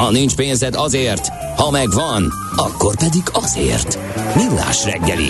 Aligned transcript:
Ha 0.00 0.10
nincs 0.10 0.34
pénzed 0.34 0.74
azért, 0.74 1.28
ha 1.56 1.70
megvan, 1.70 2.32
akkor 2.56 2.96
pedig 2.96 3.22
azért. 3.32 3.98
Millás 4.34 4.84
reggeli. 4.84 5.28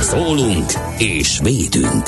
Szólunk 0.00 0.72
és 0.98 1.38
védünk. 1.42 2.06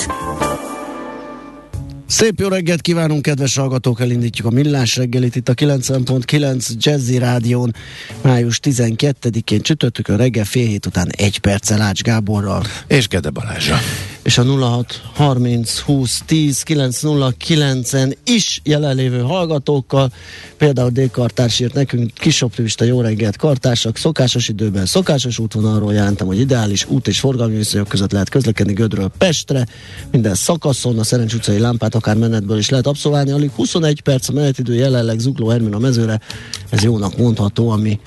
Szép 2.06 2.40
jó 2.40 2.48
reggelt 2.48 2.80
kívánunk, 2.80 3.22
kedves 3.22 3.56
hallgatók! 3.56 4.00
Elindítjuk 4.00 4.46
a 4.46 4.50
Millás 4.50 4.96
reggelit 4.96 5.36
itt 5.36 5.48
a 5.48 5.54
90.9 5.54 6.68
Jazzy 6.78 7.18
Rádión 7.18 7.74
május 8.22 8.60
12-én 8.62 9.60
csütörtökön 9.60 10.16
reggel 10.16 10.44
fél 10.44 10.66
hét 10.66 10.86
után 10.86 11.08
egy 11.16 11.38
perccel 11.38 11.80
Ács 11.80 12.02
Gáborral. 12.02 12.62
És 12.86 13.08
Gede 13.08 13.30
Balázsa. 13.30 13.78
És 14.22 14.38
a 14.38 14.44
06 14.44 15.00
30 15.14 15.78
20 15.78 16.22
10 16.26 16.62
909-en 16.66 18.16
is 18.24 18.60
jelenlévő 18.64 19.20
hallgatókkal, 19.20 20.12
például 20.56 20.90
D. 20.90 21.10
Kartárs 21.10 21.60
írt 21.60 21.74
nekünk, 21.74 22.10
kis 22.14 22.42
optimista 22.42 22.84
jó 22.84 23.00
reggelt 23.00 23.36
kartársak, 23.36 23.96
szokásos 23.96 24.48
időben, 24.48 24.86
szokásos 24.86 25.38
útvonalról 25.38 25.92
jelentem, 25.92 26.26
hogy 26.26 26.40
ideális 26.40 26.86
út 26.88 27.08
és 27.08 27.20
forgalmi 27.20 27.56
viszonyok 27.56 27.88
között 27.88 28.12
lehet 28.12 28.28
közlekedni 28.28 28.72
Gödről 28.72 29.10
Pestre, 29.18 29.66
minden 30.10 30.34
szakaszon, 30.34 30.98
a 30.98 31.04
Szerencs 31.04 31.34
utcai 31.34 31.58
lámpát 31.58 31.94
akár 31.94 32.16
menetből 32.16 32.58
is 32.58 32.68
lehet 32.68 32.86
abszolválni, 32.86 33.30
alig 33.30 33.50
21 33.50 34.00
perc 34.00 34.28
a 34.28 34.32
menetidő 34.32 34.74
jelenleg 34.74 35.18
Zugló 35.18 35.50
Ermin 35.50 35.74
a 35.74 35.78
mezőre, 35.78 36.20
ez 36.68 36.82
jónak 36.82 37.16
mondható, 37.16 37.70
ami 37.70 38.00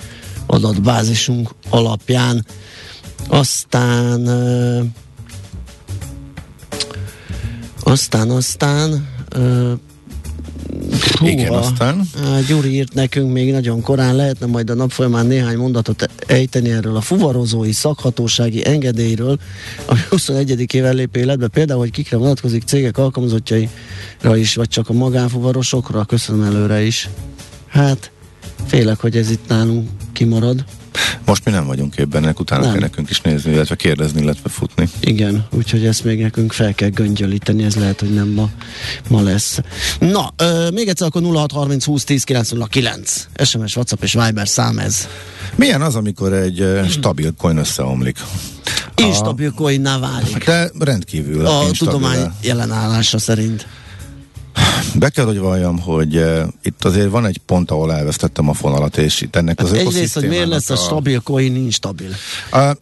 adatbázisunk 0.46 1.50
alapján. 1.70 2.46
Aztán 3.28 4.22
aztán, 7.94 8.30
aztán 8.30 9.08
uh, 9.36 9.72
Húha, 11.20 11.32
Igen, 11.32 11.54
aztán. 11.54 12.10
Gyuri 12.48 12.74
írt 12.74 12.94
nekünk 12.94 13.32
még 13.32 13.52
nagyon 13.52 13.82
korán, 13.82 14.16
lehetne 14.16 14.46
majd 14.46 14.70
a 14.70 14.74
nap 14.74 14.92
folyamán 14.92 15.26
néhány 15.26 15.58
mondatot 15.58 16.10
ejteni 16.28 16.70
erről 16.70 16.96
a 16.96 17.02
fuvarozói 17.02 17.72
szakhatósági 17.72 18.66
engedélyről, 18.66 19.40
ami 19.86 20.00
21. 20.10 20.74
éven 20.74 20.96
lép 20.96 21.16
életbe, 21.16 21.48
például, 21.48 21.80
hogy 21.80 21.92
kikre 21.92 22.18
vonatkozik 22.18 22.64
cégek 22.64 22.98
alkalmazottjaira 22.98 24.36
is, 24.36 24.56
vagy 24.56 24.68
csak 24.68 24.90
a 24.90 24.94
magánfuvarosokra, 24.94 26.04
köszönöm 26.04 26.44
előre 26.44 26.82
is. 26.82 27.10
Hát, 27.68 28.12
félek, 28.66 29.00
hogy 29.00 29.18
ez 29.18 29.30
itt 29.30 29.48
nálunk 29.48 29.90
kimarad. 30.14 30.64
Most 31.26 31.46
mi 31.46 31.52
nem 31.52 31.66
vagyunk 31.66 31.96
képben, 31.96 32.24
ennek 32.24 32.40
utána 32.40 32.62
nem. 32.62 32.72
kell 32.72 32.82
nekünk 32.82 33.10
is 33.10 33.22
nézni, 33.22 33.52
illetve 33.52 33.76
kérdezni, 33.76 34.22
illetve 34.22 34.50
futni. 34.50 34.90
Igen, 35.00 35.46
úgyhogy 35.52 35.86
ezt 35.86 36.04
még 36.04 36.20
nekünk 36.20 36.52
fel 36.52 36.74
kell 36.74 36.90
göngyölíteni, 36.90 37.64
ez 37.64 37.76
lehet, 37.76 38.00
hogy 38.00 38.14
nem 38.14 38.28
ma, 38.28 38.50
ma 39.10 39.22
lesz. 39.22 39.60
Na, 40.00 40.34
ö, 40.38 40.70
még 40.70 40.88
egyszer 40.88 41.08
akkor 41.08 41.22
0630 41.22 41.86
20 41.86 42.04
10 42.04 42.24
909. 42.24 43.28
SMS, 43.44 43.76
WhatsApp 43.76 44.04
és 44.04 44.14
Viber 44.14 44.48
szám 44.48 44.80
ez. 44.80 45.08
Milyen 45.56 45.82
az, 45.82 45.96
amikor 45.96 46.34
egy 46.34 46.68
stabil 46.90 47.34
coin 47.38 47.58
összeomlik? 47.58 48.18
Instabil 48.96 49.52
coinná 49.52 50.00
válik. 50.00 50.46
De 50.46 50.72
rendkívül. 50.80 51.46
A 51.46 51.72
tudomány 51.78 52.32
jelenállása 52.42 53.20
szerint. 53.20 53.68
Be 54.96 55.10
kell, 55.10 55.26
hogy 55.26 55.38
valljam, 55.40 55.80
hogy 55.80 56.16
uh, 56.16 56.42
itt 56.64 56.86
azért 56.86 57.10
van 57.10 57.26
egy 57.26 57.38
pont, 57.46 57.72
ahol 57.72 57.94
elvesztettem 57.94 58.50
a 58.50 58.54
fonalat, 58.54 58.98
és 58.98 59.22
itt 59.22 59.36
ennek 59.36 59.60
az 59.60 59.70
hát 59.70 59.78
Egyrészt, 59.78 60.14
hogy 60.14 60.28
miért 60.28 60.48
lesz 60.48 60.70
a, 60.70 60.74
a 60.74 60.78
stabil 60.78 61.20
coin, 61.20 61.52
nincs 61.52 61.74
stabil. 61.74 62.10
Uh, 62.52 62.60
uh, 62.60 62.74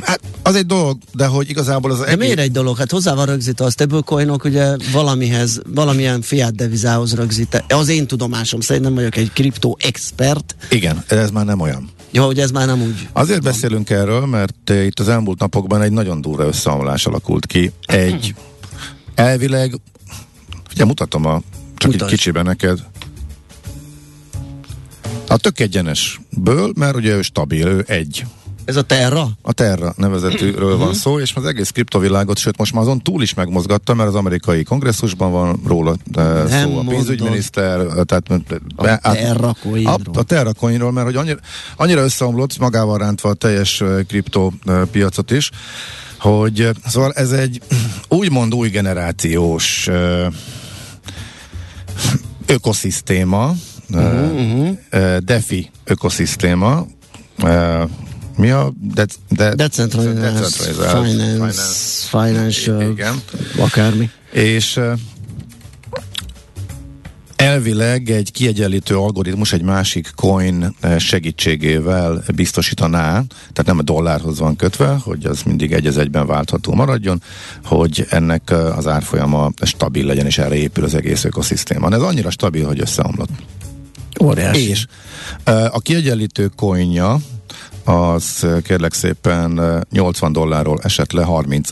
hát 0.00 0.20
az 0.42 0.54
egy 0.54 0.66
dolog, 0.66 0.98
de 1.14 1.26
hogy 1.26 1.50
igazából 1.50 1.90
az 1.90 1.98
De 1.98 2.04
egész... 2.04 2.18
miért 2.18 2.38
egy 2.38 2.52
dolog? 2.52 2.76
Hát 2.76 2.90
hozzá 2.90 3.14
van 3.14 3.26
rögzítve 3.26 3.64
a 3.64 3.70
stablecoinok, 3.70 4.44
ugye 4.44 4.76
valamihez, 4.92 5.60
valamilyen 5.74 6.22
fiat 6.22 6.54
devizához 6.54 7.14
rögzít. 7.14 7.64
Az 7.68 7.88
én 7.88 8.06
tudomásom 8.06 8.60
szerint 8.60 8.84
nem 8.84 8.94
vagyok 8.94 9.16
egy 9.16 9.32
kriptó 9.32 9.78
expert. 9.80 10.56
Igen, 10.70 11.04
ez 11.08 11.30
már 11.30 11.44
nem 11.44 11.60
olyan. 11.60 11.90
Jó, 12.10 12.24
hogy 12.24 12.38
ez 12.38 12.50
már 12.50 12.66
nem 12.66 12.82
úgy. 12.82 13.08
Azért 13.12 13.42
van. 13.42 13.52
beszélünk 13.52 13.90
erről, 13.90 14.26
mert 14.26 14.70
itt 14.70 15.00
az 15.00 15.08
elmúlt 15.08 15.38
napokban 15.38 15.82
egy 15.82 15.92
nagyon 15.92 16.20
durva 16.20 16.44
összeomlás 16.44 17.06
alakult 17.06 17.46
ki. 17.46 17.72
Egy 17.86 18.34
elvileg 19.14 19.80
Ugye 20.74 20.84
mutatom 20.84 21.26
a, 21.26 21.40
csak 21.76 21.90
Mutasd. 21.90 22.10
egy 22.10 22.16
kicsiben 22.16 22.44
neked. 22.44 22.78
A 25.28 25.36
tök 25.36 25.60
egyenesből, 25.60 26.72
mert 26.76 26.96
ugye 26.96 27.14
ő 27.14 27.22
stabil, 27.22 27.66
ő 27.66 27.84
egy. 27.88 28.24
Ez 28.64 28.76
a 28.76 28.82
Terra? 28.82 29.28
A 29.42 29.52
Terra 29.52 29.92
nevezetűről 29.96 30.76
van 30.76 30.88
mhm. 30.88 30.96
szó, 30.96 31.20
és 31.20 31.34
az 31.34 31.44
egész 31.44 31.70
kriptovilágot, 31.70 32.38
sőt 32.38 32.56
most 32.56 32.72
már 32.72 32.82
azon 32.82 33.02
túl 33.02 33.22
is 33.22 33.34
megmozgatta, 33.34 33.94
mert 33.94 34.08
az 34.08 34.14
amerikai 34.14 34.62
kongresszusban 34.62 35.32
van 35.32 35.60
róla 35.66 35.96
e, 36.14 36.46
szó, 36.48 36.78
a 36.78 36.84
pénzügyminiszter, 36.88 37.78
tehát 38.04 38.30
a 38.76 38.82
be, 38.82 38.96
Terra 38.96 39.56
a, 39.84 39.98
a 40.12 40.22
Terra 40.22 40.52
coinról, 40.52 40.92
mert 40.92 41.06
hogy 41.06 41.16
annyira, 41.16 41.38
annyira 41.76 42.02
összeomlott, 42.02 42.58
magával 42.58 42.98
rántva 42.98 43.28
a 43.28 43.34
teljes 43.34 43.82
kriptopiacot 44.08 45.30
is, 45.30 45.50
hogy 46.18 46.70
szóval 46.86 47.12
ez 47.12 47.30
egy 47.30 47.60
úgymond 48.08 48.54
új 48.54 48.68
generációs 48.68 49.88
ökoszisztéma, 52.46 53.54
uh-huh, 53.90 54.32
uh-huh. 54.32 55.18
DeFi 55.18 55.70
ökoszisztéma, 55.84 56.86
mi 58.36 58.50
a 58.50 58.72
de, 58.80 59.06
de, 59.28 59.54
Decentralized, 59.54 60.20
Decentralized 60.20 60.74
Finance, 60.74 61.36
finance, 61.38 61.58
Financial, 62.08 62.90
igen. 62.90 63.22
akármi. 63.58 64.10
És 64.32 64.80
elvileg 67.42 68.10
egy 68.10 68.32
kiegyenlítő 68.32 68.96
algoritmus 68.96 69.52
egy 69.52 69.62
másik 69.62 70.12
coin 70.16 70.74
segítségével 70.98 72.22
biztosítaná, 72.34 73.10
tehát 73.38 73.64
nem 73.66 73.78
a 73.78 73.82
dollárhoz 73.82 74.38
van 74.38 74.56
kötve, 74.56 74.98
hogy 75.04 75.24
az 75.24 75.42
mindig 75.42 75.72
egy 75.72 75.86
egyben 75.86 76.26
váltható 76.26 76.74
maradjon, 76.74 77.22
hogy 77.64 78.06
ennek 78.10 78.50
az 78.50 78.86
árfolyama 78.86 79.50
stabil 79.60 80.06
legyen, 80.06 80.26
és 80.26 80.38
erre 80.38 80.54
épül 80.54 80.84
az 80.84 80.94
egész 80.94 81.24
ökoszisztéma. 81.24 81.90
Ez 81.90 82.00
annyira 82.00 82.30
stabil, 82.30 82.66
hogy 82.66 82.80
összeomlott. 82.80 83.30
Óriási. 84.22 84.68
És 84.68 84.86
a 85.44 85.80
kiegyenlítő 85.80 86.50
coinja 86.56 87.18
az 87.84 88.46
kérlek 88.62 88.92
szépen 88.92 89.60
80 89.90 90.32
dollárról 90.32 90.80
esett 90.82 91.12
le 91.12 91.22
30 91.22 91.68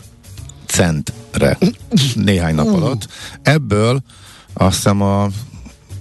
centre 0.65 1.57
néhány 2.15 2.55
nap 2.55 2.67
alatt. 2.67 3.07
Ebből 3.41 4.03
azt 4.53 4.75
hiszem 4.75 5.01
a 5.01 5.27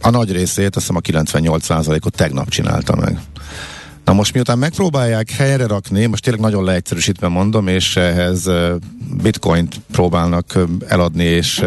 a 0.00 0.10
nagy 0.10 0.32
részét, 0.32 0.76
azt 0.76 0.86
hiszem 0.86 0.96
a 0.96 1.28
98%-ot 1.28 2.16
tegnap 2.16 2.48
csinálta 2.48 2.96
meg. 2.96 3.20
Na 4.04 4.12
most 4.12 4.34
miután 4.34 4.58
megpróbálják 4.58 5.30
helyre 5.30 5.66
rakni, 5.66 6.06
most 6.06 6.22
tényleg 6.22 6.42
nagyon 6.42 6.64
leegyszerűsítve 6.64 7.28
mondom, 7.28 7.66
és 7.66 7.96
ehhez 7.96 8.50
bitcoint 9.22 9.80
próbálnak 9.92 10.58
eladni, 10.88 11.24
és 11.24 11.64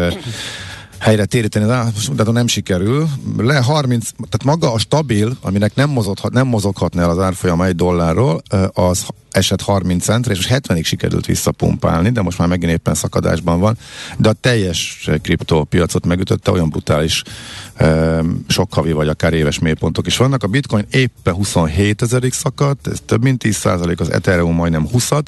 helyre 0.98 1.24
téríteni, 1.24 1.66
de 2.14 2.30
nem 2.30 2.46
sikerül. 2.46 3.08
Le 3.36 3.58
30, 3.58 4.08
tehát 4.16 4.44
maga 4.44 4.72
a 4.72 4.78
stabil, 4.78 5.36
aminek 5.40 5.74
nem, 5.74 5.90
mozoghat, 5.90 6.32
nem 6.32 6.46
mozoghatna 6.46 7.02
el 7.02 7.10
az 7.10 7.18
árfolyam 7.18 7.62
egy 7.62 7.76
dollárról, 7.76 8.42
az 8.72 9.06
esett 9.36 9.62
30 9.62 10.04
centre, 10.04 10.32
és 10.32 10.48
70-ig 10.50 10.84
sikerült 10.84 11.26
visszapumpálni, 11.26 12.10
de 12.10 12.22
most 12.22 12.38
már 12.38 12.48
megint 12.48 12.72
éppen 12.72 12.94
szakadásban 12.94 13.60
van. 13.60 13.78
De 14.16 14.28
a 14.28 14.32
teljes 14.32 15.08
kriptópiacot 15.22 16.06
megütötte, 16.06 16.50
olyan 16.50 16.68
brutális 16.68 17.22
e, 17.74 18.20
sok 18.48 18.74
havi 18.74 18.92
vagy 18.92 19.08
akár 19.08 19.32
éves 19.32 19.58
mélypontok 19.58 20.06
is 20.06 20.16
vannak. 20.16 20.42
A 20.42 20.46
bitcoin 20.46 20.86
éppen 20.90 21.34
27 21.34 22.02
ezerig 22.02 22.32
szakadt, 22.32 22.86
ez 22.86 22.98
több 23.04 23.22
mint 23.22 23.38
10 23.38 23.64
az 23.96 24.10
Ethereum 24.10 24.54
majdnem 24.54 24.88
20-at, 24.92 25.26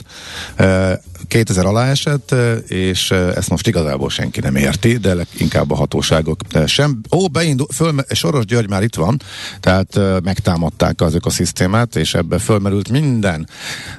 e, 0.57 1.01
2000 1.29 1.67
alá 1.67 1.91
esett, 1.91 2.35
és 2.69 3.11
ezt 3.11 3.49
most 3.49 3.67
igazából 3.67 4.11
senki 4.11 4.41
nem 4.41 4.57
érti, 4.57 4.97
de 4.97 5.27
inkább 5.39 5.71
a 5.71 5.75
hatóságok 5.75 6.41
sem. 6.67 7.01
Ó, 7.11 7.29
beindul, 7.29 7.67
föl, 7.75 7.95
Soros 8.11 8.45
György 8.45 8.69
már 8.69 8.83
itt 8.83 8.95
van, 8.95 9.21
tehát 9.61 10.01
megtámadták 10.23 11.01
az 11.01 11.15
ökoszisztémát, 11.15 11.97
és 11.97 12.15
ebbe 12.15 12.39
fölmerült 12.39 12.89
minden. 12.89 13.49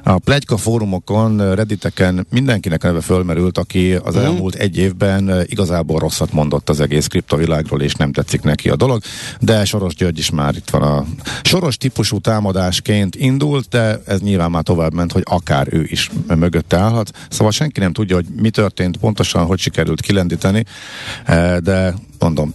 A 0.03 0.19
plegyka 0.19 0.57
fórumokon, 0.57 1.55
redditeken 1.55 2.27
mindenkinek 2.29 2.83
neve 2.83 3.01
fölmerült, 3.01 3.57
aki 3.57 3.93
az 3.93 4.15
uh-huh. 4.15 4.23
elmúlt 4.23 4.55
egy 4.55 4.77
évben 4.77 5.43
igazából 5.45 5.99
rosszat 5.99 6.31
mondott 6.31 6.69
az 6.69 6.79
egész 6.79 7.07
kriptovilágról, 7.07 7.81
és 7.81 7.93
nem 7.93 8.11
tetszik 8.11 8.41
neki 8.41 8.69
a 8.69 8.75
dolog, 8.75 9.01
de 9.39 9.65
Soros 9.65 9.95
György 9.95 10.17
is 10.17 10.29
már 10.29 10.55
itt 10.55 10.69
van 10.69 10.81
a 10.81 11.05
Soros 11.41 11.77
típusú 11.77 12.19
támadásként 12.19 13.15
indult, 13.15 13.67
de 13.69 14.01
ez 14.05 14.21
nyilván 14.21 14.51
már 14.51 14.63
tovább 14.63 14.93
ment, 14.93 15.11
hogy 15.11 15.23
akár 15.25 15.67
ő 15.71 15.83
is 15.89 16.11
mögötte 16.35 16.77
állhat. 16.77 17.11
Szóval 17.29 17.51
senki 17.51 17.79
nem 17.79 17.93
tudja, 17.93 18.15
hogy 18.15 18.25
mi 18.35 18.49
történt 18.49 18.97
pontosan, 18.97 19.45
hogy 19.45 19.59
sikerült 19.59 20.01
kilendíteni, 20.01 20.65
de 21.59 21.93
mondom, 22.19 22.53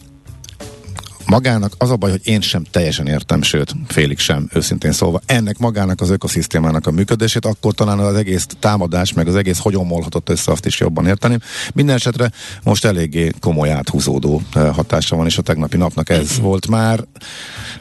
magának 1.27 1.75
az 1.79 1.91
a 1.91 1.97
baj, 1.97 2.11
hogy 2.11 2.21
én 2.25 2.41
sem 2.41 2.65
teljesen 2.71 3.07
értem, 3.07 3.43
sőt, 3.43 3.75
félig 3.87 4.19
sem, 4.19 4.49
őszintén 4.53 4.93
szólva, 4.93 5.21
ennek 5.27 5.59
magának 5.59 6.01
az 6.01 6.11
ökoszisztémának 6.11 6.87
a 6.87 6.91
működését, 6.91 7.45
akkor 7.45 7.75
talán 7.75 7.99
az 7.99 8.15
egész 8.15 8.47
támadás, 8.59 9.13
meg 9.13 9.29
az 9.29 9.35
egész 9.35 9.59
hogy 9.59 9.77
omolhatott 9.77 10.29
össze, 10.29 10.53
azt 10.53 10.67
is 10.67 10.81
jobban 10.81 11.07
érteni. 11.07 11.39
Minden 11.75 11.95
esetre 11.95 12.31
most 12.63 12.85
eléggé 12.85 13.31
komoly 13.41 13.71
áthúzódó 13.71 14.43
eh, 14.53 14.75
hatása 14.75 15.17
van, 15.17 15.27
és 15.27 15.39
a 15.39 15.43
tegnapi 15.43 15.77
napnak 15.77 16.09
ez 16.09 16.39
volt 16.41 16.69
már 16.69 17.05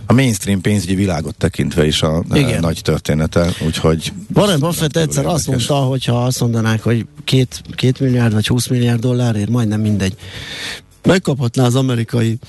a 0.05 0.13
mainstream 0.13 0.61
pénzügyi 0.61 0.95
világot 0.95 1.35
tekintve 1.35 1.85
is 1.85 2.01
a 2.01 2.23
eh, 2.29 2.39
Igen. 2.39 2.59
nagy 2.59 2.79
története, 2.83 3.49
úgyhogy... 3.65 4.13
Warren 4.33 4.59
Buffett 4.59 4.97
egyszer 4.97 5.25
azt 5.25 5.47
mondta, 5.47 5.75
hogyha 5.75 6.23
azt 6.23 6.39
mondanák, 6.39 6.83
hogy 6.83 7.05
két, 7.23 7.61
két 7.75 7.99
milliárd 7.99 8.33
vagy 8.33 8.47
20 8.47 8.67
milliárd 8.67 8.99
dollárért, 8.99 9.49
majdnem 9.49 9.81
mindegy, 9.81 10.15
megkaphatná 11.03 11.65
az 11.65 11.75
amerikai 11.75 12.39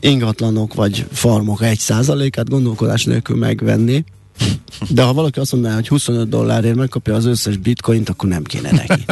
ingatlanok 0.00 0.74
vagy 0.74 1.06
farmok 1.12 1.62
egy 1.62 1.78
százalékát 1.78 2.48
gondolkodás 2.48 3.04
nélkül 3.04 3.36
megvenni, 3.36 4.04
de 4.88 5.02
ha 5.02 5.12
valaki 5.12 5.38
azt 5.38 5.52
mondaná, 5.52 5.74
hogy 5.74 5.88
25 5.88 6.28
dollárért 6.28 6.74
megkapja 6.74 7.14
az 7.14 7.24
összes 7.24 7.56
bitcoint, 7.56 8.08
akkor 8.08 8.28
nem 8.28 8.42
kéne 8.42 8.70
neki. 8.70 9.04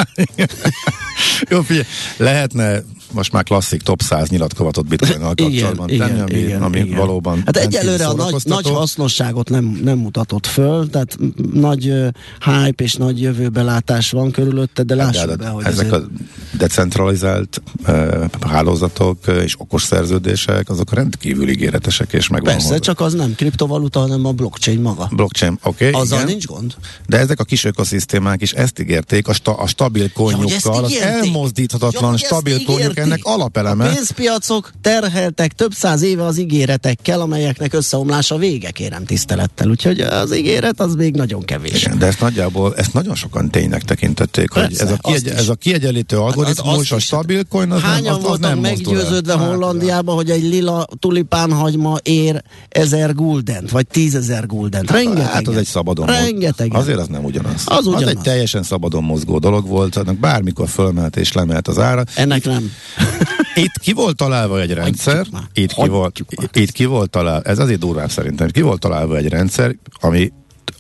Jó, 1.50 1.62
figyelj, 1.62 1.86
lehetne 2.16 2.82
most 3.12 3.32
már 3.32 3.44
klasszik 3.44 3.82
top 3.82 4.02
100 4.02 4.28
nyilatkozatot 4.28 4.86
bitcoinnal 4.86 5.34
kapcsolatban 5.34 5.88
igen, 5.88 6.08
tenni, 6.08 6.20
ami, 6.20 6.38
igen, 6.38 6.62
ami 6.62 6.78
igen. 6.78 6.98
valóban 6.98 7.42
Hát 7.44 7.56
egyelőre 7.56 8.06
a 8.06 8.14
nagy, 8.14 8.34
nagy 8.44 8.68
hasznosságot 8.68 9.50
nem, 9.50 9.80
nem 9.84 9.98
mutatott 9.98 10.46
föl, 10.46 10.90
tehát 10.90 11.18
nagy 11.52 11.88
uh, 11.88 12.08
hype 12.44 12.84
és 12.84 12.94
nagy 12.94 13.20
jövőbelátás 13.20 14.10
van 14.10 14.30
körülötte, 14.30 14.82
de 14.82 14.94
lássuk 14.94 15.26
de, 15.26 15.36
de 15.36 15.44
be, 15.44 15.48
hogy 15.48 15.64
ezek 15.64 15.92
azért... 15.92 16.02
a 16.02 16.08
decentralizált 16.56 17.62
uh, 17.86 18.24
hálózatok 18.40 19.18
uh, 19.26 19.42
és 19.42 19.54
okos 19.58 19.82
szerződések, 19.82 20.68
azok 20.68 20.94
rendkívül 20.94 21.48
ígéretesek 21.48 22.12
és 22.12 22.28
megvan. 22.28 22.52
Persze, 22.52 22.68
hol... 22.68 22.78
csak 22.78 23.00
az 23.00 23.14
nem 23.14 23.34
kriptovaluta, 23.34 24.00
hanem 24.00 24.24
a 24.24 24.32
blockchain 24.32 24.80
maga. 24.80 25.08
Blockchain, 25.12 25.58
oké. 25.62 25.88
Okay, 25.88 26.00
Azzal 26.00 26.18
igen. 26.18 26.30
nincs 26.30 26.46
gond. 26.46 26.74
De 27.06 27.18
ezek 27.18 27.40
a 27.40 27.44
kis 27.44 27.64
ökoszisztémák 27.64 28.42
is 28.42 28.52
ezt 28.52 28.78
ígérték, 28.78 29.28
a, 29.28 29.32
sta, 29.32 29.56
a 29.56 29.66
stabil 29.66 30.12
konyukkal, 30.12 30.74
ja, 30.74 30.82
az 30.82 30.96
elmozdíthatatlan 30.96 32.12
ja, 32.12 32.18
stabil 32.18 32.64
konyuk 32.64 32.97
ennek 32.98 33.20
alapeleme. 33.22 33.84
A 33.84 33.92
pénzpiacok 33.92 34.70
terheltek 34.80 35.52
több 35.52 35.72
száz 35.72 36.02
éve 36.02 36.24
az 36.24 36.38
ígéretekkel, 36.38 37.20
amelyeknek 37.20 37.74
összeomlása 37.74 38.36
vége, 38.36 38.70
kérem 38.70 39.04
tisztelettel. 39.04 39.68
Úgyhogy 39.68 40.00
az 40.00 40.36
ígéret 40.36 40.80
az 40.80 40.94
még 40.94 41.14
nagyon 41.14 41.44
kevés. 41.44 41.84
Igen, 41.84 41.98
de 41.98 42.06
ezt 42.06 42.20
nagyjából, 42.20 42.76
ezt 42.76 42.92
nagyon 42.92 43.14
sokan 43.14 43.50
ténynek 43.50 43.82
tekintették, 43.82 44.52
Persze, 44.52 44.84
hogy 44.84 44.92
ez 44.92 44.98
a, 45.02 45.08
kiegy, 45.08 45.28
ez 45.28 45.48
a 45.48 45.54
kiegyenlítő 45.54 46.16
hát 46.16 46.24
algoritmus, 46.24 46.92
a 46.92 46.98
stabil 46.98 47.44
coin, 47.44 47.70
az 47.70 47.80
Hányan 47.80 48.02
nem, 48.02 48.14
az, 48.14 48.22
voltak 48.22 48.50
nem 48.50 48.58
meggyőződve 48.58 49.38
hát, 49.38 49.46
Hollandiában, 49.48 50.14
hogy 50.14 50.30
egy 50.30 50.42
lila 50.42 50.86
tulipánhagyma 50.98 51.96
ér 52.02 52.42
ezer 52.68 53.14
guldent, 53.14 53.70
vagy 53.70 53.86
tízezer 53.86 54.46
guldent. 54.46 54.90
Rengeteg. 54.90 55.32
Hát 55.32 55.48
az 55.48 55.56
egy 55.56 55.66
szabadon 55.66 56.06
Rengeteg. 56.06 56.74
Azért 56.74 56.98
az 56.98 57.06
nem 57.06 57.24
ugyanaz. 57.24 57.62
Az, 57.64 57.86
ugyanaz. 57.86 58.02
az 58.02 58.08
egy 58.08 58.18
teljesen 58.18 58.62
szabadon 58.62 59.02
mozgó 59.02 59.38
dolog 59.38 59.66
volt, 59.66 59.96
annak 59.96 60.18
bármikor 60.18 60.68
fölmehet 60.68 61.16
és 61.16 61.32
lemehet 61.32 61.68
az 61.68 61.78
ára. 61.78 62.04
Ennek 62.14 62.44
nem. 62.44 62.72
Itt 63.54 63.78
ki 63.80 63.92
volt 63.92 64.16
találva 64.16 64.60
egy 64.60 64.72
rendszer, 64.72 65.26
itt 65.52 65.72
ki, 65.72 65.88
volt, 65.88 66.24
itt 66.52 66.72
ki 66.72 66.84
volt 66.84 67.10
találva, 67.10 67.48
ez 67.48 67.58
azért 67.58 67.80
durvább 67.80 68.10
szerintem, 68.10 68.48
ki 68.48 68.60
volt 68.60 68.80
találva 68.80 69.16
egy 69.16 69.28
rendszer, 69.28 69.76
ami 70.00 70.32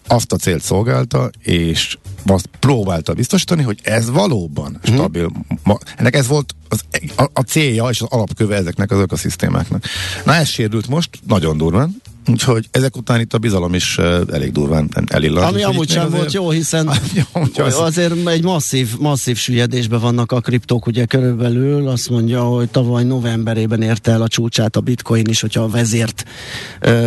azt 0.06 0.32
a 0.32 0.36
célt 0.36 0.62
szolgálta, 0.62 1.30
és 1.42 1.98
azt 2.26 2.48
próbálta 2.58 3.12
biztosítani, 3.12 3.62
hogy 3.62 3.78
ez 3.82 4.10
valóban 4.10 4.70
mm. 4.70 4.94
stabil. 4.94 5.32
Ma, 5.62 5.78
ennek 5.96 6.14
ez 6.14 6.26
volt 6.26 6.54
az, 6.68 6.80
a, 7.16 7.30
a 7.32 7.40
célja 7.40 7.88
és 7.88 8.00
az 8.00 8.08
alapköve 8.10 8.56
ezeknek 8.56 8.90
az 8.90 8.98
ökoszisztémáknak. 8.98 9.84
Na 10.24 10.34
ez 10.34 10.48
sérült 10.48 10.88
most, 10.88 11.10
nagyon 11.26 11.56
durván, 11.56 12.02
Úgyhogy 12.28 12.68
ezek 12.70 12.96
után 12.96 13.20
itt 13.20 13.34
a 13.34 13.38
bizalom 13.38 13.74
is 13.74 13.98
elég 14.32 14.52
durván 14.52 14.88
elillant. 15.06 15.46
Ami 15.46 15.62
amúgy 15.62 15.90
sem 15.90 16.10
volt 16.10 16.32
jó, 16.32 16.50
hiszen 16.50 16.88
az... 17.54 17.78
azért 17.78 18.26
egy 18.26 18.42
masszív, 18.42 18.88
masszív 18.98 19.36
süllyedésben 19.36 20.00
vannak 20.00 20.32
a 20.32 20.40
kriptók, 20.40 20.86
ugye 20.86 21.04
körülbelül 21.04 21.88
azt 21.88 22.10
mondja, 22.10 22.42
hogy 22.42 22.68
tavaly 22.68 23.04
novemberében 23.04 23.82
érte 23.82 24.10
el 24.10 24.22
a 24.22 24.28
csúcsát 24.28 24.76
a 24.76 24.80
bitcoin 24.80 25.26
is, 25.26 25.40
hogyha 25.40 25.62
a 25.62 25.68
vezért 25.68 26.24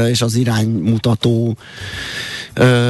és 0.10 0.22
az 0.22 0.36
iránymutató 0.36 1.58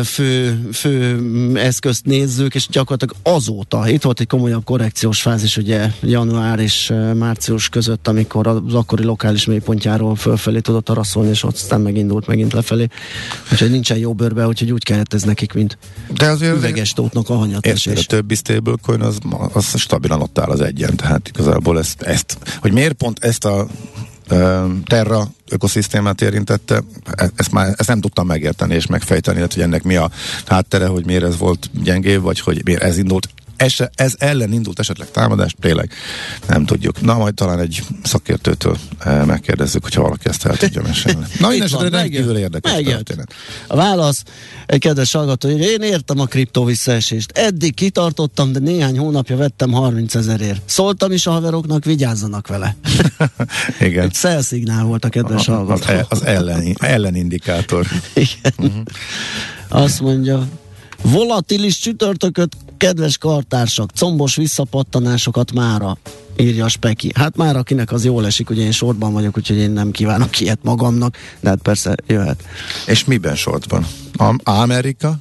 fő, 0.04 0.60
fő 0.74 1.20
eszközt 1.56 2.06
nézzük, 2.06 2.56
és 2.56 2.68
gyakorlatilag 2.68 3.16
azóta, 3.24 3.90
itt 3.90 4.02
volt 4.02 4.20
egy 4.20 4.28
komolyabb 4.28 4.64
korrekciós 4.64 5.22
fázis, 5.22 5.58
ugye 5.58 5.92
január 6.02 6.60
és 6.60 6.94
március 7.16 7.70
között, 7.70 8.08
amikor 8.08 8.48
az 8.48 8.74
akkori 8.74 9.04
lokális 9.04 9.46
mélypontjáról 9.46 10.16
fölfelé 10.16 10.60
tudott 10.60 10.90
araszolni, 10.90 11.30
és 11.30 11.44
ott 11.44 11.54
aztán 11.54 11.82
megindult 11.82 12.21
indult 12.22 12.28
megint 12.28 12.54
lefelé. 12.54 12.88
Úgyhogy 13.52 13.72
nincsen 13.72 13.98
jó 13.98 14.14
bőrbe, 14.14 14.48
úgyhogy 14.48 14.72
úgy 14.72 14.84
kellett 14.84 15.14
ez 15.14 15.24
nekik, 15.24 15.54
mint 15.54 15.78
De 16.14 16.30
azért 16.30 16.56
üveges 16.56 16.94
tótnak 16.94 17.30
a 17.30 17.36
hanyatesés. 17.36 18.00
A 18.00 18.04
többi 18.04 18.36
stablecoin 18.36 19.02
az, 19.02 19.18
az 19.54 19.80
stabilan 19.80 20.22
ott 20.22 20.40
áll 20.40 20.50
az 20.50 20.62
egyen, 20.62 20.96
tehát 20.96 21.28
igazából 21.28 21.80
ezt, 21.80 22.02
ezt 22.02 22.38
hogy 22.60 22.72
miért 22.72 22.94
pont 22.94 23.24
ezt 23.24 23.46
a 23.46 23.68
Terra 24.86 25.28
ökoszisztémát 25.50 26.22
érintette, 26.22 26.84
e, 27.12 27.30
ezt 27.36 27.52
már 27.52 27.74
ezt 27.78 27.88
nem 27.88 28.02
tudtam 28.02 28.28
megérteni 28.28 28.76
és 28.76 28.88
megfejteni, 28.88 29.40
hogy 29.40 29.62
ennek 29.62 29.84
mi 29.84 29.96
a 29.96 30.10
háttere, 30.46 30.88
hogy 30.88 31.06
miért 31.06 31.24
ez 31.24 31.38
volt 31.38 31.70
gyengébb, 31.84 32.22
vagy 32.22 32.40
hogy 32.40 32.62
miért 32.66 32.82
ez 32.82 32.98
indult 32.98 33.30
ez, 33.62 33.76
ez 33.96 34.14
ellen 34.18 34.54
indult 34.54 34.80
esetleg 34.80 35.12
támadás, 35.12 35.56
tényleg 35.60 35.92
nem 36.48 36.66
tudjuk. 36.66 37.02
Na, 37.02 37.18
majd 37.18 37.34
talán 37.34 37.60
egy 37.60 37.84
szakértőtől 38.04 38.78
eh, 39.00 39.26
megkérdezzük, 39.26 39.84
hogyha 39.84 40.02
valaki 40.02 40.30
ezt 40.30 40.46
el 40.46 40.58
tudja 40.58 40.82
mesélni. 40.82 41.26
Na, 41.40 41.48
minden 41.48 41.68
esetre 41.68 41.90
rendkívül 41.90 42.38
érdekes 42.38 42.72
történet. 42.84 43.34
A 43.68 43.76
válasz, 43.76 44.24
egy 44.66 44.80
kedves 44.80 45.12
hallgató, 45.12 45.50
hogy 45.50 45.62
én 45.62 45.82
értem 45.82 46.20
a 46.20 46.26
kriptó 46.26 46.64
visszaesést. 46.64 47.32
Eddig 47.32 47.74
kitartottam, 47.74 48.52
de 48.52 48.60
néhány 48.60 48.98
hónapja 48.98 49.38
vettem 49.38 49.72
30 49.72 50.16
ezerért. 50.16 50.62
Szóltam 50.66 51.12
is 51.12 51.28
a 51.28 51.32
haveroknak, 51.32 51.86
vigyázzanak 51.86 52.48
vele. 52.48 52.76
Igen. 53.80 54.04
Egy 54.04 54.14
szelszignál 54.14 54.84
volt 54.84 55.06
a 55.06 55.10
kedves 55.10 55.46
hallgató. 55.46 55.94
Az, 55.94 56.06
az 56.10 56.26
ellen, 56.26 56.76
ellenindikátor. 56.80 57.88
Igen. 58.14 58.54
Uh-huh. 58.58 58.84
Azt 59.68 60.02
mondja, 60.02 60.48
volatilis 61.02 61.80
csütörtököt 61.80 62.58
Kedves 62.78 63.18
kartársak, 63.18 63.90
combos 63.96 64.36
visszapattanásokat 64.36 65.54
mára, 65.54 65.98
írja 66.38 66.66
a 66.66 66.70
Speki. 66.70 67.12
Hát 67.16 67.36
már 67.36 67.56
akinek 67.56 67.92
az 67.92 68.06
jól 68.06 68.26
esik, 68.26 68.50
ugye 68.50 68.64
én 68.64 68.72
sortban 68.72 69.14
vagyok, 69.14 69.38
úgyhogy 69.38 69.58
én 69.58 69.72
nem 69.72 69.92
kívánok 69.92 70.40
ilyet 70.40 70.60
magamnak, 70.64 71.18
de 71.40 71.50
hát 71.50 71.62
persze 71.62 71.96
jöhet. 72.08 72.44
És 72.86 73.06
miben 73.06 73.36
sortban? 73.36 73.86
Am- 74.16 74.40
Amerika? 74.44 75.20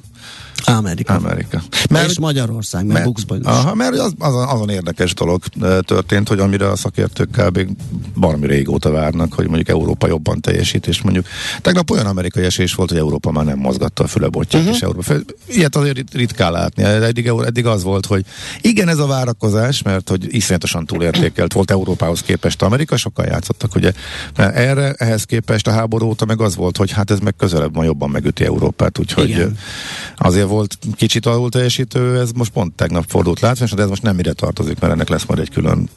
Amerika. 0.75 1.13
Amerika. 1.13 1.61
Mert, 1.89 2.09
és 2.09 2.19
Magyarország, 2.19 2.81
mert, 2.81 2.93
mert 2.93 3.05
Buxban 3.05 3.39
is. 3.39 3.45
Aha, 3.45 3.75
mert 3.75 3.99
az, 3.99 4.13
azon, 4.19 4.47
azon 4.47 4.69
érdekes 4.69 5.13
dolog 5.13 5.43
történt, 5.81 6.27
hogy 6.27 6.39
amire 6.39 6.69
a 6.69 6.75
szakértők 6.75 7.29
kb. 7.29 7.67
valami 8.13 8.47
régóta 8.47 8.91
várnak, 8.91 9.33
hogy 9.33 9.45
mondjuk 9.45 9.69
Európa 9.69 10.07
jobban 10.07 10.41
teljesít, 10.41 10.87
és 10.87 11.01
mondjuk 11.01 11.25
tegnap 11.61 11.91
olyan 11.91 12.05
amerikai 12.05 12.43
esés 12.43 12.73
volt, 12.73 12.89
hogy 12.89 12.99
Európa 12.99 13.31
már 13.31 13.45
nem 13.45 13.57
mozgatta 13.57 14.03
a 14.03 14.07
fülebotját, 14.07 14.61
uh-huh. 14.61 14.77
és 14.77 14.81
Európa. 14.81 15.13
Ilyet 15.47 15.75
azért 15.75 16.13
ritkán 16.13 16.51
látni. 16.51 16.83
Eddig, 16.83 17.27
eddig 17.45 17.65
az 17.65 17.83
volt, 17.83 18.05
hogy 18.05 18.25
igen, 18.61 18.87
ez 18.87 18.97
a 18.97 19.05
várakozás, 19.05 19.81
mert 19.81 20.09
hogy 20.09 20.35
iszonyatosan 20.35 20.85
túlértékelt 20.85 21.53
volt 21.53 21.71
Európához 21.71 22.21
képest 22.21 22.61
Amerika, 22.61 22.97
sokkal 22.97 23.25
játszottak, 23.25 23.75
ugye. 23.75 23.91
Mert 24.35 24.55
erre, 24.55 24.93
ehhez 24.93 25.23
képest 25.23 25.67
a 25.67 25.71
háború 25.71 26.05
óta 26.07 26.25
meg 26.25 26.41
az 26.41 26.55
volt, 26.55 26.77
hogy 26.77 26.91
hát 26.91 27.11
ez 27.11 27.19
meg 27.19 27.35
közelebb 27.37 27.75
ma 27.75 27.83
jobban 27.83 28.09
megüti 28.09 28.45
Európát, 28.45 28.99
úgyhogy 28.99 29.29
igen. 29.29 29.57
azért 30.17 30.47
volt 30.47 30.60
kicsit 30.95 31.25
alul 31.25 31.49
teljesítő, 31.49 32.19
ez 32.19 32.31
most 32.31 32.51
pont 32.51 32.73
tegnap 32.73 33.05
fordult 33.07 33.39
látványos, 33.39 33.73
de 33.75 33.81
ez 33.81 33.89
most 33.89 34.01
nem 34.01 34.15
mire 34.15 34.33
tartozik, 34.33 34.79
mert 34.79 34.93
ennek 34.93 35.09
lesz 35.09 35.25
majd 35.25 35.39
egy 35.39 35.49
külön 35.49 35.89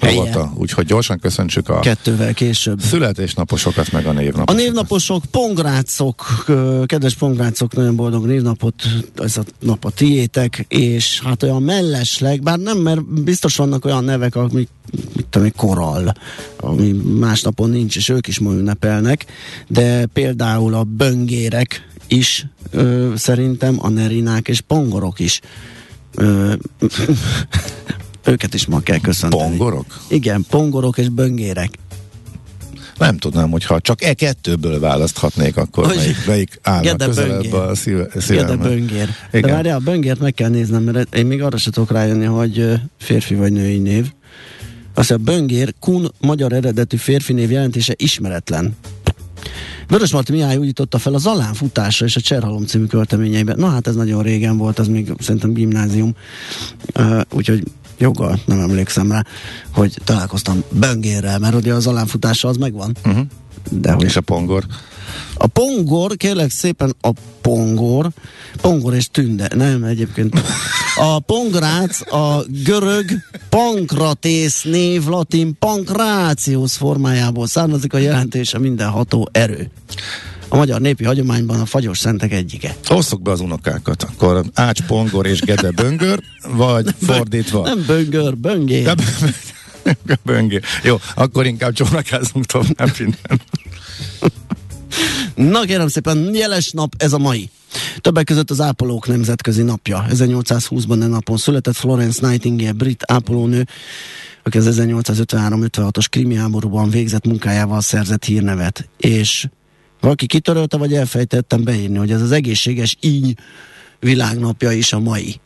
rovata. 0.00 0.52
Úgyhogy 0.56 0.86
gyorsan 0.86 1.18
köszöntsük 1.18 1.68
a 1.68 1.80
kettővel 1.80 2.34
később 2.34 2.80
születésnaposokat, 2.80 3.92
meg 3.92 4.06
a 4.06 4.12
névnaposokat. 4.12 4.50
A 4.50 4.62
névnaposok, 4.62 5.24
pongrácok, 5.30 6.44
kedves 6.86 7.14
pongrácok, 7.14 7.74
nagyon 7.74 7.96
boldog 7.96 8.26
névnapot, 8.26 8.74
ez 9.16 9.36
a 9.36 9.42
nap 9.58 9.84
a 9.84 9.90
tiétek, 9.90 10.64
és 10.68 11.20
hát 11.20 11.42
olyan 11.42 11.62
mellesleg, 11.62 12.42
bár 12.42 12.58
nem, 12.58 12.78
mert 12.78 13.22
biztos 13.22 13.56
vannak 13.56 13.84
olyan 13.84 14.04
nevek, 14.04 14.36
amik 14.36 14.68
mit 15.12 15.26
tudom, 15.30 15.52
korall, 15.56 16.12
ami 16.56 16.92
másnapon 16.92 17.70
nincs, 17.70 17.96
és 17.96 18.08
ők 18.08 18.26
is 18.26 18.38
ma 18.38 18.52
ünnepelnek, 18.52 19.24
de 19.68 20.06
például 20.06 20.74
a 20.74 20.82
böngérek 20.82 21.88
is 22.08 22.46
ö, 22.70 23.12
szerintem, 23.16 23.76
a 23.78 23.88
nerinák 23.88 24.48
és 24.48 24.60
pongorok 24.60 25.18
is. 25.18 25.40
Ö, 26.14 26.52
őket 28.24 28.54
is 28.54 28.66
ma 28.66 28.80
kell 28.80 29.00
köszönteni. 29.00 29.42
Pongorok? 29.42 29.86
Igen, 30.08 30.44
pongorok 30.48 30.98
és 30.98 31.08
böngérek. 31.08 31.70
Nem 32.98 33.16
tudnám, 33.16 33.50
hogyha 33.50 33.80
csak 33.80 34.02
e 34.02 34.14
kettőből 34.14 34.80
választhatnék, 34.80 35.56
akkor 35.56 35.86
hogy 35.86 35.96
melyik, 35.96 36.26
melyik 36.26 36.58
állna 36.62 36.96
közelebb 36.96 37.40
böngér. 37.40 37.54
a 37.54 37.74
szíve, 37.74 38.08
szívembe. 38.16 38.56
böngér. 38.56 39.08
Igen. 39.32 39.40
De 39.40 39.52
várjál, 39.52 39.76
a 39.76 39.80
böngért 39.80 40.20
meg 40.20 40.34
kell 40.34 40.48
néznem, 40.48 40.82
mert 40.82 41.14
én 41.14 41.26
még 41.26 41.42
arra 41.42 41.56
se 41.56 41.70
tudok 41.70 41.90
rájönni, 41.90 42.24
hogy 42.24 42.72
férfi 42.98 43.34
vagy 43.34 43.52
női 43.52 43.78
név. 43.78 44.12
Azt 44.94 45.10
a 45.10 45.16
böngér, 45.16 45.74
kun 45.80 46.12
magyar 46.20 46.52
eredetű 46.52 46.96
férfi 46.96 47.32
név 47.32 47.50
jelentése 47.50 47.94
ismeretlen. 47.96 48.76
Vörös 49.88 50.12
Marti 50.12 50.32
Mihály 50.32 50.56
újította 50.56 50.98
fel 50.98 51.14
a 51.14 51.18
Zalán 51.18 51.54
futásra 51.54 52.06
és 52.06 52.16
a 52.16 52.20
Cserhalom 52.20 52.64
című 52.64 52.86
költeményeiben. 52.86 53.56
Na 53.58 53.68
hát 53.68 53.86
ez 53.86 53.94
nagyon 53.94 54.22
régen 54.22 54.56
volt, 54.56 54.78
az 54.78 54.88
még 54.88 55.12
szerintem 55.18 55.52
gimnázium. 55.52 56.14
Uh, 56.98 57.20
úgyhogy 57.32 57.62
joggal 57.98 58.38
nem 58.44 58.60
emlékszem 58.60 59.12
rá, 59.12 59.24
hogy 59.70 59.98
találkoztam 60.04 60.62
Böngérrel, 60.70 61.38
mert 61.38 61.54
ugye 61.54 61.74
az 61.74 61.86
alánfutása 61.86 62.48
az 62.48 62.56
megvan. 62.56 62.96
Uh-huh. 63.04 63.26
De 63.70 63.92
hogy... 63.92 64.04
És 64.04 64.16
a 64.16 64.20
pongor? 64.20 64.64
A 65.34 65.46
pongor, 65.46 66.16
kérlek 66.16 66.50
szépen 66.50 66.94
a 67.00 67.10
pongor, 67.40 68.08
pongor 68.60 68.94
és 68.94 69.08
tünde, 69.10 69.48
nem 69.54 69.84
egyébként. 69.84 70.42
A 70.96 71.20
pongrác 71.20 72.12
a 72.12 72.44
görög 72.64 73.04
pankratész 73.48 74.62
név 74.62 75.06
latin 75.06 75.58
pankrációs 75.58 76.72
formájából 76.72 77.46
származik 77.46 77.92
a 77.92 77.98
jelentése 77.98 78.58
mindenható 78.58 79.28
erő 79.32 79.70
a 80.54 80.56
magyar 80.56 80.80
népi 80.80 81.04
hagyományban 81.04 81.60
a 81.60 81.66
fagyos 81.66 81.98
szentek 81.98 82.32
egyike. 82.32 82.76
Hosszuk 82.84 83.22
be 83.22 83.30
az 83.30 83.40
unokákat, 83.40 84.02
akkor 84.02 84.44
Ács 84.54 84.82
Pongor 84.82 85.26
és 85.26 85.40
Gede 85.40 85.70
Böngör, 85.70 86.20
vagy 86.48 86.84
nem, 86.84 86.94
fordítva? 86.98 87.62
Nem 87.62 87.84
Böngör, 87.86 88.36
Böngér. 88.36 88.94
böngér. 90.22 90.62
Jó, 90.82 90.96
akkor 91.14 91.46
inkább 91.46 91.72
csónakázunk 91.72 92.44
tovább 92.44 92.94
innen. 92.98 93.40
Na 95.34 95.60
kérem 95.60 95.88
szépen, 95.88 96.34
jeles 96.34 96.70
nap 96.70 96.94
ez 96.96 97.12
a 97.12 97.18
mai. 97.18 97.50
Többek 98.00 98.24
között 98.24 98.50
az 98.50 98.60
ápolók 98.60 99.06
nemzetközi 99.06 99.62
napja. 99.62 100.06
1820-ban 100.10 101.02
a 101.02 101.06
napon 101.06 101.36
született 101.36 101.76
Florence 101.76 102.28
Nightingale, 102.28 102.72
brit 102.72 103.02
ápolónő, 103.06 103.66
aki 104.42 104.58
az 104.58 104.76
1853-56-os 104.80 106.06
krimi 106.10 106.34
háborúban 106.34 106.90
végzett 106.90 107.26
munkájával 107.26 107.80
szerzett 107.80 108.24
hírnevet. 108.24 108.88
És 108.96 109.48
valaki 110.00 110.26
kitörölte, 110.26 110.76
vagy 110.76 110.94
elfejtettem 110.94 111.64
beírni, 111.64 111.96
hogy 111.96 112.10
ez 112.10 112.22
az 112.22 112.32
egészséges 112.32 112.96
íny 113.00 113.34
világnapja 114.00 114.72
is 114.72 114.92
a 114.92 114.98
mai. 114.98 115.40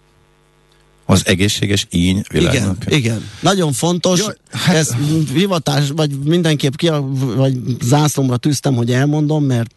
Az 1.11 1.23
egészséges 1.27 1.87
íny 1.91 2.23
világnapja. 2.33 2.97
Igen, 2.97 2.99
igen. 2.99 3.29
Nagyon 3.41 3.73
fontos. 3.73 4.19
Jaj, 4.19 4.35
hát... 4.51 4.77
Ez 4.77 4.95
hivatás, 5.35 5.89
vagy 5.97 6.11
mindenképp 6.25 6.75
ki, 6.75 6.91
vagy 7.37 7.57
zászlomra 7.83 8.37
tűztem, 8.37 8.75
hogy 8.75 8.93
elmondom, 8.93 9.45
mert 9.45 9.75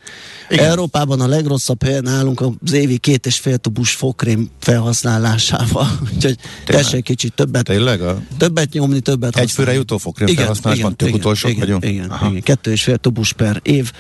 igen. 0.50 0.66
Európában 0.66 1.22
a 1.22 1.28
legrosszabb 1.28 1.84
helyen 1.84 2.08
állunk 2.08 2.44
az 2.66 2.72
évi 2.72 2.98
két 2.98 3.26
és 3.26 3.40
fél 3.40 3.58
tubus 3.58 3.92
fokrém 3.92 4.50
felhasználásával. 4.60 6.00
Úgyhogy 6.16 6.38
tessék 6.66 7.04
kicsit 7.04 7.34
többet. 7.34 7.64
Tényleg? 7.64 8.02
A... 8.02 8.22
Többet 8.38 8.74
nyomni, 8.74 9.00
többet 9.00 9.38
Egy 9.38 9.52
főre 9.52 9.74
jutó 9.74 9.98
fokrém 9.98 10.28
igen, 10.28 10.40
felhasználásban 10.40 10.96
tök 10.96 11.14
utolsók 11.14 11.52
igen, 11.52 11.62
vagyunk? 11.62 11.86
Igen, 11.86 12.12
igen, 12.30 12.42
kettő 12.42 12.72
és 12.72 12.84
fél 12.84 12.98
tubus 12.98 13.34
per 13.34 13.60
év 13.64 13.92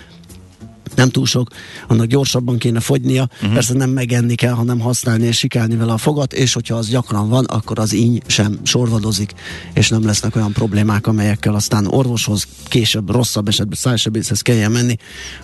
nem 0.96 1.10
túl 1.10 1.26
sok, 1.26 1.50
annak 1.88 2.06
gyorsabban 2.06 2.58
kéne 2.58 2.80
fogynia, 2.80 3.30
uh-huh. 3.34 3.54
persze 3.54 3.74
nem 3.74 3.90
megenni 3.90 4.36
kell, 4.36 4.54
hanem 4.54 4.80
használni 4.80 5.26
és 5.26 5.38
sikálni 5.38 5.76
vele 5.76 5.94
a 5.94 5.98
fogat, 5.98 6.34
és 6.34 6.54
hogyha 6.54 6.76
az 6.76 6.88
gyakran 6.88 7.30
van, 7.30 7.46
akkor 7.46 7.80
az 7.80 7.94
íny 7.94 8.22
sem 8.26 8.60
sorvadozik, 8.64 9.34
és 9.74 9.90
nem 9.90 10.06
lesznek 10.06 10.36
olyan 10.36 10.52
problémák, 10.52 11.08
amelyekkel 11.08 11.56
aztán 11.56 11.88
orvoshoz 11.88 12.48
később, 12.68 13.10
rosszabb 13.10 13.48
esetben 13.48 13.78
szájsebészhez 13.78 14.42
kelljen 14.42 14.72
menni, 14.72 14.96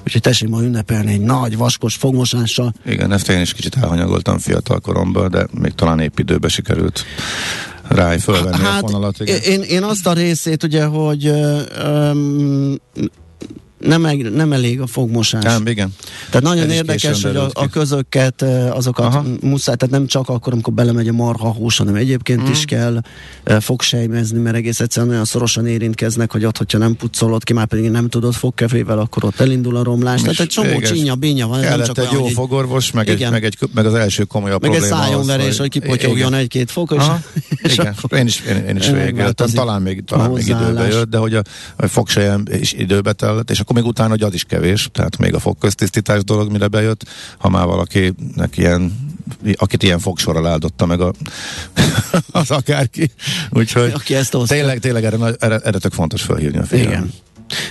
úgyhogy 0.04 0.22
tessék 0.22 0.50
ma 0.50 0.62
ünnepelni 0.62 1.12
egy 1.12 1.22
nagy, 1.22 1.58
vaskos 1.58 1.96
fogmosással. 1.96 2.74
Igen, 2.86 3.12
ezt 3.12 3.30
én 3.30 3.42
is 3.42 3.54
kicsit 3.54 3.76
elhanyagoltam 3.76 4.38
fiatal 4.38 4.80
koromban, 4.80 5.32
de 5.32 5.48
még 5.52 5.74
talán 5.74 6.00
épp 6.00 6.20
időbe 6.20 6.48
sikerült 6.48 7.06
rá 7.88 8.18
fölvenni 8.18 8.64
hát, 8.64 8.84
a 8.84 8.88
fonalat. 8.88 9.20
Igen. 9.20 9.40
Én, 9.42 9.62
én 9.62 9.84
azt 9.84 10.08
a 10.08 10.14
részét 10.14 10.64
ugye, 10.64 10.86
hogy 10.86 11.32
um, 11.86 12.76
nem, 13.80 14.08
nem 14.34 14.52
elég 14.52 14.82
a 14.82 14.88
fogmosás. 14.88 15.44
Nem, 15.44 15.68
igen. 15.68 15.94
Tehát 16.26 16.42
nagyon 16.42 16.70
Ez 16.70 16.72
érdekes, 16.72 17.24
hogy 17.24 17.36
a, 17.36 17.50
a 17.54 17.68
közöket, 17.68 18.42
azokat 18.72 19.06
Aha. 19.06 19.24
muszáj, 19.42 19.76
tehát 19.76 19.94
nem 19.94 20.08
csak 20.08 20.30
akkor, 20.30 20.54
amikor 20.54 20.74
belemegy 20.74 21.08
a 21.08 21.14
marha 21.14 21.52
hús, 21.52 21.78
hanem 21.78 21.96
egyébként 21.96 22.42
mm. 22.42 22.52
is 22.52 22.66
kell 22.66 23.02
fogsejmezni, 23.60 24.40
mert 24.40 24.56
egész 24.56 24.80
egyszerűen 24.80 25.12
olyan 25.12 25.26
szorosan 25.26 25.68
érintkeznek, 25.68 26.32
hogy 26.32 26.46
ott, 26.46 26.58
hogyha 26.58 26.78
nem 26.78 26.96
pucolod 26.96 27.44
ki, 27.44 27.54
már 27.54 27.66
pedig 27.66 27.90
nem 27.90 28.10
tudod 28.10 28.34
fogkefével, 28.34 29.00
akkor 29.00 29.24
ott 29.24 29.40
elindul 29.40 29.76
a 29.76 29.84
romlás. 29.84 30.22
Tehát 30.22 30.40
egy 30.40 30.48
csomó 30.48 30.82
csínya, 30.82 31.16
bínya 31.16 31.48
van. 31.48 31.62
Kellett 31.62 31.78
nem 31.78 31.86
csak 31.86 31.98
egy 31.98 32.16
olyan, 32.16 32.28
jó 32.28 32.28
fogorvos, 32.28 32.92
meg, 32.92 33.10
egy, 33.10 33.30
meg, 33.30 33.44
egy, 33.44 33.58
meg 33.74 33.86
az 33.86 33.94
első 33.94 34.24
komolyabb 34.24 34.62
meg 34.62 34.72
probléma. 34.72 34.96
Meg 34.96 35.04
egy 35.04 35.10
szájonverés, 35.10 35.58
hogy 35.58 35.70
kipotyogjon 35.70 36.34
egy-két 36.34 36.72
fog. 36.72 36.96
És, 37.58 37.74
igen, 37.74 37.96
én 38.12 38.26
is, 38.26 38.44
én, 38.50 38.56
én 38.56 38.76
is 38.76 38.90
végigéltem, 38.90 39.48
talán 39.50 39.82
még, 39.82 40.04
talán 40.04 40.32
még 40.32 40.48
időbe 40.48 40.88
jött, 40.88 41.10
de 41.10 41.18
hogy 41.18 41.34
a, 41.34 41.42
a 41.76 41.88
fogsejem 41.88 42.44
is 42.52 42.74
időbe 42.74 43.14
tellett, 43.14 43.52
és 43.52 43.60
akkor 43.68 43.82
még 43.82 43.90
utána, 43.90 44.10
hogy 44.10 44.22
az 44.22 44.34
is 44.34 44.44
kevés, 44.44 44.90
tehát 44.92 45.18
még 45.18 45.34
a 45.34 45.40
fogköztisztítás 45.40 46.24
dolog 46.24 46.52
mire 46.52 46.68
bejött, 46.68 47.04
ha 47.38 47.50
már 47.50 47.66
valakinek 47.66 48.58
ilyen 48.58 49.08
akit 49.56 49.84
ilyen 49.84 50.00
fogsorral 50.00 50.48
áldotta 50.48 50.86
meg 50.86 51.02
a, 51.02 51.14
az 52.32 52.52
akárki. 52.52 53.12
Úgyhogy 53.50 53.92
Aki 53.94 54.16
ezt 54.16 54.38
tényleg, 54.46 54.80
tényleg 54.80 55.04
erre, 55.04 55.18
erre, 55.40 55.58
erre 55.58 55.78
tök 55.78 55.92
fontos 55.92 56.22
felhívni 56.22 56.58
a 56.58 56.64
figyelmet. 56.64 56.94
Igen. 56.94 57.14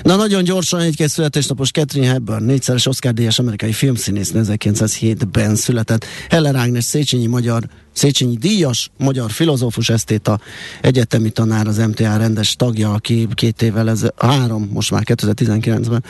Na 0.02 0.16
nagyon 0.16 0.44
gyorsan 0.44 0.80
egy-két 0.80 1.08
születésnapos 1.08 1.70
Catherine 1.70 2.12
Hepburn, 2.12 2.44
négyszeres 2.44 2.86
Oscar-díjas 2.86 3.38
amerikai 3.38 3.72
filmszínész 3.72 4.30
1907-ben 4.34 5.54
született. 5.54 6.04
Heller 6.28 6.56
Ágnes 6.56 6.84
Széchenyi 6.84 7.26
magyar, 7.26 7.68
Széchenyi 7.92 8.36
díjas, 8.36 8.90
magyar 8.98 9.30
filozófus, 9.30 9.88
esztéta, 9.88 10.40
egyetemi 10.80 11.30
tanár, 11.30 11.66
az 11.66 11.76
MTA 11.76 12.16
rendes 12.16 12.56
tagja, 12.56 12.92
aki 12.92 13.28
két 13.34 13.62
évvel 13.62 13.88
ez, 13.90 14.06
három, 14.16 14.70
most 14.72 14.90
már 14.90 15.02
2019-ben 15.04 16.04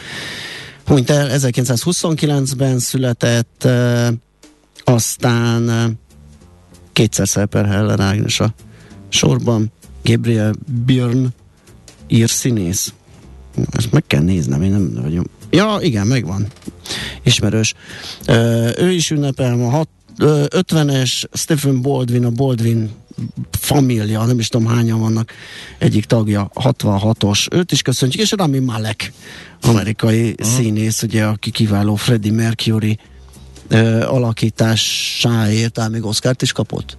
hunyt 0.86 1.10
el, 1.10 1.28
1929-ben 1.32 2.78
született, 2.78 3.68
aztán 4.84 5.68
e, 5.68 5.90
kétszer 6.92 7.28
szerepel 7.28 7.64
Heller 7.64 8.00
Ágnes 8.00 8.40
a 8.40 8.54
sorban, 9.08 9.72
Gabriel 10.04 10.54
Byrne 10.84 11.28
ír 12.06 12.28
színész, 12.28 12.92
ezt 13.70 13.92
meg 13.92 14.04
kell 14.06 14.22
néznem, 14.22 14.62
én 14.62 14.70
nem 14.70 14.98
vagyok. 15.02 15.26
Ja, 15.50 15.78
igen, 15.80 16.06
megvan. 16.06 16.46
Ismerős. 17.22 17.74
Ö, 18.26 18.70
ő 18.78 18.90
is 18.90 19.10
ünnepel 19.10 19.56
ma 19.56 19.70
hat, 19.70 19.88
ö, 20.18 20.44
50-es 20.48 21.24
Stephen 21.32 21.82
Baldwin, 21.82 22.24
a 22.24 22.30
Baldwin 22.30 22.90
família, 23.50 24.24
nem 24.24 24.38
is 24.38 24.48
tudom 24.48 24.66
hányan 24.66 25.00
vannak, 25.00 25.32
egyik 25.78 26.04
tagja 26.04 26.50
66-os, 26.54 27.48
őt 27.50 27.72
is 27.72 27.82
köszönjük, 27.82 28.20
és 28.20 28.32
Rami 28.36 28.58
Malek, 28.58 29.12
amerikai 29.60 30.30
uh-huh. 30.30 30.46
színész, 30.46 31.02
ugye, 31.02 31.24
aki 31.24 31.50
kiváló 31.50 31.94
Freddie 31.94 32.32
Mercury 32.32 32.98
ö, 33.68 34.02
alakításáért 34.02 35.72
talán 35.72 35.90
még 35.90 36.04
Oszkárt 36.04 36.42
is 36.42 36.52
kapott? 36.52 36.98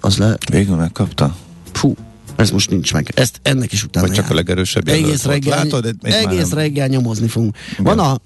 Az 0.00 0.16
le... 0.16 0.36
Végül 0.50 0.76
megkapta? 0.76 1.36
Fú, 1.72 1.94
ez 2.38 2.50
most 2.50 2.70
nincs 2.70 2.92
meg. 2.92 3.12
Ezt 3.14 3.40
ennek 3.42 3.72
is 3.72 3.84
utána 3.84 4.06
Vagy 4.06 4.14
csak 4.14 4.24
jár. 4.24 4.32
a 4.32 4.36
legerősebb 4.36 4.88
Egész 4.88 5.24
reggel, 5.24 5.56
Látod, 5.56 5.94
egész 6.02 6.48
nem- 6.48 6.58
reggel 6.58 6.86
nyomozni 6.86 7.28
fogunk. 7.28 7.56
Van 7.78 7.98
a, 7.98 8.18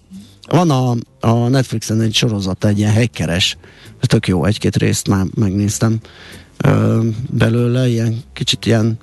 van 0.49 0.71
a, 0.71 0.97
a 1.21 1.49
Netflixen 1.49 2.01
egy 2.01 2.15
sorozat, 2.15 2.65
egy 2.65 2.79
ilyen 2.79 2.93
hackeres, 2.93 3.57
tök 4.01 4.29
jó, 4.29 4.45
egy-két 4.45 4.77
részt 4.77 5.09
már 5.09 5.27
megnéztem 5.35 5.99
ö, 6.57 7.05
belőle, 7.31 7.89
ilyen 7.89 8.23
kicsit 8.33 8.67
ilyen 8.67 8.99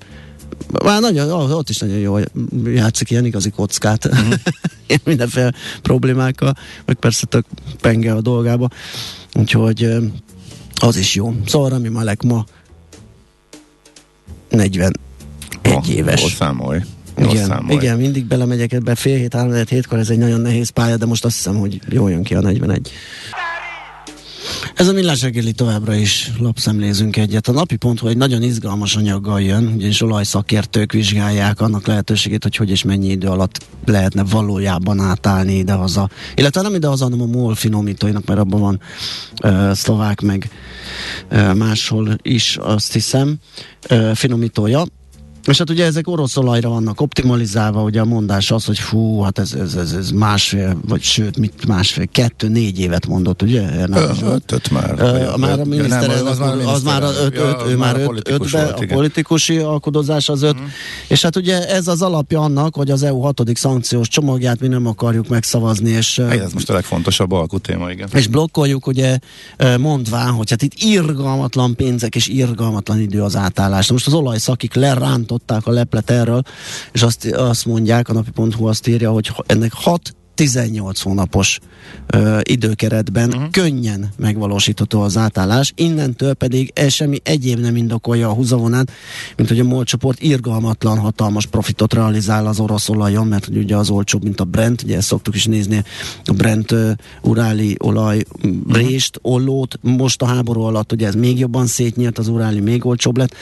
már 0.84 1.02
nagyon, 1.02 1.52
ott 1.52 1.70
is 1.70 1.78
nagyon 1.78 1.98
jól 1.98 2.24
játszik 2.66 3.10
ilyen 3.10 3.26
igazi 3.26 3.50
kockát, 3.50 4.06
uh-huh. 4.06 4.34
mindenféle 5.04 5.54
problémákkal, 5.82 6.54
meg 6.86 6.96
persze 6.96 7.26
tök 7.26 7.46
penge 7.82 8.14
a 8.14 8.22
dolgába, 8.22 8.70
úgyhogy 9.34 9.96
az 10.76 10.98
is 10.98 11.16
jó. 11.16 11.34
Szóval 11.46 11.70
Rami 11.70 11.88
Malek 11.90 12.22
ma 12.22 12.46
41 14.50 14.92
Oh, 15.76 15.90
éves. 15.90 16.22
Jól 16.22 16.30
számolj. 16.30 16.80
Jól 17.18 17.30
Igen, 17.32 17.46
számolj. 17.46 17.76
igen, 17.78 17.98
mindig 17.98 18.26
belemegyek 18.26 18.74
ebbe 18.74 18.96
fél 18.96 19.18
hét, 19.18 19.34
három 19.34 19.54
hét, 19.54 19.70
hétkor, 19.70 19.98
ez 20.00 20.10
egy 20.10 20.18
nagyon 20.18 20.42
nehéz 20.42 20.70
pálya, 20.70 20.98
de 20.98 21.06
most 21.06 21.26
azt 21.26 21.36
hiszem, 21.36 21.56
hogy 21.56 21.80
jól 21.90 22.12
jön 22.12 22.24
ki 22.24 22.36
a 22.36 22.40
41. 22.42 22.92
Ez 24.76 24.88
a 24.88 24.94
millás 24.94 25.22
reggeli 25.22 25.52
továbbra 25.52 25.94
is 25.94 26.32
lapszemlézünk 26.40 27.18
egyet. 27.18 27.48
A 27.48 27.52
napi 27.52 27.76
pont, 27.76 28.00
hogy 28.00 28.18
nagyon 28.18 28.44
izgalmas 28.44 28.96
anyaggal 28.96 29.42
jön, 29.42 29.68
ugyanis 29.76 30.02
olajszakértők 30.02 30.92
vizsgálják 30.92 31.62
annak 31.62 31.88
lehetőségét, 31.88 32.44
hogy 32.44 32.56
hogy 32.56 32.70
és 32.70 32.84
mennyi 32.84 33.08
idő 33.08 33.28
alatt 33.28 33.60
lehetne 33.86 34.24
valójában 34.24 35.00
átállni 35.00 35.54
idehaza. 35.54 36.10
Illetve 36.36 36.62
nem 36.62 36.76
idehaza, 36.76 37.04
hanem 37.04 37.22
a 37.22 37.26
MOL 37.26 37.56
finomítóinak, 37.56 38.26
mert 38.26 38.40
abban 38.40 38.60
van 38.60 38.82
uh, 39.44 39.72
szlovák, 39.74 40.22
meg 40.22 40.50
uh, 41.32 41.56
máshol 41.56 42.16
is, 42.22 42.58
azt 42.62 42.94
hiszem, 42.94 43.38
uh, 43.90 44.16
finomítója. 44.16 44.86
És 45.46 45.58
hát 45.58 45.70
ugye 45.70 45.86
ezek 45.86 46.08
orosz 46.08 46.38
olajra 46.38 46.70
vannak 46.70 47.02
optimalizálva, 47.02 47.84
ugye 47.84 48.02
a 48.02 48.06
mondás 48.06 48.52
az, 48.52 48.66
hogy 48.66 48.80
fú, 48.80 49.22
hát 49.22 49.40
ez, 49.40 49.54
ez, 49.54 49.76
ez, 49.76 49.94
ez 49.94 50.12
másfél, 50.12 50.78
vagy 50.88 51.02
sőt, 51.02 51.38
mit 51.38 51.66
másfél, 51.68 52.08
kettő-négy 52.08 52.80
évet 52.80 53.08
mondott, 53.08 53.42
ugye? 53.42 53.70
Ötöt 54.24 54.72
már. 54.72 54.96
Ö, 54.98 55.38
már 55.38 55.60
a 55.60 55.66
miniszterelnök, 55.66 56.28
az 56.28 56.40
az 56.66 56.84
már 56.84 57.04
öt, 57.04 57.38
öt, 57.38 57.64
ő 57.68 57.76
már 57.76 58.00
öt, 58.00 58.30
ötbe, 58.30 58.64
a 58.64 58.86
politikusi 58.88 59.58
alkudozás 59.58 60.30
az 60.30 60.42
öt, 60.42 60.56
és 61.08 61.22
hát 61.22 61.36
ugye 61.36 61.68
ez 61.68 61.88
az 61.88 62.02
alapja 62.02 62.42
annak, 62.42 62.76
hogy 62.76 62.92
az 62.92 63.04
EU 63.04 63.20
hatodik 63.20 63.58
szankciós 63.58 64.08
csomagját 64.08 64.60
mi 64.60 64.68
nem 64.68 64.88
akarjuk 64.88 65.28
megszavazni, 65.28 65.90
és 65.90 66.18
Igen, 66.18 66.42
Ez 66.42 66.54
most 66.54 66.70
a 66.70 66.74
legfontosabb 66.74 67.32
alkutéma, 67.32 67.92
igen. 67.92 68.08
és 68.14 68.28
blokkoljuk, 68.28 68.88
ugye 68.88 69.18
mondván, 69.80 70.32
hogy 70.32 70.50
hát 70.50 70.62
itt 70.62 70.74
irgalmatlan 70.76 71.76
pénzek 71.76 72.16
és 72.16 72.28
irgalmatlan 72.28 73.00
idő 73.00 73.22
az 73.22 73.36
átállás. 73.36 73.92
Most 73.92 74.08
az 74.08 74.14
olajszakik 74.14 74.74
lerántották 75.30 75.68
a 75.68 75.72
leplet 75.72 76.10
erről, 76.10 76.42
és 76.92 77.02
azt, 77.02 77.26
azt 77.26 77.66
mondják, 77.66 78.10
a 78.10 78.14
napi.hu 78.14 78.68
azt 78.68 78.88
írja, 78.88 79.12
hogy 79.12 79.32
ennek 79.46 79.74
6 79.74 80.16
18 80.40 81.02
hónapos 81.02 81.60
ö, 82.08 82.40
időkeretben 82.44 83.30
uh-huh. 83.30 83.50
könnyen 83.50 84.10
megvalósítható 84.18 85.02
az 85.02 85.18
átállás, 85.18 85.74
innentől 85.76 86.34
pedig 86.34 86.72
ez 86.74 86.94
semmi 86.94 87.18
egyéb 87.24 87.60
nem 87.60 87.76
indokolja 87.76 88.30
a 88.30 88.34
húzavonát, 88.34 88.92
mint 89.36 89.50
hogy 89.50 89.60
a 89.60 89.64
MOL 89.64 89.84
csoport 89.84 90.22
irgalmatlan, 90.22 90.98
hatalmas 90.98 91.46
profitot 91.46 91.94
realizál 91.94 92.48
az 92.48 92.60
orosz 92.60 92.90
olajon, 92.90 93.28
mert 93.28 93.46
hogy 93.46 93.58
ugye 93.58 93.76
az 93.76 93.90
olcsóbb, 93.90 94.24
mint 94.24 94.40
a 94.40 94.44
Brent, 94.44 94.82
ugye 94.82 94.98
ezt 94.98 95.08
szoktuk 95.08 95.36
is 95.36 95.46
nézni, 95.46 95.84
a 96.26 96.34
Brent 96.34 96.72
ö, 96.72 96.92
uráli 97.22 97.76
olaj 97.80 98.24
uh-huh. 98.44 98.76
rést, 98.76 99.20
ollót, 99.22 99.80
most 99.82 100.22
a 100.22 100.26
háború 100.26 100.62
alatt 100.62 100.92
ugye 100.92 101.08
ez 101.08 101.16
még 101.16 101.40
jobban 101.40 101.66
szétnyílt, 101.66 102.18
az 102.18 102.28
uráli 102.28 102.60
még 102.60 102.86
olcsóbb 102.86 103.18
lett, 103.18 103.36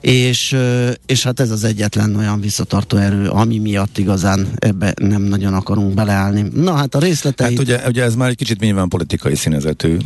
és, 0.00 0.52
ö, 0.52 0.90
és 1.06 1.22
hát 1.22 1.40
ez 1.40 1.50
az 1.50 1.64
egyetlen 1.64 2.16
olyan 2.16 2.40
visszatartó 2.40 2.96
erő, 2.96 3.28
ami 3.28 3.58
miatt 3.58 3.98
igazán 3.98 4.48
ebbe 4.58 4.94
nem 5.00 5.22
nagyon 5.22 5.54
akarunk 5.54 5.94
beleállni. 5.94 6.22
Na 6.54 6.72
hát 6.72 6.94
a 6.94 6.98
részleteit... 6.98 7.50
Hát 7.50 7.58
ugye, 7.58 7.80
ugye 7.88 8.02
ez 8.02 8.14
már 8.14 8.28
egy 8.28 8.36
kicsit 8.36 8.60
nyilván 8.60 8.88
politikai 8.88 9.34
színezetű, 9.34 9.96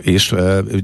és 0.00 0.34